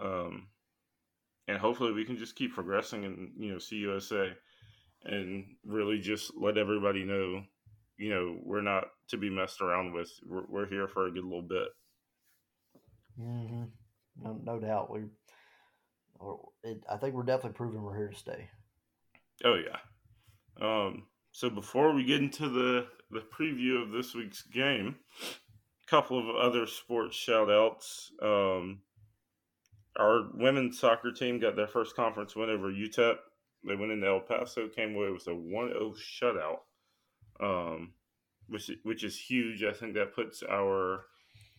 Um, 0.01 0.47
and 1.47 1.57
hopefully 1.57 1.91
we 1.91 2.05
can 2.05 2.17
just 2.17 2.35
keep 2.35 2.53
progressing 2.53 3.05
and, 3.05 3.31
you 3.37 3.51
know, 3.51 3.59
C-USA 3.59 4.33
and 5.05 5.45
really 5.65 5.99
just 5.99 6.31
let 6.39 6.57
everybody 6.57 7.03
know, 7.03 7.43
you 7.97 8.09
know, 8.09 8.37
we're 8.43 8.61
not 8.61 8.85
to 9.09 9.17
be 9.17 9.29
messed 9.29 9.61
around 9.61 9.93
with. 9.93 10.11
We're, 10.25 10.45
we're 10.47 10.69
here 10.69 10.87
for 10.87 11.07
a 11.07 11.11
good 11.11 11.23
little 11.23 11.41
bit. 11.41 11.67
Mm-hmm. 13.19 13.63
No, 14.21 14.39
no 14.43 14.59
doubt. 14.59 14.91
We, 14.91 15.01
it, 16.63 16.83
I 16.89 16.97
think 16.97 17.15
we're 17.15 17.23
definitely 17.23 17.55
proving 17.55 17.81
we're 17.81 17.97
here 17.97 18.09
to 18.09 18.15
stay. 18.15 18.49
Oh 19.43 19.55
yeah. 19.55 19.77
Um, 20.61 21.03
so 21.31 21.49
before 21.49 21.93
we 21.93 22.03
get 22.03 22.19
into 22.19 22.49
the 22.49 22.87
the 23.11 23.23
preview 23.37 23.81
of 23.81 23.91
this 23.91 24.13
week's 24.13 24.43
game, 24.43 24.95
a 25.21 25.89
couple 25.89 26.19
of 26.19 26.35
other 26.35 26.67
sports 26.67 27.15
shout 27.15 27.49
outs. 27.49 28.11
Um, 28.21 28.81
our 29.97 30.29
women's 30.33 30.79
soccer 30.79 31.11
team 31.11 31.39
got 31.39 31.55
their 31.55 31.67
first 31.67 31.95
conference 31.95 32.35
win 32.35 32.49
over 32.49 32.71
UTEP 32.71 33.17
they 33.65 33.75
went 33.75 33.91
into 33.91 34.07
El 34.07 34.21
Paso, 34.21 34.67
came 34.67 34.95
away 34.95 35.11
with 35.11 35.27
a 35.27 35.31
1-0 35.31 35.95
shutout, 35.97 36.59
um, 37.41 37.93
which 38.47 38.71
which 38.83 39.03
is 39.03 39.19
huge. 39.19 39.63
I 39.63 39.73
think 39.73 39.93
that 39.95 40.15
puts 40.15 40.43
our 40.49 41.05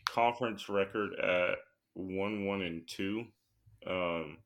conference 0.06 0.68
record 0.68 1.14
at 1.20 1.56
one 1.94 2.46
one 2.46 2.62
and 2.62 2.88
two, 2.88 3.26
um, 3.86 4.38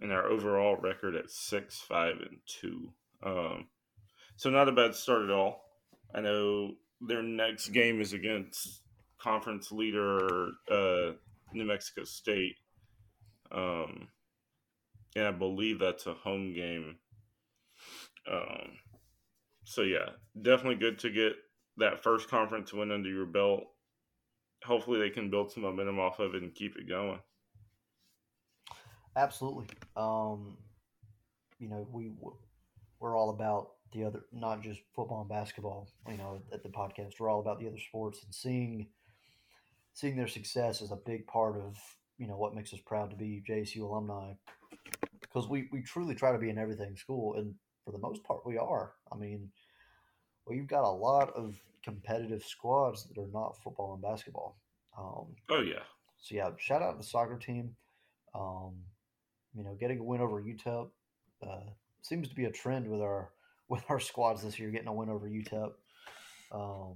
and 0.00 0.12
our 0.12 0.26
overall 0.26 0.76
record 0.76 1.14
at 1.14 1.30
six 1.30 1.78
five 1.78 2.16
and 2.16 2.38
two. 2.46 2.92
Um, 3.22 3.68
so 4.36 4.50
not 4.50 4.68
a 4.68 4.72
bad 4.72 4.94
start 4.94 5.22
at 5.22 5.30
all. 5.30 5.64
I 6.14 6.20
know 6.20 6.72
their 7.00 7.22
next 7.22 7.68
game 7.68 8.00
is 8.00 8.12
against 8.12 8.82
conference 9.18 9.70
leader 9.70 10.50
uh, 10.70 11.12
New 11.52 11.64
Mexico 11.64 12.04
State. 12.04 12.56
Um, 13.52 14.08
yeah, 15.16 15.28
I 15.28 15.32
believe 15.32 15.78
that's 15.78 16.06
a 16.06 16.14
home 16.14 16.54
game. 16.54 16.96
Um, 18.30 18.72
so 19.64 19.82
yeah, 19.82 20.10
definitely 20.40 20.76
good 20.76 20.98
to 21.00 21.10
get 21.10 21.32
that 21.78 22.02
first 22.02 22.28
conference 22.28 22.72
win 22.72 22.90
under 22.90 23.08
your 23.08 23.26
belt. 23.26 23.64
Hopefully, 24.64 24.98
they 24.98 25.10
can 25.10 25.30
build 25.30 25.52
some 25.52 25.62
momentum 25.62 25.98
off 25.98 26.18
of 26.18 26.34
it 26.34 26.42
and 26.42 26.54
keep 26.54 26.76
it 26.76 26.88
going. 26.88 27.20
Absolutely. 29.16 29.66
Um, 29.96 30.56
you 31.58 31.68
know, 31.68 31.86
we 31.92 32.12
we're 33.00 33.16
all 33.16 33.30
about 33.30 33.70
the 33.92 34.04
other, 34.04 34.20
not 34.32 34.62
just 34.62 34.80
football 34.94 35.20
and 35.20 35.28
basketball. 35.28 35.88
You 36.08 36.16
know, 36.16 36.42
at 36.52 36.62
the 36.62 36.68
podcast, 36.68 37.14
we're 37.18 37.30
all 37.30 37.40
about 37.40 37.58
the 37.58 37.66
other 37.66 37.78
sports 37.78 38.22
and 38.24 38.34
seeing 38.34 38.88
seeing 39.98 40.16
their 40.16 40.28
success 40.28 40.80
is 40.80 40.92
a 40.92 40.96
big 40.96 41.26
part 41.26 41.56
of 41.56 41.76
you 42.18 42.26
know 42.26 42.36
what 42.36 42.54
makes 42.54 42.72
us 42.72 42.80
proud 42.84 43.10
to 43.10 43.16
be 43.16 43.42
JSU 43.48 43.80
alumni. 43.82 44.32
Because 45.20 45.48
we, 45.48 45.68
we 45.72 45.82
truly 45.82 46.14
try 46.14 46.32
to 46.32 46.38
be 46.38 46.50
in 46.50 46.58
everything 46.58 46.96
school 46.96 47.34
and 47.34 47.54
for 47.84 47.92
the 47.92 47.98
most 47.98 48.22
part 48.24 48.46
we 48.46 48.58
are. 48.58 48.92
I 49.12 49.16
mean 49.16 49.50
we've 50.46 50.66
got 50.66 50.84
a 50.84 50.90
lot 50.90 51.30
of 51.34 51.56
competitive 51.84 52.42
squads 52.42 53.06
that 53.08 53.20
are 53.20 53.28
not 53.32 53.62
football 53.62 53.94
and 53.94 54.02
basketball. 54.02 54.58
Um, 54.96 55.26
oh 55.50 55.60
yeah. 55.60 55.82
so 56.20 56.34
yeah 56.34 56.50
shout 56.58 56.82
out 56.82 56.92
to 56.92 56.98
the 56.98 57.04
soccer 57.04 57.38
team. 57.38 57.74
Um, 58.34 58.74
you 59.56 59.64
know 59.64 59.76
getting 59.80 59.98
a 59.98 60.04
win 60.04 60.20
over 60.20 60.42
UTEP 60.42 60.90
uh, 61.42 61.70
seems 62.02 62.28
to 62.28 62.34
be 62.34 62.44
a 62.44 62.50
trend 62.50 62.88
with 62.88 63.00
our 63.00 63.30
with 63.68 63.84
our 63.88 64.00
squads 64.00 64.42
this 64.42 64.58
year 64.58 64.70
getting 64.70 64.88
a 64.88 64.92
win 64.92 65.08
over 65.08 65.28
UTEP 65.28 65.72
um, 66.52 66.94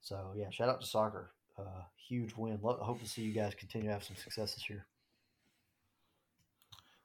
so 0.00 0.32
yeah 0.36 0.50
shout 0.50 0.68
out 0.68 0.80
to 0.80 0.86
soccer 0.86 1.32
uh, 1.58 1.82
huge 2.08 2.34
win 2.36 2.58
hope 2.62 3.00
to 3.00 3.08
see 3.08 3.22
you 3.22 3.32
guys 3.32 3.54
continue 3.54 3.88
to 3.88 3.92
have 3.92 4.04
some 4.04 4.16
success 4.16 4.54
this 4.54 4.68
year 4.68 4.86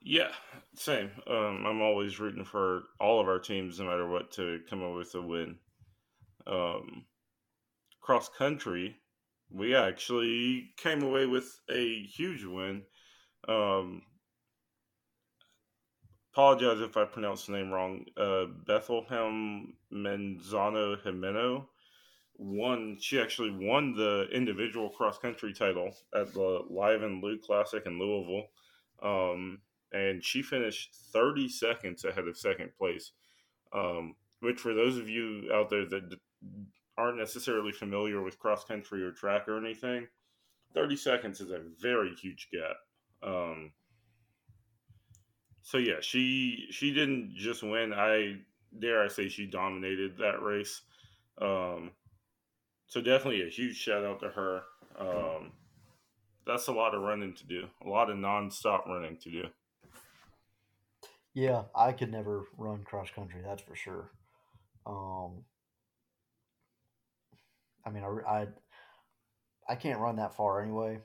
yeah, 0.01 0.29
same. 0.75 1.11
Um, 1.27 1.65
I'm 1.67 1.81
always 1.81 2.19
rooting 2.19 2.45
for 2.45 2.83
all 2.99 3.19
of 3.19 3.27
our 3.27 3.39
teams, 3.39 3.79
no 3.79 3.85
matter 3.85 4.07
what, 4.07 4.31
to 4.33 4.59
come 4.69 4.83
up 4.83 4.95
with 4.95 5.13
a 5.15 5.21
win. 5.21 5.57
Um, 6.47 7.05
cross 7.99 8.29
country, 8.29 8.95
we 9.51 9.75
actually 9.75 10.71
came 10.77 11.03
away 11.03 11.25
with 11.25 11.59
a 11.69 12.03
huge 12.03 12.45
win. 12.45 12.83
Um, 13.47 14.03
apologize 16.39 16.79
if 16.79 16.95
I 16.95 17.03
pronounced 17.03 17.47
the 17.47 17.51
name 17.51 17.69
wrong. 17.69 18.05
Uh, 18.15 18.45
Bethlehem 18.65 19.73
Menzano 19.91 20.95
Jimeno 21.03 21.65
won. 22.37 22.97
She 23.01 23.19
actually 23.19 23.51
won 23.51 23.93
the 23.93 24.27
individual 24.31 24.89
cross 24.89 25.17
country 25.17 25.51
title 25.53 25.93
at 26.15 26.33
the 26.33 26.61
Live 26.69 27.03
and 27.03 27.21
Lou 27.21 27.37
Classic 27.39 27.85
in 27.85 27.99
Louisville. 27.99 28.45
Um, 29.03 29.59
and 29.91 30.23
she 30.23 30.41
finished 30.41 30.95
30 31.11 31.49
seconds 31.49 32.05
ahead 32.05 32.25
of 32.25 32.37
second 32.37 32.69
place. 32.77 33.11
Um, 33.73 34.15
which, 34.39 34.61
for 34.61 34.73
those 34.73 34.97
of 34.97 35.09
you 35.09 35.51
out 35.53 35.69
there 35.69 35.85
that 35.87 36.17
aren't 36.97 37.17
necessarily 37.17 37.73
familiar 37.73 38.21
with 38.21 38.39
cross 38.39 38.63
country 38.63 39.03
or 39.03 39.11
track 39.11 39.49
or 39.49 39.57
anything, 39.57 40.07
30 40.73 40.95
seconds 40.95 41.41
is 41.41 41.51
a 41.51 41.63
very 41.81 42.15
huge 42.15 42.47
gap. 42.49 42.77
Um, 43.21 43.73
so 45.69 45.77
yeah, 45.77 46.01
she 46.01 46.65
she 46.71 46.91
didn't 46.91 47.35
just 47.35 47.61
win. 47.61 47.93
I 47.93 48.37
dare 48.79 49.03
I 49.03 49.07
say 49.07 49.29
she 49.29 49.45
dominated 49.45 50.17
that 50.17 50.41
race. 50.41 50.81
Um, 51.39 51.91
so 52.87 53.01
definitely 53.01 53.43
a 53.43 53.49
huge 53.49 53.77
shout 53.77 54.03
out 54.03 54.19
to 54.21 54.29
her. 54.29 54.61
Um, 54.99 55.51
that's 56.47 56.69
a 56.69 56.71
lot 56.71 56.95
of 56.95 57.03
running 57.03 57.35
to 57.35 57.45
do, 57.45 57.67
a 57.85 57.87
lot 57.87 58.09
of 58.09 58.17
nonstop 58.17 58.87
running 58.87 59.17
to 59.17 59.29
do. 59.29 59.43
Yeah, 61.35 61.65
I 61.75 61.91
could 61.91 62.11
never 62.11 62.45
run 62.57 62.83
cross 62.83 63.09
country. 63.15 63.41
That's 63.45 63.61
for 63.61 63.75
sure. 63.75 64.09
Um, 64.87 65.43
I 67.85 67.91
mean, 67.91 68.03
I, 68.03 68.27
I, 68.27 68.47
I 69.69 69.75
can't 69.75 69.99
run 69.99 70.15
that 70.15 70.35
far 70.35 70.63
anyway, 70.63 70.97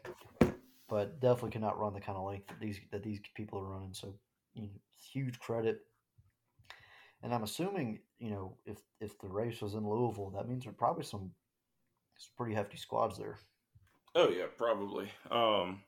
but 0.89 1.21
definitely 1.21 1.51
cannot 1.51 1.79
run 1.79 1.93
the 1.93 2.01
kind 2.01 2.17
of 2.17 2.25
length 2.25 2.49
that 2.49 2.61
these 2.61 2.81
that 2.93 3.03
these 3.03 3.21
people 3.37 3.59
are 3.59 3.69
running. 3.69 3.93
So, 3.93 4.15
you 4.55 4.63
know, 4.63 4.69
huge 5.13 5.39
credit. 5.39 5.81
And 7.23 7.33
I'm 7.33 7.43
assuming, 7.43 8.01
you 8.19 8.31
know, 8.31 8.57
if 8.67 8.79
if 9.01 9.19
the 9.19 9.29
race 9.29 9.61
was 9.61 9.75
in 9.75 9.89
Louisville, 9.89 10.31
that 10.31 10.49
means 10.49 10.65
there's 10.65 10.77
probably 10.77 11.05
some, 11.05 11.31
some 12.17 12.33
pretty 12.37 12.55
hefty 12.55 12.77
squads 12.77 13.19
there. 13.19 13.39
Oh 14.15 14.29
yeah, 14.29 14.47
probably. 14.57 15.11
Um, 15.31 15.83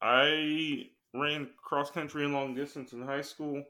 I 0.00 0.88
ran 1.14 1.48
cross 1.62 1.90
country 1.90 2.24
and 2.24 2.34
long 2.34 2.54
distance 2.54 2.92
in 2.92 3.02
high 3.02 3.22
school, 3.22 3.62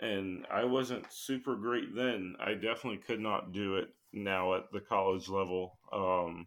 and 0.00 0.46
I 0.50 0.64
wasn't 0.64 1.12
super 1.12 1.56
great 1.56 1.94
then. 1.94 2.36
I 2.40 2.54
definitely 2.54 2.98
could 2.98 3.20
not 3.20 3.52
do 3.52 3.76
it 3.76 3.88
now 4.12 4.54
at 4.54 4.70
the 4.72 4.80
college 4.80 5.28
level. 5.28 5.78
Um, 5.92 6.46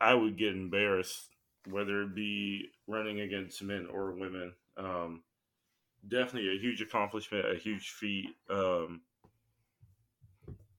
I 0.00 0.14
would 0.14 0.38
get 0.38 0.52
embarrassed, 0.52 1.28
whether 1.68 2.02
it 2.02 2.14
be 2.14 2.68
running 2.86 3.20
against 3.20 3.62
men 3.62 3.88
or 3.92 4.12
women. 4.12 4.52
Um, 4.76 5.22
definitely 6.08 6.56
a 6.56 6.60
huge 6.60 6.80
accomplishment, 6.80 7.50
a 7.50 7.58
huge 7.58 7.90
feat. 7.90 8.30
Um, 8.50 9.02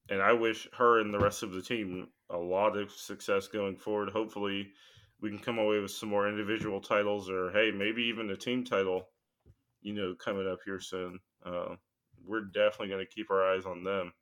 and 0.10 0.22
I 0.22 0.34
wish 0.34 0.68
her 0.74 1.00
and 1.00 1.14
the 1.14 1.20
rest 1.20 1.44
of 1.44 1.52
the 1.52 1.62
team 1.62 2.08
a 2.30 2.38
lot 2.38 2.78
of 2.78 2.92
success 2.92 3.48
going 3.48 3.76
forward. 3.76 4.10
Hopefully, 4.10 4.72
we 5.22 5.30
can 5.30 5.40
come 5.40 5.58
away 5.58 5.80
with 5.80 5.92
some 5.92 6.10
more 6.10 6.28
individual 6.28 6.80
titles, 6.80 7.30
or 7.30 7.52
hey, 7.52 7.72
maybe 7.72 8.04
even 8.04 8.30
a 8.30 8.38
team 8.38 8.64
title. 8.64 9.08
You 9.82 9.94
know, 9.94 10.16
coming 10.16 10.48
up 10.48 10.60
here 10.66 10.80
soon. 10.80 11.20
Uh, 11.46 11.76
we're 12.26 12.42
definitely 12.42 12.88
going 12.88 13.06
to 13.06 13.12
keep 13.12 13.30
our 13.30 13.54
eyes 13.54 13.66
on 13.66 13.84
them. 13.84 14.14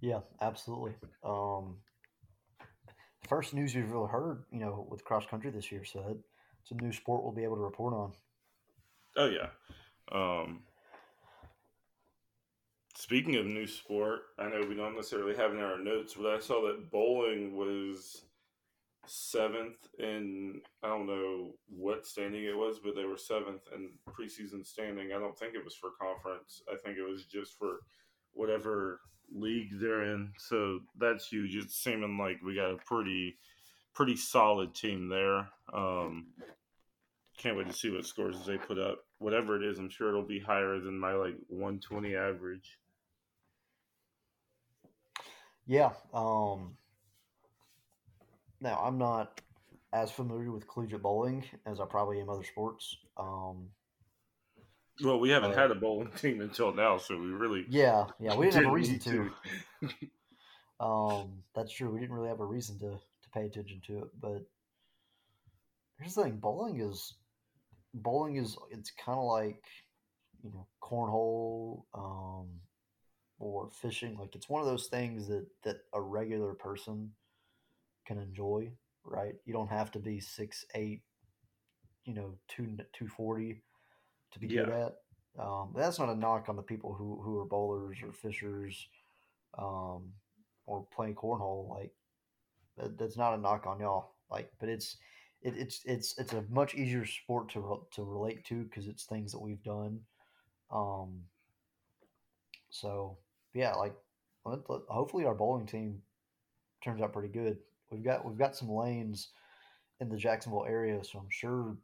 Yeah, 0.00 0.20
absolutely. 0.40 0.94
Um, 1.24 1.76
first 3.28 3.54
news 3.54 3.74
we've 3.74 3.90
really 3.90 4.10
heard, 4.10 4.44
you 4.50 4.60
know, 4.60 4.86
with 4.90 5.04
cross 5.04 5.26
country 5.26 5.50
this 5.50 5.70
year, 5.70 5.84
so 5.84 6.18
it's 6.60 6.70
a 6.70 6.74
new 6.82 6.92
sport 6.92 7.22
we'll 7.22 7.32
be 7.32 7.44
able 7.44 7.56
to 7.56 7.62
report 7.62 7.94
on. 7.94 8.12
Oh 9.16 9.26
yeah. 9.26 9.48
Um, 10.12 10.60
speaking 12.96 13.36
of 13.36 13.46
new 13.46 13.66
sport, 13.66 14.20
I 14.38 14.48
know 14.48 14.64
we 14.68 14.74
don't 14.74 14.96
necessarily 14.96 15.36
have 15.36 15.52
in 15.52 15.60
our 15.60 15.78
notes, 15.78 16.14
but 16.14 16.26
I 16.26 16.40
saw 16.40 16.66
that 16.66 16.90
bowling 16.90 17.56
was 17.56 18.22
seventh 19.06 19.88
in 19.98 20.60
I 20.82 20.88
don't 20.88 21.06
know 21.06 21.54
what 21.68 22.06
standing 22.06 22.44
it 22.44 22.56
was, 22.56 22.78
but 22.78 22.94
they 22.94 23.04
were 23.04 23.16
seventh 23.16 23.62
in 23.74 23.90
preseason 24.08 24.64
standing. 24.64 25.12
I 25.12 25.18
don't 25.18 25.36
think 25.38 25.54
it 25.54 25.64
was 25.64 25.74
for 25.74 25.90
conference. 26.00 26.62
I 26.70 26.76
think 26.76 26.98
it 26.98 27.08
was 27.08 27.24
just 27.24 27.58
for 27.58 27.80
whatever 28.32 29.00
league 29.32 29.80
they're 29.80 30.02
in. 30.02 30.32
So 30.38 30.80
that's 30.98 31.28
huge. 31.28 31.56
It's 31.56 31.76
seeming 31.76 32.18
like 32.18 32.40
we 32.44 32.54
got 32.54 32.72
a 32.72 32.76
pretty 32.86 33.36
pretty 33.94 34.16
solid 34.16 34.74
team 34.74 35.08
there. 35.08 35.48
Um, 35.72 36.28
can't 37.40 37.56
wait 37.56 37.66
to 37.66 37.72
see 37.72 37.90
what 37.90 38.04
scores 38.04 38.44
they 38.44 38.58
put 38.58 38.78
up. 38.78 38.98
Whatever 39.18 39.56
it 39.56 39.66
is, 39.66 39.78
I'm 39.78 39.88
sure 39.88 40.10
it'll 40.10 40.22
be 40.22 40.40
higher 40.40 40.78
than 40.78 40.98
my 40.98 41.14
like 41.14 41.36
120 41.48 42.14
average. 42.14 42.78
Yeah. 45.66 45.90
Um, 46.12 46.76
now 48.60 48.78
I'm 48.82 48.98
not 48.98 49.40
as 49.92 50.10
familiar 50.10 50.52
with 50.52 50.68
collegiate 50.68 51.02
bowling 51.02 51.44
as 51.66 51.80
I 51.80 51.86
probably 51.86 52.20
am 52.20 52.28
other 52.28 52.44
sports. 52.44 52.96
Um, 53.16 53.68
well, 55.02 55.18
we 55.18 55.30
haven't 55.30 55.52
uh, 55.52 55.56
had 55.56 55.70
a 55.70 55.74
bowling 55.74 56.10
team 56.16 56.42
until 56.42 56.74
now, 56.74 56.98
so 56.98 57.16
we 57.16 57.28
really 57.28 57.64
yeah 57.70 58.04
yeah 58.18 58.36
we 58.36 58.50
didn't, 58.50 58.64
didn't 58.64 58.64
have 58.64 58.72
a 58.72 58.74
reason 58.74 58.98
to. 59.00 59.30
to. 59.80 60.84
um, 60.84 61.42
that's 61.54 61.72
true. 61.72 61.90
We 61.90 62.00
didn't 62.00 62.14
really 62.14 62.28
have 62.28 62.40
a 62.40 62.44
reason 62.44 62.78
to 62.80 62.90
to 62.90 63.30
pay 63.32 63.46
attention 63.46 63.80
to 63.86 63.98
it, 64.00 64.08
but 64.20 64.42
here's 65.98 66.14
the 66.14 66.24
thing: 66.24 66.36
bowling 66.36 66.80
is 66.80 67.14
bowling 67.94 68.36
is 68.36 68.56
it's 68.70 68.92
kind 69.04 69.18
of 69.18 69.24
like 69.24 69.62
you 70.42 70.50
know 70.50 70.66
cornhole 70.82 71.84
um, 71.94 72.48
or 73.38 73.70
fishing. 73.70 74.16
Like 74.18 74.34
it's 74.34 74.48
one 74.48 74.62
of 74.62 74.68
those 74.68 74.86
things 74.86 75.28
that 75.28 75.46
that 75.64 75.78
a 75.92 76.00
regular 76.00 76.54
person 76.54 77.10
can 78.06 78.18
enjoy. 78.18 78.72
Right? 79.04 79.34
You 79.46 79.52
don't 79.52 79.70
have 79.70 79.90
to 79.92 79.98
be 79.98 80.20
six 80.20 80.64
eight, 80.74 81.02
you 82.04 82.14
know, 82.14 82.36
two 82.48 82.76
two 82.92 83.08
forty 83.08 83.62
to 84.32 84.38
be 84.38 84.48
yeah. 84.48 84.64
good 84.64 84.72
at. 84.72 84.96
Um, 85.38 85.72
that's 85.76 85.98
not 85.98 86.08
a 86.08 86.14
knock 86.14 86.48
on 86.48 86.56
the 86.56 86.62
people 86.62 86.92
who, 86.92 87.20
who 87.22 87.38
are 87.38 87.44
bowlers 87.44 87.98
or 88.02 88.12
fishers 88.12 88.88
um, 89.56 90.12
or 90.66 90.86
playing 90.94 91.14
cornhole. 91.14 91.68
Like 91.70 91.92
that, 92.76 92.98
that's 92.98 93.16
not 93.16 93.34
a 93.34 93.40
knock 93.40 93.66
on 93.66 93.80
y'all. 93.80 94.14
Like, 94.30 94.50
but 94.58 94.68
it's 94.68 94.96
it, 95.42 95.54
it's 95.56 95.80
it's 95.84 96.18
it's 96.18 96.32
a 96.32 96.44
much 96.50 96.74
easier 96.74 97.06
sport 97.06 97.48
to 97.50 97.60
re- 97.60 97.86
to 97.92 98.02
relate 98.02 98.44
to 98.46 98.64
because 98.64 98.86
it's 98.86 99.04
things 99.04 99.32
that 99.32 99.40
we've 99.40 99.62
done. 99.62 100.00
Um, 100.70 101.20
so 102.70 103.16
yeah, 103.54 103.74
like 103.74 103.94
let, 104.44 104.68
let, 104.68 104.82
hopefully 104.88 105.24
our 105.24 105.34
bowling 105.34 105.66
team 105.66 106.02
turns 106.82 107.00
out 107.00 107.12
pretty 107.12 107.28
good. 107.28 107.58
We've 107.90 108.04
got 108.04 108.24
we've 108.24 108.38
got 108.38 108.56
some 108.56 108.70
lanes 108.70 109.28
in 110.00 110.08
the 110.08 110.16
Jacksonville 110.16 110.66
area, 110.68 111.02
so 111.04 111.18
I'm 111.18 111.30
sure 111.30 111.76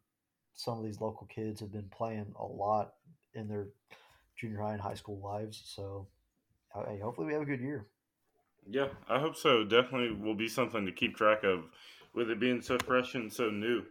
some 0.54 0.78
of 0.78 0.84
these 0.84 1.00
local 1.00 1.26
kids 1.26 1.60
have 1.60 1.72
been 1.72 1.88
playing 1.90 2.32
a 2.38 2.44
lot 2.44 2.94
in 3.34 3.48
their 3.48 3.68
junior 4.36 4.60
high 4.60 4.72
and 4.72 4.80
high 4.80 4.94
school 4.94 5.20
lives. 5.22 5.62
So, 5.66 6.06
hey, 6.86 6.98
hopefully 6.98 7.26
we 7.26 7.32
have 7.34 7.42
a 7.42 7.46
good 7.46 7.60
year. 7.60 7.86
Yeah, 8.68 8.88
I 9.08 9.20
hope 9.20 9.36
so. 9.36 9.64
Definitely 9.64 10.16
will 10.16 10.34
be 10.34 10.48
something 10.48 10.86
to 10.86 10.92
keep 10.92 11.16
track 11.16 11.44
of 11.44 11.66
with 12.16 12.30
it 12.30 12.40
being 12.40 12.62
so 12.62 12.78
fresh 12.78 13.14
and 13.14 13.32
so 13.32 13.50
new. 13.50 13.82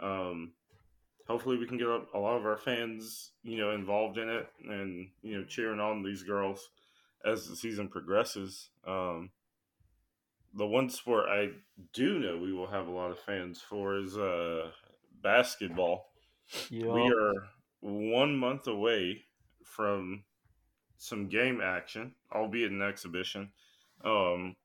Um, 0.00 0.52
hopefully 1.28 1.58
we 1.58 1.66
can 1.66 1.78
get 1.78 1.86
a 1.86 2.18
lot 2.18 2.36
of 2.36 2.46
our 2.46 2.56
fans, 2.56 3.30
you 3.44 3.58
know, 3.58 3.70
involved 3.70 4.18
in 4.18 4.28
it 4.28 4.48
and, 4.68 5.08
you 5.22 5.38
know, 5.38 5.44
cheering 5.44 5.78
on 5.78 6.02
these 6.02 6.22
girls 6.22 6.70
as 7.24 7.46
the 7.46 7.54
season 7.54 7.88
progresses. 7.88 8.70
Um, 8.86 9.30
the 10.54 10.66
one 10.66 10.88
sport 10.88 11.26
I 11.28 11.50
do 11.92 12.18
know 12.18 12.38
we 12.38 12.52
will 12.52 12.68
have 12.68 12.88
a 12.88 12.92
lot 12.92 13.10
of 13.10 13.18
fans 13.18 13.60
for 13.60 13.98
is 13.98 14.16
uh, 14.16 14.70
basketball. 15.22 16.06
Yep. 16.70 16.86
We 16.86 17.12
are 17.12 17.32
one 17.80 18.36
month 18.36 18.66
away 18.68 19.22
from 19.64 20.24
some 20.96 21.28
game 21.28 21.60
action, 21.60 22.14
albeit 22.32 22.70
an 22.70 22.80
exhibition. 22.80 23.50
Um, 24.02 24.56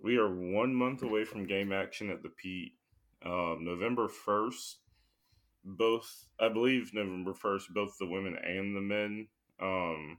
we 0.00 0.16
are 0.16 0.28
one 0.28 0.74
month 0.74 1.02
away 1.02 1.24
from 1.24 1.46
game 1.46 1.72
action 1.72 2.10
at 2.10 2.22
the 2.22 2.28
Pete. 2.28 2.72
Um, 3.24 3.58
November 3.62 4.08
first, 4.08 4.78
both 5.64 6.26
I 6.40 6.48
believe 6.48 6.94
November 6.94 7.34
first, 7.34 7.72
both 7.74 7.96
the 7.98 8.06
women 8.06 8.36
and 8.36 8.76
the 8.76 8.80
men 8.80 9.28
um, 9.60 10.18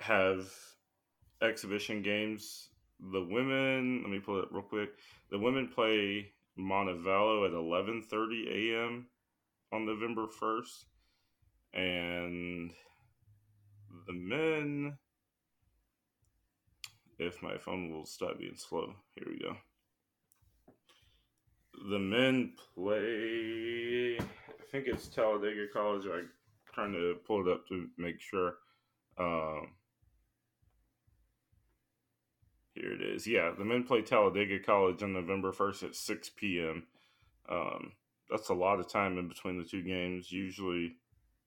have 0.00 0.50
exhibition 1.40 2.02
games. 2.02 2.70
The 3.12 3.22
women, 3.22 4.02
let 4.02 4.10
me 4.10 4.18
pull 4.18 4.40
it 4.40 4.48
real 4.50 4.62
quick. 4.62 4.90
The 5.30 5.38
women 5.38 5.68
play 5.68 6.32
Montevallo 6.58 7.46
at 7.46 7.52
11:30 7.52 8.74
a.m. 8.74 9.06
on 9.72 9.86
November 9.86 10.26
1st, 10.26 10.84
and 11.74 12.72
the 14.06 14.12
men. 14.12 14.98
If 17.18 17.42
my 17.42 17.58
phone 17.58 17.90
will 17.90 18.06
stop 18.06 18.38
being 18.38 18.56
slow, 18.56 18.94
here 19.14 19.26
we 19.26 19.38
go. 19.38 19.56
The 21.90 21.98
men 21.98 22.52
play. 22.74 24.18
I 24.18 24.70
think 24.70 24.86
it's 24.86 25.08
Talladega 25.08 25.66
College. 25.72 26.04
I'm 26.06 26.30
trying 26.72 26.92
to 26.92 27.16
pull 27.26 27.46
it 27.46 27.52
up 27.52 27.66
to 27.68 27.88
make 27.96 28.20
sure. 28.20 28.54
Um, 29.18 29.72
here 32.74 32.92
it 32.92 33.02
is. 33.02 33.26
Yeah, 33.26 33.52
the 33.56 33.64
men 33.64 33.82
play 33.84 34.02
Talladega 34.02 34.60
College 34.60 35.02
on 35.02 35.12
November 35.12 35.52
1st 35.52 35.82
at 35.84 35.96
6 35.96 36.30
p.m. 36.36 36.84
Um, 37.48 37.92
that's 38.30 38.50
a 38.50 38.54
lot 38.54 38.78
of 38.78 38.88
time 38.88 39.18
in 39.18 39.28
between 39.28 39.58
the 39.58 39.64
two 39.64 39.82
games. 39.82 40.30
Usually 40.30 40.96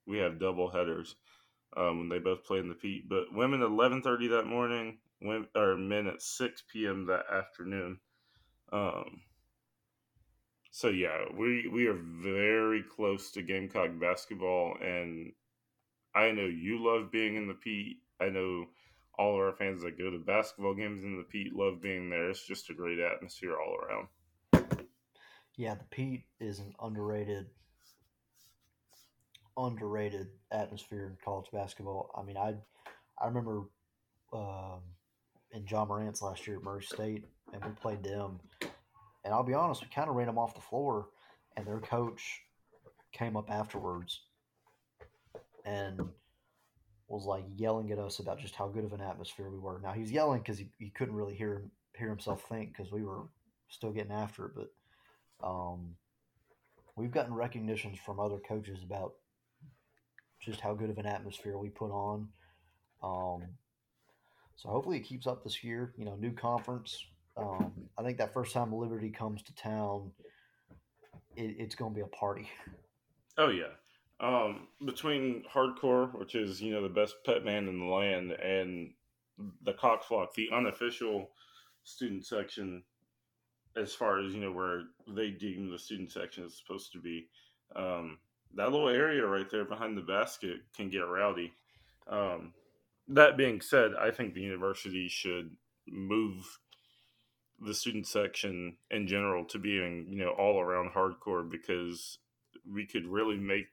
we 0.06 0.18
have 0.18 0.40
double 0.40 0.70
headers 0.70 1.14
um, 1.76 1.98
when 1.98 2.08
they 2.08 2.18
both 2.18 2.44
play 2.44 2.58
in 2.58 2.68
the 2.68 2.74
Pete. 2.74 3.08
But 3.08 3.32
women 3.32 3.62
at 3.62 3.68
11.30 3.68 4.30
that 4.30 4.46
morning, 4.46 4.98
women, 5.22 5.48
or 5.54 5.76
men 5.76 6.06
at 6.06 6.22
6 6.22 6.62
p.m. 6.72 7.06
that 7.06 7.24
afternoon. 7.32 7.98
Um, 8.72 9.20
so 10.70 10.88
yeah, 10.88 11.24
we 11.38 11.68
we 11.68 11.86
are 11.86 11.98
very 12.22 12.82
close 12.82 13.30
to 13.32 13.42
Gamecock 13.42 13.90
basketball, 14.00 14.76
and 14.80 15.32
I 16.14 16.30
know 16.30 16.46
you 16.46 16.82
love 16.82 17.12
being 17.12 17.36
in 17.36 17.46
the 17.46 17.54
Pete. 17.54 17.98
I 18.20 18.30
know 18.30 18.66
all 19.18 19.34
of 19.34 19.40
our 19.40 19.52
fans 19.52 19.82
that 19.82 19.98
go 19.98 20.10
to 20.10 20.18
basketball 20.18 20.74
games 20.74 21.04
in 21.04 21.18
the 21.18 21.24
Pete 21.24 21.54
love 21.54 21.82
being 21.82 22.08
there. 22.08 22.30
It's 22.30 22.46
just 22.46 22.70
a 22.70 22.74
great 22.74 22.98
atmosphere 22.98 23.54
all 23.56 23.76
around. 23.76 24.08
Yeah, 25.56 25.74
the 25.74 25.84
Pete 25.90 26.24
is 26.40 26.58
an 26.58 26.72
underrated, 26.82 27.46
underrated 29.58 30.28
atmosphere 30.50 31.06
in 31.06 31.18
college 31.22 31.50
basketball. 31.52 32.10
I 32.16 32.22
mean, 32.22 32.38
I 32.38 32.54
I 33.18 33.26
remember 33.26 33.64
um, 34.32 34.80
in 35.52 35.66
Ja 35.68 35.84
Morant's 35.84 36.22
last 36.22 36.46
year 36.46 36.56
at 36.56 36.62
Murray 36.62 36.82
State, 36.82 37.24
and 37.52 37.64
we 37.64 37.70
played 37.72 38.02
them. 38.02 38.40
And 39.24 39.32
I'll 39.32 39.42
be 39.42 39.54
honest, 39.54 39.82
we 39.82 39.88
kind 39.94 40.08
of 40.08 40.16
ran 40.16 40.26
them 40.26 40.38
off 40.38 40.54
the 40.54 40.60
floor, 40.60 41.08
and 41.56 41.66
their 41.66 41.80
coach 41.80 42.40
came 43.12 43.36
up 43.36 43.50
afterwards 43.50 44.20
and 45.64 46.00
was 47.08 47.26
like 47.26 47.44
yelling 47.56 47.92
at 47.92 47.98
us 47.98 48.18
about 48.18 48.40
just 48.40 48.54
how 48.54 48.66
good 48.66 48.84
of 48.84 48.92
an 48.92 49.00
atmosphere 49.00 49.50
we 49.50 49.58
were. 49.58 49.80
Now 49.82 49.92
he 49.92 50.00
was 50.00 50.10
yelling 50.10 50.40
because 50.40 50.58
he, 50.58 50.70
he 50.78 50.90
couldn't 50.90 51.14
really 51.14 51.34
hear 51.34 51.62
hear 51.96 52.08
himself 52.08 52.44
think 52.48 52.72
because 52.74 52.90
we 52.90 53.04
were 53.04 53.24
still 53.68 53.92
getting 53.92 54.12
after 54.12 54.46
it. 54.46 54.52
But 54.56 55.46
um, 55.46 55.94
we've 56.96 57.10
gotten 57.10 57.34
recognitions 57.34 57.98
from 57.98 58.18
other 58.18 58.38
coaches 58.38 58.82
about 58.82 59.12
just 60.40 60.60
how 60.60 60.74
good 60.74 60.90
of 60.90 60.98
an 60.98 61.06
atmosphere 61.06 61.58
we 61.58 61.68
put 61.68 61.90
on. 61.90 62.28
Um, 63.02 63.42
so 64.62 64.68
hopefully 64.68 64.98
it 64.98 65.04
keeps 65.04 65.26
up 65.26 65.42
this 65.42 65.64
year. 65.64 65.92
You 65.96 66.04
know, 66.04 66.14
new 66.14 66.30
conference. 66.30 67.04
Um, 67.36 67.72
I 67.98 68.02
think 68.02 68.18
that 68.18 68.32
first 68.32 68.52
time 68.52 68.72
Liberty 68.72 69.10
comes 69.10 69.42
to 69.42 69.54
town, 69.54 70.12
it, 71.34 71.56
it's 71.58 71.74
going 71.74 71.92
to 71.92 71.94
be 71.94 72.02
a 72.02 72.06
party. 72.06 72.48
Oh 73.38 73.48
yeah. 73.48 73.72
Um, 74.20 74.68
between 74.84 75.42
hardcore, 75.52 76.16
which 76.16 76.36
is 76.36 76.60
you 76.60 76.72
know 76.72 76.82
the 76.82 76.88
best 76.88 77.16
pet 77.26 77.44
man 77.44 77.66
in 77.66 77.80
the 77.80 77.86
land, 77.86 78.32
and 78.32 78.92
the 79.64 79.72
Cockflock, 79.72 80.34
the 80.34 80.48
unofficial 80.54 81.30
student 81.82 82.24
section, 82.24 82.84
as 83.76 83.92
far 83.92 84.20
as 84.20 84.32
you 84.32 84.40
know 84.40 84.52
where 84.52 84.82
they 85.08 85.30
deem 85.30 85.72
the 85.72 85.78
student 85.78 86.12
section 86.12 86.44
is 86.44 86.56
supposed 86.56 86.92
to 86.92 87.00
be, 87.00 87.26
um, 87.74 88.18
that 88.54 88.70
little 88.70 88.90
area 88.90 89.26
right 89.26 89.50
there 89.50 89.64
behind 89.64 89.96
the 89.96 90.02
basket 90.02 90.58
can 90.76 90.88
get 90.88 91.00
rowdy. 91.00 91.52
Um, 92.06 92.52
that 93.08 93.36
being 93.36 93.60
said, 93.60 93.92
I 93.98 94.10
think 94.10 94.34
the 94.34 94.40
university 94.40 95.08
should 95.08 95.56
move 95.88 96.58
the 97.60 97.74
student 97.74 98.06
section 98.06 98.76
in 98.90 99.06
general 99.06 99.44
to 99.44 99.58
being 99.58 100.06
you 100.08 100.18
know 100.18 100.30
all 100.30 100.60
around 100.60 100.90
hardcore 100.90 101.48
because 101.48 102.18
we 102.70 102.86
could 102.86 103.06
really 103.06 103.38
make 103.38 103.66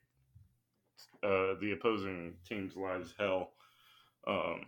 uh, 1.24 1.56
the 1.60 1.72
opposing 1.78 2.36
team's 2.48 2.76
lives 2.76 3.14
hell. 3.18 3.52
Um, 4.28 4.62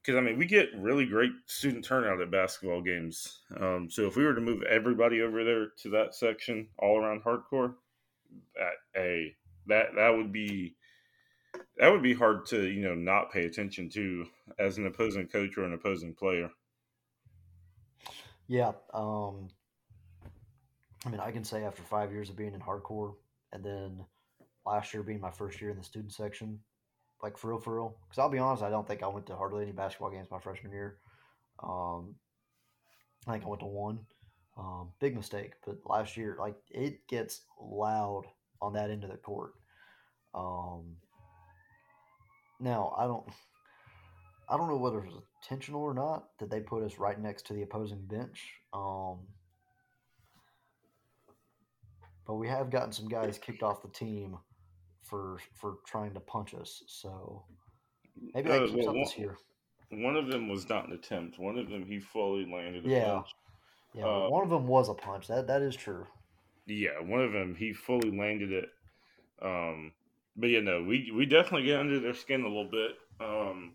because 0.00 0.18
I 0.18 0.20
mean, 0.20 0.36
we 0.36 0.44
get 0.44 0.68
really 0.76 1.06
great 1.06 1.32
student 1.46 1.82
turnout 1.82 2.20
at 2.20 2.30
basketball 2.30 2.82
games. 2.82 3.40
Um, 3.58 3.88
so 3.90 4.06
if 4.06 4.16
we 4.16 4.24
were 4.24 4.34
to 4.34 4.40
move 4.40 4.62
everybody 4.64 5.22
over 5.22 5.44
there 5.44 5.68
to 5.82 5.90
that 5.90 6.14
section, 6.14 6.68
all 6.78 6.98
around 6.98 7.24
hardcore, 7.24 7.74
that 8.54 9.00
a 9.00 9.34
that 9.66 9.94
that 9.96 10.10
would 10.10 10.30
be 10.30 10.76
that 11.76 11.90
would 11.90 12.02
be 12.02 12.14
hard 12.14 12.46
to 12.46 12.66
you 12.66 12.82
know 12.82 12.94
not 12.94 13.32
pay 13.32 13.44
attention 13.44 13.88
to 13.90 14.26
as 14.58 14.78
an 14.78 14.86
opposing 14.86 15.26
coach 15.26 15.56
or 15.56 15.64
an 15.64 15.74
opposing 15.74 16.14
player. 16.14 16.50
Yeah. 18.46 18.72
Um, 18.92 19.48
I 21.06 21.10
mean, 21.10 21.20
I 21.20 21.30
can 21.30 21.44
say 21.44 21.64
after 21.64 21.82
five 21.82 22.12
years 22.12 22.30
of 22.30 22.36
being 22.36 22.54
in 22.54 22.60
hardcore, 22.60 23.14
and 23.52 23.64
then 23.64 24.04
last 24.66 24.92
year 24.94 25.02
being 25.02 25.20
my 25.20 25.30
first 25.30 25.60
year 25.60 25.70
in 25.70 25.76
the 25.76 25.84
student 25.84 26.12
section, 26.12 26.58
like 27.22 27.36
for 27.36 27.50
real, 27.50 27.58
for 27.58 27.74
real. 27.76 27.96
Because 28.04 28.18
I'll 28.18 28.30
be 28.30 28.38
honest, 28.38 28.62
I 28.62 28.70
don't 28.70 28.86
think 28.86 29.02
I 29.02 29.08
went 29.08 29.26
to 29.26 29.36
hardly 29.36 29.62
any 29.62 29.72
basketball 29.72 30.10
games 30.10 30.28
my 30.30 30.38
freshman 30.38 30.72
year. 30.72 30.98
Um, 31.62 32.14
I 33.26 33.32
think 33.32 33.44
I 33.44 33.48
went 33.48 33.60
to 33.60 33.66
one. 33.66 34.00
Um, 34.56 34.90
big 35.00 35.16
mistake, 35.16 35.54
but 35.66 35.78
last 35.84 36.16
year, 36.16 36.36
like 36.38 36.54
it 36.70 37.08
gets 37.08 37.40
loud 37.60 38.22
on 38.62 38.72
that 38.74 38.88
end 38.90 39.02
of 39.02 39.10
the 39.10 39.16
court. 39.16 39.54
Um, 40.32 40.96
now 42.60 42.94
I 42.98 43.06
don't, 43.06 43.24
I 44.48 44.56
don't 44.56 44.68
know 44.68 44.76
whether 44.76 44.98
it 44.98 45.06
was 45.06 45.22
intentional 45.42 45.82
or 45.82 45.94
not 45.94 46.28
that 46.38 46.50
they 46.50 46.60
put 46.60 46.82
us 46.82 46.98
right 46.98 47.18
next 47.20 47.46
to 47.46 47.54
the 47.54 47.62
opposing 47.62 48.04
bench. 48.06 48.42
Um, 48.72 49.20
but 52.26 52.34
we 52.34 52.48
have 52.48 52.70
gotten 52.70 52.92
some 52.92 53.08
guys 53.08 53.38
kicked 53.38 53.62
off 53.62 53.82
the 53.82 53.88
team 53.88 54.36
for 55.02 55.38
for 55.60 55.76
trying 55.86 56.14
to 56.14 56.20
punch 56.20 56.54
us. 56.54 56.82
So 56.86 57.44
maybe 58.34 58.50
Uh, 58.50 58.60
keeps 58.66 58.72
well, 58.72 58.88
up 58.90 58.94
one, 58.96 59.06
year. 59.16 59.36
one 59.90 60.16
of 60.16 60.28
them 60.28 60.48
was 60.48 60.68
not 60.68 60.86
an 60.86 60.92
attempt. 60.94 61.38
One 61.38 61.58
of 61.58 61.68
them 61.68 61.84
he 61.86 62.00
fully 62.00 62.46
landed 62.50 62.84
Yeah. 62.84 63.16
punch. 63.16 63.34
Yeah, 63.92 64.06
Uh, 64.06 64.28
one 64.30 64.42
of 64.42 64.50
them 64.50 64.66
was 64.66 64.88
a 64.88 64.94
punch. 64.94 65.28
That 65.28 65.46
that 65.46 65.62
is 65.62 65.76
true. 65.76 66.06
Yeah, 66.66 66.98
one 67.00 67.20
of 67.20 67.32
them 67.32 67.54
he 67.54 67.72
fully 67.74 68.10
landed 68.10 68.52
it. 68.52 68.70
Um, 69.42 69.92
but 70.36 70.46
yeah, 70.46 70.60
no, 70.60 70.82
we 70.82 71.12
we 71.14 71.26
definitely 71.26 71.66
get 71.66 71.80
under 71.80 72.00
their 72.00 72.14
skin 72.14 72.42
a 72.42 72.48
little 72.48 72.70
bit. 72.70 72.92
Um, 73.20 73.74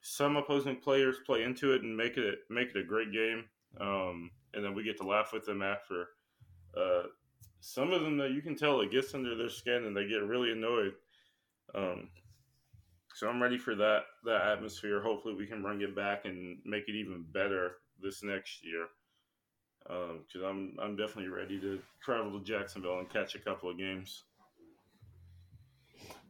some 0.00 0.36
opposing 0.36 0.76
players 0.76 1.16
play 1.24 1.42
into 1.42 1.72
it 1.72 1.82
and 1.82 1.96
make 1.96 2.16
it 2.16 2.40
make 2.50 2.68
it 2.68 2.76
a 2.76 2.84
great 2.84 3.12
game, 3.12 3.44
um, 3.80 4.30
and 4.52 4.64
then 4.64 4.74
we 4.74 4.84
get 4.84 4.98
to 4.98 5.06
laugh 5.06 5.32
with 5.32 5.46
them 5.46 5.62
after. 5.62 6.08
Uh, 6.76 7.04
some 7.60 7.92
of 7.92 8.02
them 8.02 8.18
that 8.18 8.32
you 8.32 8.42
can 8.42 8.54
tell 8.54 8.80
it 8.80 8.90
gets 8.90 9.14
under 9.14 9.34
their 9.34 9.48
skin 9.48 9.84
and 9.84 9.96
they 9.96 10.06
get 10.06 10.22
really 10.22 10.52
annoyed. 10.52 10.92
Um, 11.74 12.10
so 13.14 13.28
I'm 13.28 13.42
ready 13.42 13.56
for 13.56 13.74
that 13.76 14.02
that 14.24 14.42
atmosphere. 14.42 15.00
Hopefully, 15.00 15.34
we 15.34 15.46
can 15.46 15.62
bring 15.62 15.80
it 15.80 15.96
back 15.96 16.26
and 16.26 16.58
make 16.64 16.88
it 16.88 16.94
even 16.94 17.24
better 17.32 17.76
this 18.02 18.22
next 18.22 18.64
year 18.64 18.88
because 19.84 20.42
I'm 20.44 20.76
I'm 20.82 20.96
definitely 20.96 21.30
ready 21.30 21.60
to 21.60 21.80
travel 22.02 22.38
to 22.38 22.44
Jacksonville 22.44 22.98
and 22.98 23.08
catch 23.08 23.34
a 23.34 23.38
couple 23.38 23.70
of 23.70 23.78
games. 23.78 24.24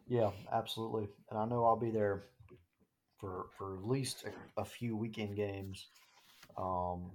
Yeah, 0.07 0.31
absolutely. 0.53 1.09
And 1.31 1.39
I 1.39 1.47
know 1.47 1.65
I'll 1.65 1.77
be 1.77 1.91
there 1.91 2.25
for 3.19 3.47
for 3.57 3.77
at 3.79 3.85
least 3.87 4.25
a, 4.25 4.61
a 4.61 4.65
few 4.65 4.97
weekend 4.97 5.37
games 5.37 5.87
um, 6.59 7.11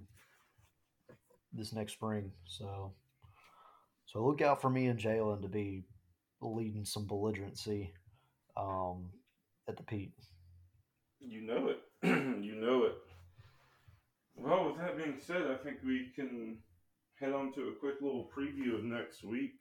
this 1.52 1.72
next 1.72 1.92
spring. 1.92 2.32
So 2.46 2.92
so 4.06 4.24
look 4.24 4.42
out 4.42 4.60
for 4.60 4.70
me 4.70 4.86
and 4.86 4.98
Jalen 4.98 5.42
to 5.42 5.48
be 5.48 5.84
leading 6.40 6.84
some 6.84 7.06
belligerency 7.06 7.90
um, 8.56 9.10
at 9.68 9.76
the 9.76 9.82
Pete. 9.82 10.12
You 11.20 11.42
know 11.42 11.68
it. 11.68 11.78
you 12.02 12.56
know 12.56 12.84
it. 12.84 12.94
Well, 14.34 14.66
with 14.66 14.78
that 14.78 14.96
being 14.96 15.18
said, 15.20 15.42
I 15.42 15.62
think 15.62 15.78
we 15.84 16.08
can 16.16 16.58
head 17.20 17.32
on 17.32 17.52
to 17.52 17.68
a 17.68 17.74
quick 17.78 17.96
little 18.00 18.30
preview 18.34 18.74
of 18.74 18.84
next 18.84 19.22
week. 19.22 19.52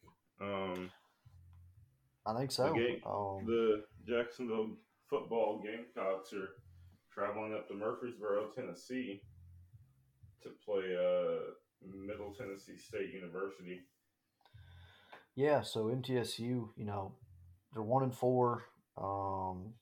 Um, 0.42 0.90
I 2.30 2.38
think 2.38 2.52
so. 2.52 2.66
Okay. 2.66 3.02
Um, 3.06 3.46
the 3.46 3.84
Jacksonville 4.08 4.70
football 5.10 5.62
Gamecocks 5.64 6.34
are 6.34 6.50
traveling 7.12 7.54
up 7.54 7.68
to 7.68 7.74
Murfreesboro, 7.74 8.52
Tennessee, 8.56 9.22
to 10.44 10.50
play 10.64 10.96
uh, 10.96 11.52
Middle 12.06 12.34
Tennessee 12.34 12.78
State 12.78 13.14
University. 13.14 13.82
Yeah, 15.36 15.62
so 15.62 15.86
MTSU, 15.86 16.40
you 16.40 16.86
know, 16.86 17.16
they're 17.74 17.84
one 17.84 18.04
and 18.04 18.14
four. 18.14 18.66
Um, 18.98 19.74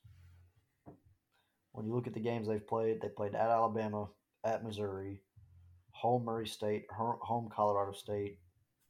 when 1.72 1.86
you 1.86 1.94
look 1.94 2.08
at 2.08 2.14
the 2.14 2.20
games 2.20 2.48
they've 2.48 2.66
played, 2.66 3.02
they 3.02 3.10
played 3.10 3.36
at 3.36 3.50
Alabama, 3.50 4.08
at 4.44 4.64
Missouri, 4.64 5.22
home 5.92 6.26
Murray 6.26 6.48
State, 6.48 6.86
home 6.92 7.50
Colorado 7.54 7.92
State, 7.92 8.40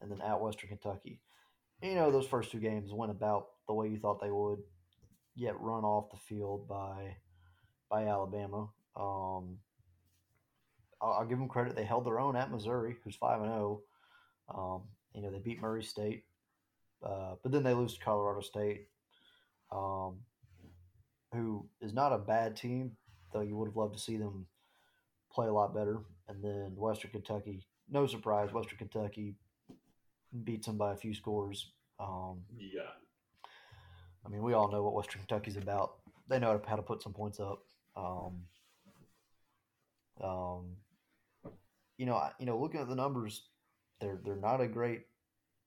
and 0.01 0.11
then 0.11 0.21
at 0.21 0.41
Western 0.41 0.69
Kentucky. 0.69 1.21
You 1.81 1.93
know, 1.93 2.11
those 2.11 2.27
first 2.27 2.51
two 2.51 2.59
games 2.59 2.91
went 2.91 3.11
about 3.11 3.47
the 3.67 3.73
way 3.73 3.87
you 3.87 3.99
thought 3.99 4.19
they 4.21 4.31
would, 4.31 4.59
yet 5.35 5.59
run 5.59 5.83
off 5.83 6.09
the 6.09 6.17
field 6.17 6.67
by 6.67 7.17
by 7.89 8.07
Alabama. 8.07 8.69
Um, 8.95 9.59
I'll, 10.99 11.13
I'll 11.19 11.25
give 11.27 11.37
them 11.37 11.47
credit; 11.47 11.75
they 11.75 11.85
held 11.85 12.05
their 12.05 12.19
own 12.19 12.35
at 12.35 12.51
Missouri, 12.51 12.95
who's 13.03 13.15
five 13.15 13.41
and 13.41 13.49
zero. 13.49 13.81
Um, 14.53 14.83
you 15.13 15.21
know, 15.21 15.29
they 15.29 15.39
beat 15.39 15.61
Murray 15.61 15.83
State, 15.83 16.23
uh, 17.05 17.35
but 17.43 17.51
then 17.51 17.63
they 17.63 17.73
lose 17.73 17.93
to 17.93 18.03
Colorado 18.03 18.41
State, 18.41 18.87
um, 19.71 20.19
who 21.33 21.67
is 21.81 21.93
not 21.93 22.13
a 22.13 22.17
bad 22.17 22.55
team, 22.55 22.93
though 23.33 23.41
you 23.41 23.55
would 23.55 23.67
have 23.67 23.75
loved 23.77 23.93
to 23.93 23.99
see 23.99 24.17
them 24.17 24.47
play 25.31 25.47
a 25.47 25.53
lot 25.53 25.75
better. 25.75 25.99
And 26.27 26.43
then 26.43 26.73
Western 26.75 27.11
Kentucky, 27.11 27.65
no 27.89 28.07
surprise, 28.07 28.51
Western 28.51 28.77
Kentucky 28.79 29.35
beats 30.43 30.67
them 30.67 30.77
by 30.77 30.93
a 30.93 30.97
few 30.97 31.13
scores. 31.13 31.71
Um, 31.99 32.43
Yeah. 32.57 32.91
I 34.25 34.29
mean, 34.29 34.43
we 34.43 34.53
all 34.53 34.69
know 34.69 34.83
what 34.83 34.93
Western 34.93 35.21
Kentucky's 35.21 35.55
about. 35.55 35.95
They 36.27 36.39
know 36.39 36.59
how 36.67 36.75
to 36.75 36.81
put 36.81 37.01
some 37.01 37.13
points 37.13 37.39
up. 37.39 37.63
Um, 37.95 38.43
um, 40.21 40.75
you 41.97 42.05
know, 42.05 42.15
I, 42.15 42.31
you 42.39 42.45
know, 42.45 42.59
looking 42.59 42.81
at 42.81 42.89
the 42.89 42.95
numbers, 42.95 43.43
they're 43.99 44.19
they're 44.23 44.35
not 44.35 44.61
a 44.61 44.67
great. 44.67 45.03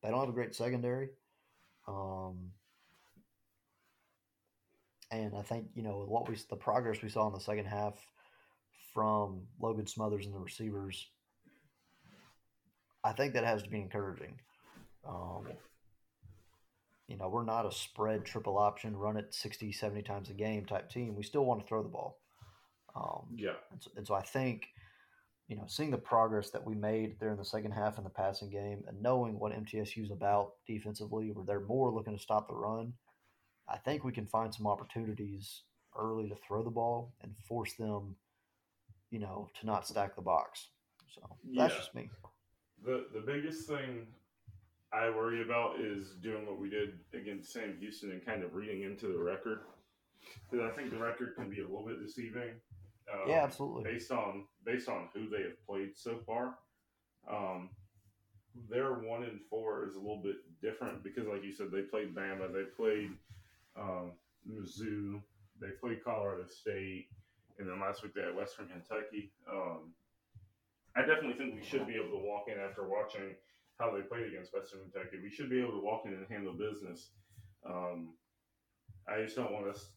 They 0.02 0.10
don't 0.10 0.20
have 0.20 0.28
a 0.28 0.32
great 0.32 0.54
secondary. 0.54 1.08
Um, 1.88 2.52
and 5.10 5.34
I 5.36 5.42
think 5.42 5.66
you 5.74 5.82
know 5.82 6.04
what 6.06 6.28
we 6.28 6.36
the 6.48 6.56
progress 6.56 7.02
we 7.02 7.08
saw 7.08 7.26
in 7.26 7.32
the 7.32 7.40
second 7.40 7.66
half 7.66 7.94
from 8.94 9.42
Logan 9.60 9.86
Smothers 9.86 10.26
and 10.26 10.34
the 10.34 10.38
receivers. 10.38 11.08
I 13.02 13.12
think 13.12 13.34
that 13.34 13.44
has 13.44 13.62
to 13.62 13.70
be 13.70 13.80
encouraging. 13.80 14.38
Um, 15.06 15.46
you 17.08 17.16
know, 17.16 17.28
we're 17.28 17.44
not 17.44 17.66
a 17.66 17.72
spread 17.72 18.24
triple 18.24 18.56
option, 18.56 18.96
run 18.96 19.16
it 19.16 19.34
60, 19.34 19.72
70 19.72 20.02
times 20.02 20.30
a 20.30 20.32
game 20.32 20.64
type 20.64 20.88
team. 20.88 21.16
We 21.16 21.24
still 21.24 21.44
want 21.44 21.60
to 21.60 21.66
throw 21.66 21.82
the 21.82 21.88
ball. 21.88 22.20
Um, 22.94 23.26
yeah. 23.34 23.54
And 23.72 23.82
so, 23.82 23.90
and 23.96 24.06
so 24.06 24.14
I 24.14 24.22
think, 24.22 24.68
you 25.48 25.56
know, 25.56 25.64
seeing 25.66 25.90
the 25.90 25.98
progress 25.98 26.50
that 26.50 26.64
we 26.64 26.76
made 26.76 27.18
there 27.18 27.32
in 27.32 27.36
the 27.36 27.44
second 27.44 27.72
half 27.72 27.98
in 27.98 28.04
the 28.04 28.10
passing 28.10 28.48
game 28.48 28.84
and 28.86 29.02
knowing 29.02 29.38
what 29.38 29.52
MTSU 29.52 30.04
is 30.04 30.12
about 30.12 30.52
defensively, 30.68 31.32
where 31.32 31.44
they're 31.44 31.66
more 31.66 31.90
looking 31.90 32.16
to 32.16 32.22
stop 32.22 32.46
the 32.46 32.54
run, 32.54 32.92
I 33.68 33.76
think 33.76 34.04
we 34.04 34.12
can 34.12 34.26
find 34.26 34.54
some 34.54 34.68
opportunities 34.68 35.62
early 35.98 36.28
to 36.28 36.36
throw 36.46 36.62
the 36.62 36.70
ball 36.70 37.12
and 37.22 37.34
force 37.48 37.72
them, 37.74 38.14
you 39.10 39.18
know, 39.18 39.50
to 39.60 39.66
not 39.66 39.86
stack 39.86 40.14
the 40.14 40.22
box. 40.22 40.68
So 41.12 41.22
that's 41.56 41.72
yeah. 41.72 41.78
just 41.78 41.94
me. 41.94 42.08
The 42.84 43.06
the 43.12 43.20
biggest 43.20 43.68
thing 43.68 44.06
I 44.92 45.08
worry 45.10 45.42
about 45.42 45.80
is 45.80 46.14
doing 46.22 46.46
what 46.46 46.58
we 46.58 46.68
did 46.68 46.98
against 47.14 47.52
Sam 47.52 47.76
Houston 47.78 48.10
and 48.10 48.24
kind 48.24 48.42
of 48.42 48.54
reading 48.54 48.82
into 48.82 49.06
the 49.06 49.18
record. 49.18 49.60
Because 50.50 50.68
I 50.68 50.74
think 50.74 50.90
the 50.90 50.98
record 50.98 51.34
can 51.36 51.48
be 51.48 51.60
a 51.60 51.64
little 51.64 51.86
bit 51.86 52.04
deceiving. 52.04 52.50
Um, 53.12 53.28
yeah, 53.28 53.44
absolutely. 53.44 53.84
Based 53.84 54.10
on 54.10 54.44
based 54.64 54.88
on 54.88 55.08
who 55.14 55.28
they 55.28 55.42
have 55.42 55.66
played 55.66 55.96
so 55.96 56.18
far, 56.26 56.54
um, 57.30 57.70
their 58.68 58.94
one 58.94 59.22
and 59.22 59.40
four 59.48 59.86
is 59.86 59.94
a 59.94 59.98
little 59.98 60.22
bit 60.22 60.36
different 60.60 61.02
because, 61.02 61.26
like 61.26 61.44
you 61.44 61.52
said, 61.52 61.70
they 61.72 61.82
played 61.82 62.14
Bama, 62.14 62.52
they 62.52 62.64
played 62.76 63.10
um, 63.78 64.12
Mizzou, 64.48 65.20
they 65.60 65.70
played 65.80 66.04
Colorado 66.04 66.46
State, 66.46 67.08
and 67.58 67.68
then 67.68 67.80
last 67.80 68.02
week 68.02 68.14
they 68.14 68.22
had 68.22 68.34
Western 68.34 68.66
Kentucky. 68.66 69.30
Um, 69.50 69.92
I 70.96 71.00
definitely 71.00 71.34
think 71.34 71.54
we 71.54 71.64
should 71.64 71.86
be 71.86 71.94
able 71.94 72.10
to 72.18 72.24
walk 72.24 72.46
in 72.48 72.58
after 72.60 72.86
watching 72.86 73.34
how 73.80 73.90
they 73.90 74.02
played 74.02 74.26
against 74.26 74.54
Western 74.54 74.80
Kentucky. 74.80 75.18
We 75.22 75.30
should 75.30 75.50
be 75.50 75.60
able 75.60 75.72
to 75.72 75.82
walk 75.82 76.02
in 76.04 76.12
and 76.12 76.26
handle 76.28 76.52
business. 76.52 77.10
Um, 77.66 78.14
I 79.08 79.22
just 79.22 79.36
don't 79.36 79.52
want 79.52 79.68
us 79.68 79.90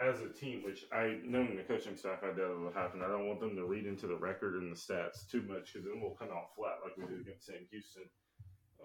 as 0.00 0.20
a 0.20 0.28
team, 0.28 0.62
which 0.64 0.84
I 0.92 1.18
knowing 1.24 1.56
the 1.56 1.62
coaching 1.62 1.96
staff, 1.96 2.20
I 2.22 2.28
doubt 2.28 2.50
it 2.50 2.58
will 2.58 2.72
happen. 2.72 3.02
I 3.02 3.08
don't 3.08 3.28
want 3.28 3.40
them 3.40 3.56
to 3.56 3.64
read 3.66 3.86
into 3.86 4.06
the 4.06 4.16
record 4.16 4.54
and 4.54 4.72
the 4.72 4.76
stats 4.76 5.28
too 5.30 5.42
much 5.42 5.72
because 5.72 5.86
then 5.86 6.00
we'll 6.00 6.16
come 6.16 6.30
out 6.30 6.54
flat 6.56 6.78
like 6.82 6.96
we 6.96 7.04
did 7.12 7.20
against 7.20 7.46
Sam 7.46 7.66
Houston. 7.70 8.04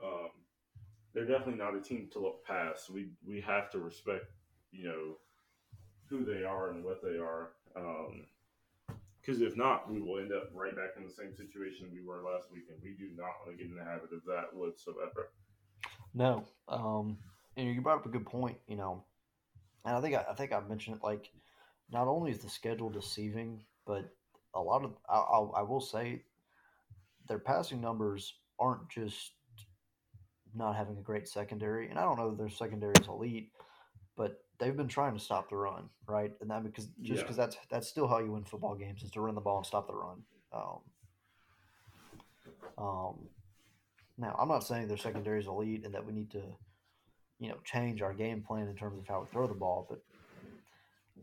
Um, 0.04 0.30
they're 1.14 1.26
definitely 1.26 1.56
not 1.56 1.76
a 1.76 1.82
team 1.82 2.10
to 2.14 2.20
look 2.20 2.46
past. 2.46 2.90
We 2.90 3.10
we 3.26 3.42
have 3.42 3.72
to 3.72 3.80
respect, 3.80 4.26
you 4.72 4.88
know, 4.88 5.16
who 6.10 6.26
they 6.26 6.44
are 6.44 6.72
and 6.72 6.84
what 6.84 7.02
they 7.02 7.18
are. 7.18 7.52
Because 9.28 9.42
if 9.42 9.58
not, 9.58 9.92
we 9.92 10.00
will 10.00 10.20
end 10.20 10.32
up 10.32 10.52
right 10.54 10.74
back 10.74 10.92
in 10.96 11.04
the 11.04 11.12
same 11.12 11.36
situation 11.36 11.90
we 11.92 12.02
were 12.02 12.24
last 12.24 12.50
week, 12.50 12.64
and 12.70 12.82
we 12.82 12.92
do 12.92 13.12
not 13.14 13.32
want 13.46 13.58
to 13.58 13.62
get 13.62 13.70
in 13.70 13.78
the 13.78 13.84
habit 13.84 14.14
of 14.14 14.24
that 14.26 14.54
whatsoever. 14.54 15.32
No, 16.14 16.46
um, 16.70 17.18
and 17.58 17.68
you 17.68 17.82
brought 17.82 17.98
up 17.98 18.06
a 18.06 18.10
good 18.10 18.26
point. 18.26 18.58
You 18.70 18.78
know, 18.78 19.04
and 19.84 19.98
I 19.98 20.00
think 20.00 20.16
I, 20.16 20.24
I 20.30 20.34
think 20.34 20.54
I 20.54 20.62
mentioned 20.62 20.96
it. 20.96 21.04
Like, 21.04 21.30
not 21.92 22.08
only 22.08 22.32
is 22.32 22.40
the 22.40 22.50
schedule 22.50 22.90
deceiving, 22.90 23.66
but 23.86 24.10
a 24.54 24.62
lot 24.62 24.86
of 24.86 24.94
I, 25.10 25.18
I, 25.18 25.60
I 25.60 25.62
will 25.62 25.82
say 25.82 26.24
their 27.28 27.40
passing 27.40 27.82
numbers 27.82 28.34
aren't 28.58 28.88
just 28.88 29.34
not 30.56 30.78
having 30.78 30.98
a 31.00 31.02
great 31.02 31.28
secondary, 31.28 31.90
and 31.90 32.00
I 32.00 32.04
don't 32.04 32.18
know 32.18 32.30
that 32.30 32.38
their 32.38 32.48
secondary 32.48 32.94
is 33.02 33.10
elite, 33.10 33.52
but 34.16 34.46
they've 34.60 34.76
been 34.76 34.88
trying 34.88 35.14
to 35.14 35.20
stop 35.20 35.50
the 35.50 35.56
run, 35.56 35.90
right? 36.08 36.32
And 36.42 36.50
that 36.50 36.64
because 36.64 36.88
just 37.02 37.22
because 37.24 37.38
yeah. 37.38 37.46
that's 37.46 37.58
that's 37.70 37.88
still 37.88 38.08
how 38.08 38.20
you 38.20 38.32
win 38.32 38.44
football 38.44 38.76
games 38.76 39.04
is 39.04 39.12
to 39.12 39.22
run 39.22 39.36
the 39.36 39.42
ball 39.42 39.58
and 39.58 39.66
stop 39.66 39.88
the 39.88 39.94
run. 39.94 40.24
Um, 40.54 40.80
um, 42.78 43.16
now 44.18 44.36
I'm 44.40 44.48
not 44.48 44.64
saying 44.64 44.88
their 44.88 44.98
secondary 44.98 45.40
is 45.40 45.48
elite 45.48 45.86
and 45.86 45.94
that 45.94 46.06
we 46.06 46.14
need 46.14 46.32
to, 46.32 46.44
you 47.40 47.50
know, 47.50 47.58
change 47.64 48.02
our 48.02 48.14
game 48.14 48.42
plan 48.42 48.68
in 48.68 48.76
terms 48.76 48.98
of 49.00 49.08
how 49.08 49.22
we 49.22 49.28
throw 49.28 49.48
the 49.48 49.54
ball, 49.54 49.86
but 49.90 50.02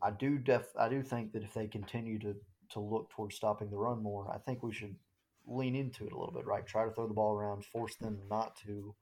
I 0.02 0.10
do 0.10 0.38
def 0.38 0.66
I 0.78 0.88
do 0.88 1.02
think 1.02 1.32
that 1.32 1.42
if 1.42 1.54
they 1.54 1.66
continue 1.66 2.18
to 2.20 2.36
to 2.70 2.80
look 2.80 3.10
towards 3.10 3.36
stopping 3.36 3.70
the 3.70 3.76
run 3.76 4.02
more, 4.02 4.30
I 4.32 4.38
think 4.38 4.62
we 4.62 4.72
should 4.72 4.96
lean 5.46 5.74
into 5.74 6.06
it 6.06 6.12
a 6.12 6.18
little 6.18 6.34
bit, 6.34 6.46
right? 6.46 6.66
Try 6.66 6.84
to 6.84 6.90
throw 6.90 7.06
the 7.06 7.14
ball 7.14 7.34
around, 7.34 7.64
force 7.64 7.94
them 7.96 8.18
not 8.30 8.56
to 8.64 8.94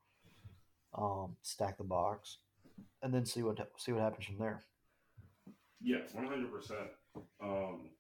um, 0.95 1.37
stack 1.43 1.79
the 1.79 1.85
box, 1.85 2.39
and 3.03 3.13
then 3.13 3.27
see 3.27 3.43
what 3.43 3.59
see 3.77 3.93
what 3.93 4.03
happens 4.03 4.27
from 4.27 4.39
there. 4.39 4.63
Yeah, 5.81 5.99
one 6.13 6.27
hundred 6.27 6.53
percent. 6.53 6.89
Um, 7.43 7.91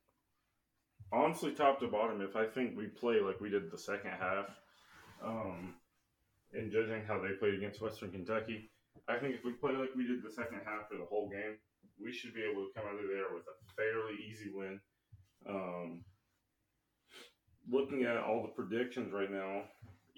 honestly, 1.12 1.52
top 1.52 1.80
to 1.80 1.88
bottom, 1.88 2.20
if 2.20 2.36
I 2.36 2.46
think 2.46 2.76
we 2.76 2.86
play 2.86 3.20
like 3.20 3.40
we 3.40 3.50
did 3.50 3.70
the 3.70 3.78
second 3.78 4.12
half, 4.18 4.46
um, 5.22 5.74
and 6.52 6.70
judging 6.70 7.04
how 7.06 7.20
they 7.20 7.34
played 7.38 7.54
against 7.54 7.80
Western 7.80 8.12
Kentucky, 8.12 8.70
I 9.08 9.18
think 9.18 9.34
if 9.34 9.44
we 9.44 9.52
play 9.52 9.72
like 9.72 9.90
we 9.96 10.06
did 10.06 10.22
the 10.22 10.30
second 10.30 10.60
half 10.64 10.88
for 10.88 10.96
the 10.96 11.04
whole 11.04 11.28
game, 11.28 11.56
we 12.02 12.12
should 12.12 12.34
be 12.34 12.42
able 12.42 12.66
to 12.66 12.72
come 12.74 12.86
out 12.86 12.94
of 12.94 13.08
there 13.08 13.34
with 13.34 13.44
a 13.44 13.56
fairly 13.74 14.16
easy 14.30 14.50
win. 14.54 14.80
Um, 15.48 16.04
looking 17.70 18.04
at 18.04 18.16
all 18.16 18.42
the 18.42 18.48
predictions 18.48 19.12
right 19.12 19.30
now, 19.30 19.62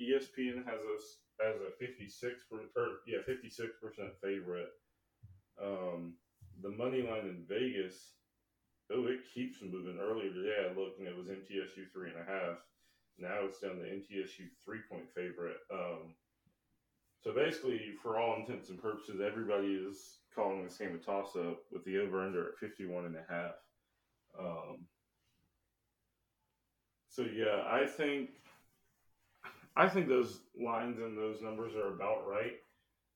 ESPN 0.00 0.64
has 0.66 0.80
us 0.96 1.18
as 1.40 1.60
a 1.60 1.70
56 1.78 2.44
per, 2.50 2.80
or 2.80 2.88
yeah 3.06 3.18
56 3.26 3.76
percent 3.82 4.10
favorite. 4.22 4.70
Um, 5.60 6.14
the 6.62 6.70
money 6.70 7.02
line 7.02 7.26
in 7.26 7.44
Vegas, 7.48 8.14
oh, 8.92 9.06
it 9.06 9.20
keeps 9.32 9.58
moving. 9.62 9.98
Earlier 9.98 10.32
today, 10.32 10.68
I 10.70 10.78
looked 10.78 10.98
and 10.98 11.08
it 11.08 11.16
was 11.16 11.26
MTSU 11.28 11.90
three 11.92 12.10
and 12.10 12.20
a 12.20 12.30
half. 12.30 12.58
Now 13.18 13.46
it's 13.46 13.60
down 13.60 13.76
to 13.76 13.82
MTSU 13.82 14.48
three 14.64 14.80
point 14.90 15.10
favorite. 15.14 15.58
Um, 15.72 16.14
so 17.22 17.32
basically, 17.32 17.80
for 18.02 18.18
all 18.18 18.36
intents 18.36 18.68
and 18.68 18.80
purposes, 18.80 19.20
everybody 19.24 19.68
is 19.68 20.18
calling 20.34 20.62
this 20.62 20.76
game 20.76 20.94
a 20.94 20.98
toss 20.98 21.36
up 21.36 21.60
with 21.72 21.84
the 21.84 21.98
over 21.98 22.22
under 22.22 22.48
at 22.48 22.58
51 22.58 23.06
and 23.06 23.16
a 23.16 23.32
half. 23.32 23.54
Um, 24.38 24.84
so 27.08 27.22
yeah, 27.22 27.62
I 27.66 27.86
think 27.86 28.30
I 29.76 29.88
think 29.88 30.08
those 30.08 30.40
lines 30.60 30.98
and 30.98 31.18
those 31.18 31.42
numbers 31.42 31.74
are 31.74 31.94
about 31.94 32.26
right. 32.28 32.54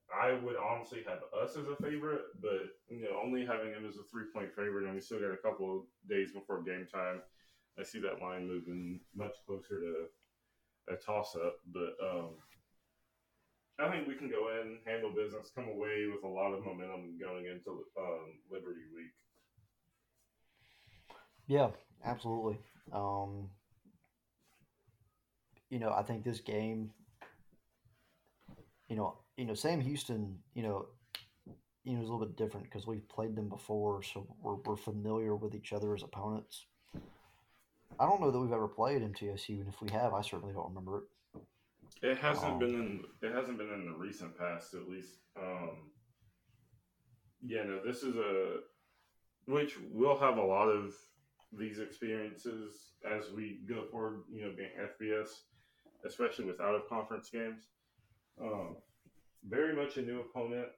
I 0.09 0.33
would 0.33 0.57
honestly 0.57 1.05
have 1.07 1.21
us 1.43 1.57
as 1.57 1.67
a 1.67 1.77
favorite, 1.83 2.23
but 2.41 2.73
you 2.89 3.03
know, 3.03 3.21
only 3.23 3.45
having 3.45 3.73
them 3.73 3.87
as 3.87 3.97
a 3.97 4.09
three 4.11 4.25
point 4.35 4.55
favorite, 4.57 4.87
and 4.87 4.95
we 4.95 5.01
still 5.01 5.21
got 5.21 5.33
a 5.33 5.37
couple 5.37 5.77
of 5.77 5.83
days 6.09 6.33
before 6.33 6.63
game 6.63 6.87
time. 6.93 7.21
I 7.79 7.83
see 7.83 8.01
that 8.01 8.21
line 8.21 8.49
moving 8.49 9.01
much 9.15 9.35
closer 9.47 9.79
to 9.79 10.07
a 10.93 10.97
toss 10.97 11.37
up, 11.37 11.57
but 11.73 11.95
um, 12.03 12.31
I 13.79 13.91
think 13.91 14.09
we 14.09 14.15
can 14.15 14.29
go 14.29 14.49
in, 14.61 14.79
handle 14.85 15.11
business, 15.11 15.53
come 15.55 15.69
away 15.69 16.07
with 16.13 16.25
a 16.25 16.29
lot 16.29 16.53
of 16.53 16.65
momentum 16.65 17.17
going 17.21 17.47
into 17.47 17.85
um, 17.97 18.41
Liberty 18.51 18.89
Week. 18.95 19.13
Yeah, 21.47 21.69
absolutely. 22.05 22.59
Um, 22.93 23.51
you 25.71 25.79
know, 25.79 25.93
I 25.93 26.03
think 26.03 26.25
this 26.25 26.41
game, 26.41 26.91
you 28.89 28.97
know, 28.97 29.19
you 29.37 29.45
know, 29.45 29.55
Sam 29.55 29.81
Houston, 29.81 30.39
you 30.55 30.63
know, 30.63 30.87
you 31.85 31.95
know, 31.95 32.03
is 32.03 32.09
a 32.09 32.13
little 32.13 32.27
bit 32.27 32.37
different 32.37 32.67
because 32.67 32.87
we've 32.87 33.09
played 33.09 33.37
them 33.37 33.49
before, 33.49 34.03
so 34.03 34.27
we're, 34.43 34.57
we're 34.57 34.77
familiar 34.77 35.35
with 35.35 35.55
each 35.55 35.73
other 35.73 35.95
as 35.95 36.03
opponents. 36.03 36.67
I 38.01 38.07
don't 38.07 38.21
know 38.21 38.31
that 38.31 38.39
we've 38.39 38.53
ever 38.53 38.69
played 38.69 39.03
MTSU, 39.03 39.61
and 39.61 39.69
if 39.69 39.81
we 39.81 39.91
have, 39.91 40.15
I 40.15 40.23
certainly 40.23 40.55
don't 40.55 40.69
remember 40.69 40.99
it. 40.99 41.05
It 42.03 42.19
hasn't 42.19 42.53
um, 42.53 42.59
been 42.59 42.75
in 42.75 43.05
it 43.23 43.35
hasn't 43.35 43.59
been 43.59 43.73
in 43.73 43.87
the 43.87 43.99
recent 43.99 44.39
past, 44.39 44.75
at 44.75 44.89
least. 44.89 45.19
Um, 45.41 45.91
yeah, 47.43 47.63
no, 47.65 47.81
this 47.85 48.03
is 48.03 48.17
a 48.17 48.59
which 49.47 49.75
we'll 49.91 50.19
have 50.19 50.37
a 50.37 50.45
lot 50.45 50.69
of 50.69 50.95
these 51.53 51.79
experiences 51.79 52.93
as 53.11 53.31
we 53.35 53.61
go 53.69 53.85
forward. 53.91 54.23
You 54.31 54.43
know, 54.43 54.53
being 54.57 54.71
FBS 54.79 55.29
especially 56.07 56.45
with 56.47 56.61
out 56.61 56.75
of 56.75 56.89
conference 56.89 57.31
games. 57.31 57.63
Um, 58.41 58.77
very 59.49 59.75
much 59.75 59.97
a 59.97 60.03
new 60.03 60.21
opponent. 60.21 60.69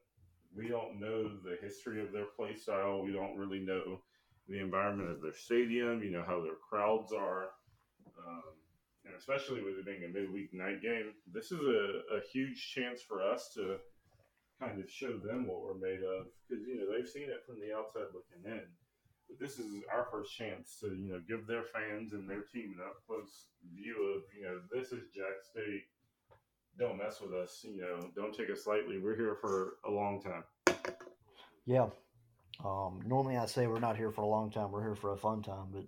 We 0.57 0.68
don't 0.68 1.01
know 1.01 1.31
the 1.45 1.57
history 1.62 2.03
of 2.03 2.12
their 2.12 2.27
play 2.37 2.55
style. 2.55 3.03
We 3.03 3.12
don't 3.12 3.37
really 3.37 3.61
know 3.61 4.01
the 4.49 4.61
environment 4.61 5.11
of 5.11 5.23
their 5.23 5.35
stadium. 5.35 6.03
You 6.03 6.11
know 6.11 6.25
how 6.27 6.43
their 6.43 6.59
crowds 6.68 7.12
are, 7.12 7.51
um, 8.18 8.43
and 9.07 9.14
especially 9.16 9.62
with 9.62 9.79
it 9.79 9.87
being 9.87 10.05
a 10.05 10.09
midweek 10.09 10.53
night 10.53 10.83
game, 10.83 11.12
this 11.33 11.53
is 11.53 11.61
a, 11.61 12.16
a 12.16 12.21
huge 12.33 12.73
chance 12.75 13.01
for 13.01 13.23
us 13.23 13.53
to 13.55 13.77
kind 14.61 14.79
of 14.81 14.91
show 14.91 15.16
them 15.18 15.47
what 15.47 15.62
we're 15.62 15.81
made 15.81 16.03
of 16.03 16.27
because 16.49 16.66
you 16.66 16.77
know 16.77 16.85
they've 16.93 17.09
seen 17.09 17.31
it 17.31 17.43
from 17.47 17.57
the 17.61 17.75
outside 17.75 18.12
looking 18.12 18.45
in. 18.45 18.66
This 19.39 19.59
is 19.59 19.83
our 19.93 20.07
first 20.11 20.37
chance 20.37 20.76
to 20.81 20.89
you 20.89 21.12
know 21.12 21.20
give 21.28 21.47
their 21.47 21.62
fans 21.64 22.12
and 22.12 22.28
their 22.28 22.43
team 22.43 22.74
an 22.76 22.85
up 22.85 22.97
close 23.07 23.47
view 23.74 24.14
of 24.16 24.22
you 24.37 24.45
know 24.45 24.61
this 24.72 24.93
is 24.93 25.05
Jax 25.14 25.49
State. 25.51 25.85
Don't 26.78 26.99
mess 26.99 27.20
with 27.20 27.33
us. 27.33 27.64
You 27.64 27.83
know, 27.83 28.11
don't 28.14 28.35
take 28.35 28.51
us 28.51 28.66
lightly. 28.66 28.99
We're 28.99 29.16
here 29.16 29.37
for 29.41 29.74
a 29.87 29.91
long 29.91 30.22
time. 30.22 30.45
Yeah. 31.66 31.89
Um, 32.64 33.01
normally 33.07 33.37
I 33.37 33.47
say 33.47 33.66
we're 33.66 33.81
not 33.81 33.97
here 33.97 34.11
for 34.11 34.22
a 34.22 34.26
long 34.26 34.51
time. 34.51 34.70
We're 34.70 34.83
here 34.83 34.95
for 34.95 35.12
a 35.12 35.16
fun 35.16 35.43
time, 35.43 35.68
but 35.72 35.85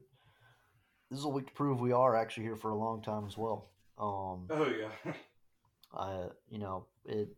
this 1.11 1.19
is 1.19 1.25
a 1.25 1.29
week 1.29 1.47
to 1.47 1.53
prove 1.53 1.81
we 1.81 1.93
are 1.93 2.17
actually 2.17 2.45
here 2.45 2.57
for 2.57 2.71
a 2.71 2.77
long 2.77 3.03
time 3.03 3.27
as 3.27 3.37
well. 3.37 3.71
Um, 3.99 4.49
Oh 4.51 4.71
yeah. 4.79 5.13
I, 5.95 6.27
you 6.49 6.59
know, 6.59 6.87
it. 7.05 7.29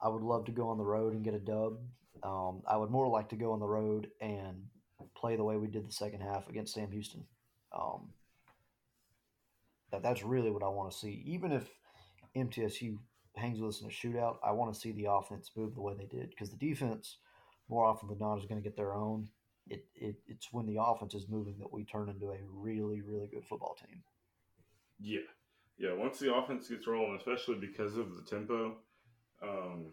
I 0.00 0.08
would 0.08 0.22
love 0.22 0.46
to 0.46 0.52
go 0.52 0.68
on 0.68 0.78
the 0.78 0.84
road 0.84 1.14
and 1.14 1.24
get 1.24 1.34
a 1.34 1.38
dub. 1.38 1.78
Um, 2.22 2.62
I 2.68 2.76
would 2.76 2.90
more 2.90 3.08
like 3.08 3.28
to 3.30 3.36
go 3.36 3.52
on 3.52 3.60
the 3.60 3.66
road 3.66 4.08
and 4.20 4.64
play 5.22 5.36
the 5.36 5.44
way 5.44 5.56
we 5.56 5.68
did 5.68 5.88
the 5.88 5.92
second 5.92 6.20
half 6.20 6.48
against 6.48 6.74
Sam 6.74 6.90
Houston. 6.90 7.24
Um, 7.72 8.08
that 9.92 10.02
that's 10.02 10.24
really 10.24 10.50
what 10.50 10.64
I 10.64 10.68
want 10.68 10.90
to 10.90 10.98
see. 10.98 11.22
Even 11.24 11.52
if 11.52 11.68
MTSU 12.36 12.98
hangs 13.36 13.60
with 13.60 13.68
us 13.70 13.80
in 13.80 13.86
a 13.86 13.90
shootout, 13.90 14.36
I 14.44 14.50
want 14.50 14.74
to 14.74 14.78
see 14.78 14.90
the 14.90 15.06
offense 15.10 15.52
move 15.56 15.74
the 15.74 15.80
way 15.80 15.94
they 15.96 16.06
did 16.06 16.30
because 16.30 16.50
the 16.50 16.56
defense, 16.56 17.18
more 17.68 17.86
often 17.86 18.08
than 18.08 18.18
not, 18.18 18.38
is 18.38 18.46
going 18.46 18.60
to 18.60 18.68
get 18.68 18.76
their 18.76 18.94
own. 18.94 19.28
It, 19.68 19.84
it 19.94 20.16
it's 20.26 20.48
when 20.50 20.66
the 20.66 20.82
offense 20.82 21.14
is 21.14 21.28
moving 21.28 21.56
that 21.60 21.72
we 21.72 21.84
turn 21.84 22.08
into 22.08 22.30
a 22.30 22.38
really 22.50 23.00
really 23.00 23.28
good 23.28 23.44
football 23.44 23.76
team. 23.80 24.02
Yeah, 24.98 25.20
yeah. 25.78 25.92
Once 25.94 26.18
the 26.18 26.34
offense 26.34 26.68
gets 26.68 26.88
rolling, 26.88 27.16
especially 27.16 27.56
because 27.56 27.96
of 27.96 28.16
the 28.16 28.22
tempo, 28.28 28.78
um, 29.40 29.92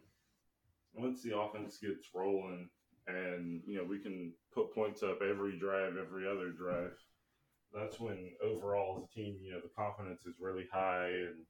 once 0.94 1.22
the 1.22 1.38
offense 1.38 1.78
gets 1.78 2.08
rolling, 2.16 2.70
and 3.10 3.62
you 3.66 3.78
know 3.78 3.84
we 3.84 4.00
can 4.00 4.34
put 4.54 4.74
points 4.74 5.04
up 5.04 5.20
every 5.22 5.58
drive, 5.60 5.94
every 5.98 6.28
other 6.28 6.50
drive. 6.50 6.92
That's 7.74 8.00
when 8.00 8.32
overall 8.44 8.98
as 8.98 9.04
a 9.04 9.14
team, 9.14 9.38
you 9.44 9.52
know, 9.52 9.60
the 9.62 9.70
confidence 9.78 10.22
is 10.26 10.36
really 10.40 10.66
high, 10.72 11.10
and 11.10 11.46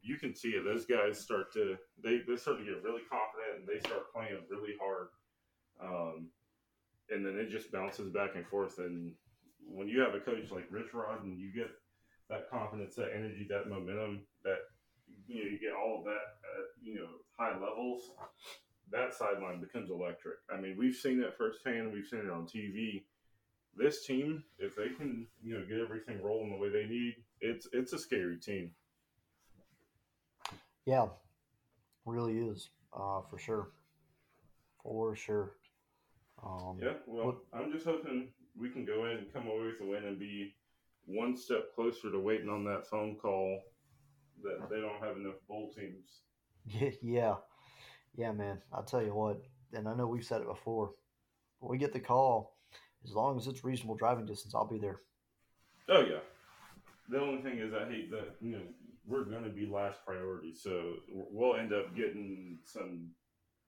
you 0.00 0.16
can 0.16 0.34
see 0.34 0.50
it. 0.50 0.64
Those 0.64 0.86
guys 0.86 1.20
start 1.20 1.52
to 1.54 1.76
they 2.02 2.20
they 2.26 2.36
start 2.36 2.58
to 2.58 2.64
get 2.64 2.82
really 2.82 3.02
confident, 3.10 3.60
and 3.60 3.68
they 3.68 3.80
start 3.80 4.12
playing 4.12 4.38
really 4.50 4.74
hard. 4.80 5.08
Um, 5.82 6.30
and 7.10 7.24
then 7.24 7.36
it 7.38 7.50
just 7.50 7.72
bounces 7.72 8.10
back 8.10 8.30
and 8.34 8.46
forth. 8.46 8.78
And 8.78 9.12
when 9.66 9.88
you 9.88 10.00
have 10.00 10.14
a 10.14 10.20
coach 10.20 10.50
like 10.50 10.66
Rich 10.70 10.94
Rod, 10.94 11.24
and 11.24 11.38
you 11.38 11.52
get 11.54 11.70
that 12.30 12.50
confidence, 12.50 12.94
that 12.96 13.12
energy, 13.14 13.46
that 13.50 13.68
momentum, 13.68 14.26
that 14.44 14.58
you 15.26 15.44
know 15.44 15.50
you 15.50 15.58
get 15.60 15.76
all 15.76 15.98
of 15.98 16.04
that 16.04 16.26
at 16.42 16.66
you 16.82 16.94
know 16.94 17.08
high 17.38 17.54
levels. 17.54 18.10
That 18.92 19.14
sideline 19.14 19.60
becomes 19.60 19.90
electric. 19.90 20.36
I 20.52 20.60
mean, 20.60 20.76
we've 20.78 20.94
seen 20.94 21.20
it 21.20 21.34
firsthand. 21.36 21.92
We've 21.92 22.06
seen 22.06 22.20
it 22.20 22.30
on 22.30 22.46
TV. 22.46 23.04
This 23.74 24.04
team, 24.04 24.44
if 24.58 24.76
they 24.76 24.90
can, 24.90 25.26
you 25.42 25.54
know, 25.54 25.64
get 25.64 25.78
everything 25.78 26.22
rolling 26.22 26.50
the 26.50 26.58
way 26.58 26.68
they 26.68 26.84
need, 26.84 27.14
it's 27.40 27.66
it's 27.72 27.94
a 27.94 27.98
scary 27.98 28.38
team. 28.38 28.72
Yeah, 30.84 31.06
really 32.04 32.38
is 32.38 32.70
uh, 32.92 33.22
for 33.30 33.38
sure, 33.38 33.70
for 34.82 35.16
sure. 35.16 35.52
Um, 36.44 36.78
Yeah, 36.82 36.94
well, 37.06 37.40
I'm 37.52 37.72
just 37.72 37.86
hoping 37.86 38.28
we 38.58 38.68
can 38.68 38.84
go 38.84 39.06
in 39.06 39.18
and 39.18 39.32
come 39.32 39.46
away 39.46 39.66
with 39.66 39.80
a 39.80 39.86
win 39.86 40.04
and 40.04 40.18
be 40.18 40.54
one 41.06 41.36
step 41.36 41.74
closer 41.74 42.10
to 42.10 42.18
waiting 42.18 42.48
on 42.48 42.64
that 42.64 42.86
phone 42.86 43.16
call 43.16 43.60
that 44.42 44.68
they 44.70 44.80
don't 44.80 45.00
have 45.02 45.16
enough 45.16 45.36
bowl 45.48 45.72
teams. 45.74 46.22
Yeah, 47.02 47.36
yeah, 48.16 48.32
man. 48.32 48.58
I'll 48.72 48.84
tell 48.84 49.02
you 49.02 49.14
what, 49.14 49.42
and 49.72 49.88
I 49.88 49.94
know 49.94 50.06
we've 50.06 50.24
said 50.24 50.40
it 50.40 50.48
before. 50.48 50.92
When 51.60 51.70
we 51.70 51.78
get 51.78 51.92
the 51.92 52.00
call, 52.00 52.56
as 53.04 53.12
long 53.12 53.38
as 53.38 53.46
it's 53.46 53.64
reasonable 53.64 53.96
driving 53.96 54.26
distance, 54.26 54.54
I'll 54.54 54.66
be 54.66 54.78
there. 54.78 55.00
Oh 55.88 56.00
yeah. 56.00 56.20
The 57.08 57.20
only 57.20 57.42
thing 57.42 57.58
is, 57.58 57.72
I 57.74 57.88
hate 57.90 58.10
that 58.10 58.36
you 58.40 58.52
know 58.52 58.62
we're 59.06 59.24
going 59.24 59.44
to 59.44 59.50
be 59.50 59.66
last 59.66 60.04
priority, 60.06 60.54
so 60.54 60.94
we'll 61.08 61.56
end 61.56 61.72
up 61.72 61.94
getting 61.96 62.58
some. 62.64 63.10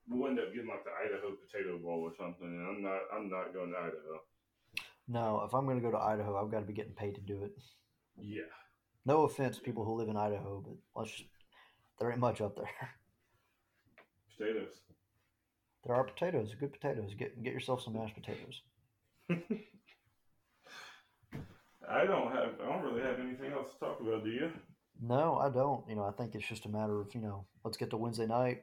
We'll 0.09 0.29
end 0.29 0.39
up 0.39 0.53
getting 0.53 0.69
like 0.69 0.85
the 0.85 0.91
Idaho 0.91 1.35
Potato 1.35 1.79
Bowl 1.79 2.01
or 2.03 2.13
something, 2.19 2.47
and 2.47 2.67
I'm 2.67 2.83
not. 2.83 3.01
I'm 3.13 3.29
not 3.29 3.55
going 3.55 3.71
to 3.73 3.79
Idaho. 3.79 4.21
No, 5.07 5.43
if 5.47 5.55
I'm 5.55 5.67
going 5.67 5.77
to 5.77 5.83
go 5.83 5.91
to 5.91 6.03
Idaho, 6.03 6.43
I've 6.43 6.51
got 6.51 6.61
to 6.61 6.67
be 6.67 6.73
getting 6.73 6.95
paid 6.95 7.15
to 7.17 7.21
do 7.21 7.45
it. 7.45 7.53
Yeah. 8.17 8.43
No 9.05 9.23
offense, 9.25 9.59
people 9.59 9.85
who 9.85 9.99
live 9.99 10.09
in 10.09 10.17
Idaho, 10.17 10.65
but 10.67 10.77
let's 10.99 11.11
just, 11.11 11.29
there 11.99 12.11
ain't 12.11 12.21
much 12.21 12.41
up 12.41 12.57
there. 12.57 12.71
Potatoes. 14.37 14.81
There 15.87 15.95
are 15.95 16.05
potatoes, 16.05 16.55
good 16.59 16.73
potatoes. 16.73 17.13
Get 17.19 17.43
get 17.43 17.53
yourself 17.53 17.83
some 17.83 17.93
mashed 17.95 18.15
potatoes. 18.15 18.63
I 21.89 22.05
don't 22.07 22.33
have. 22.33 22.55
I 22.63 22.67
don't 22.69 22.83
really 22.83 23.03
have 23.03 23.21
anything 23.21 23.53
else 23.53 23.73
to 23.75 23.79
talk 23.79 24.01
about. 24.01 24.25
Do 24.25 24.31
you? 24.31 24.51
No, 25.01 25.37
I 25.37 25.51
don't. 25.51 25.87
You 25.89 25.97
know, 25.97 26.05
I 26.05 26.13
think 26.13 26.35
it's 26.35 26.47
just 26.49 26.65
a 26.65 26.69
matter 26.69 27.01
of 27.01 27.15
you 27.15 27.21
know, 27.21 27.45
let's 27.65 27.77
get 27.77 27.91
to 27.91 27.97
Wednesday 27.97 28.27
night. 28.27 28.63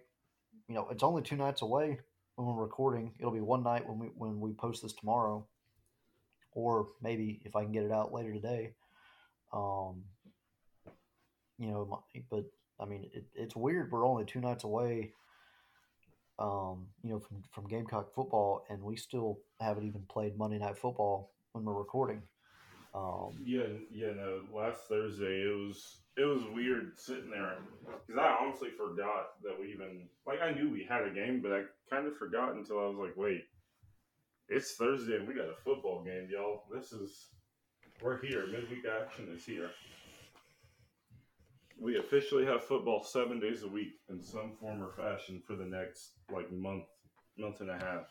You 0.67 0.75
know, 0.75 0.87
it's 0.89 1.03
only 1.03 1.21
two 1.21 1.35
nights 1.35 1.61
away 1.61 1.99
when 2.35 2.47
we're 2.47 2.63
recording. 2.63 3.13
It'll 3.19 3.31
be 3.31 3.39
one 3.39 3.63
night 3.63 3.87
when 3.87 3.99
we 3.99 4.07
when 4.15 4.39
we 4.39 4.53
post 4.53 4.81
this 4.81 4.93
tomorrow, 4.93 5.45
or 6.53 6.87
maybe 7.01 7.41
if 7.45 7.55
I 7.55 7.63
can 7.63 7.71
get 7.71 7.83
it 7.83 7.91
out 7.91 8.13
later 8.13 8.33
today. 8.33 8.73
Um, 9.53 10.03
you 11.59 11.67
know, 11.67 12.03
but 12.29 12.45
I 12.79 12.85
mean, 12.85 13.09
it, 13.13 13.25
it's 13.35 13.55
weird. 13.55 13.91
We're 13.91 14.07
only 14.07 14.25
two 14.25 14.41
nights 14.41 14.63
away. 14.63 15.13
Um, 16.41 16.87
you 17.03 17.11
know, 17.11 17.19
from 17.19 17.43
from 17.51 17.67
Gamecock 17.67 18.13
football, 18.15 18.65
and 18.69 18.81
we 18.81 18.95
still 18.95 19.39
haven't 19.59 19.85
even 19.85 20.01
played 20.09 20.37
Monday 20.37 20.57
Night 20.57 20.77
Football 20.77 21.31
when 21.51 21.63
we're 21.63 21.73
recording. 21.73 22.23
Um, 22.93 23.37
Yeah, 23.45 23.67
yeah. 23.91 24.11
No, 24.15 24.41
last 24.53 24.81
Thursday 24.89 25.43
it 25.43 25.55
was 25.55 25.97
it 26.17 26.25
was 26.25 26.43
weird 26.53 26.97
sitting 26.97 27.29
there 27.29 27.57
because 28.05 28.19
I 28.19 28.37
honestly 28.41 28.69
forgot 28.75 29.41
that 29.43 29.57
we 29.59 29.71
even 29.71 30.07
like 30.25 30.41
I 30.41 30.51
knew 30.51 30.69
we 30.69 30.85
had 30.89 31.03
a 31.03 31.13
game, 31.13 31.41
but 31.41 31.51
I 31.51 31.61
kind 31.89 32.07
of 32.07 32.17
forgot 32.17 32.55
until 32.55 32.79
I 32.79 32.87
was 32.87 32.97
like, 32.97 33.15
wait, 33.15 33.45
it's 34.49 34.75
Thursday 34.75 35.15
and 35.17 35.27
we 35.27 35.33
got 35.33 35.45
a 35.45 35.55
football 35.63 36.03
game, 36.03 36.27
y'all. 36.29 36.63
This 36.73 36.91
is 36.91 37.27
we're 38.01 38.21
here. 38.21 38.47
Midweek 38.47 38.83
action 38.85 39.29
is 39.33 39.45
here. 39.45 39.69
We 41.81 41.97
officially 41.97 42.45
have 42.45 42.63
football 42.63 43.03
seven 43.03 43.39
days 43.39 43.63
a 43.63 43.67
week 43.67 43.93
in 44.09 44.21
some 44.21 44.53
form 44.59 44.83
or 44.83 44.91
fashion 44.93 45.41
for 45.47 45.55
the 45.55 45.65
next 45.65 46.11
like 46.31 46.51
month, 46.51 46.83
month 47.39 47.61
and 47.61 47.71
a 47.71 47.77
half. 47.77 48.05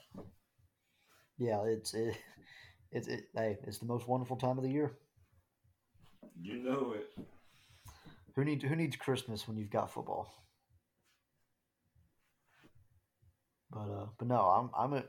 yeah, 1.39 1.63
it's 1.67 1.95
it, 1.95 2.17
it's 2.93 3.09
it, 3.09 3.27
hey, 3.35 3.59
it's 3.67 3.79
the 3.79 3.87
most 3.87 4.09
wonderful 4.09 4.37
time 4.37 4.59
of 4.59 4.65
the 4.65 4.71
year. 4.71 4.99
You 6.43 6.59
know 6.65 6.95
it. 6.97 7.11
Who 8.35 8.45
needs 8.45 8.65
who 8.65 8.75
needs 8.75 8.97
Christmas 8.97 9.47
when 9.47 9.57
you've 9.57 9.71
got 9.71 9.93
football? 9.93 10.33
But 13.71 13.89
uh, 13.91 14.07
but 14.19 14.29
no, 14.29 14.41
I'm 14.41 14.71
I'm 14.77 14.93
a, 14.95 15.05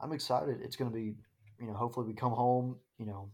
I'm 0.00 0.12
excited. 0.12 0.60
It's 0.62 0.76
gonna 0.76 0.90
be, 0.92 1.14
you 1.60 1.66
know, 1.66 1.74
hopefully 1.74 2.06
we 2.06 2.14
come 2.14 2.32
home, 2.32 2.76
you 2.98 3.06
know, 3.06 3.30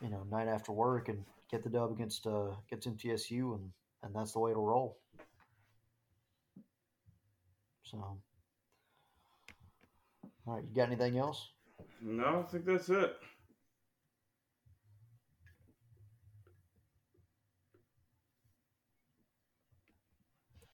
you 0.00 0.10
know, 0.10 0.24
night 0.30 0.48
after 0.48 0.72
work 0.72 1.08
and 1.08 1.24
get 1.50 1.62
the 1.62 1.70
dub 1.70 1.92
against 1.92 2.26
uh 2.26 2.50
against 2.66 2.88
MTSU 2.88 3.54
and 3.54 3.70
and 4.02 4.14
that's 4.14 4.32
the 4.32 4.38
way 4.38 4.50
it'll 4.50 4.66
roll. 4.66 4.98
So, 7.84 7.98
all 7.98 8.22
right, 10.46 10.64
you 10.68 10.74
got 10.74 10.88
anything 10.88 11.18
else? 11.18 11.48
No, 12.00 12.44
I 12.46 12.50
think 12.50 12.66
that's 12.66 12.88
it. 12.88 13.16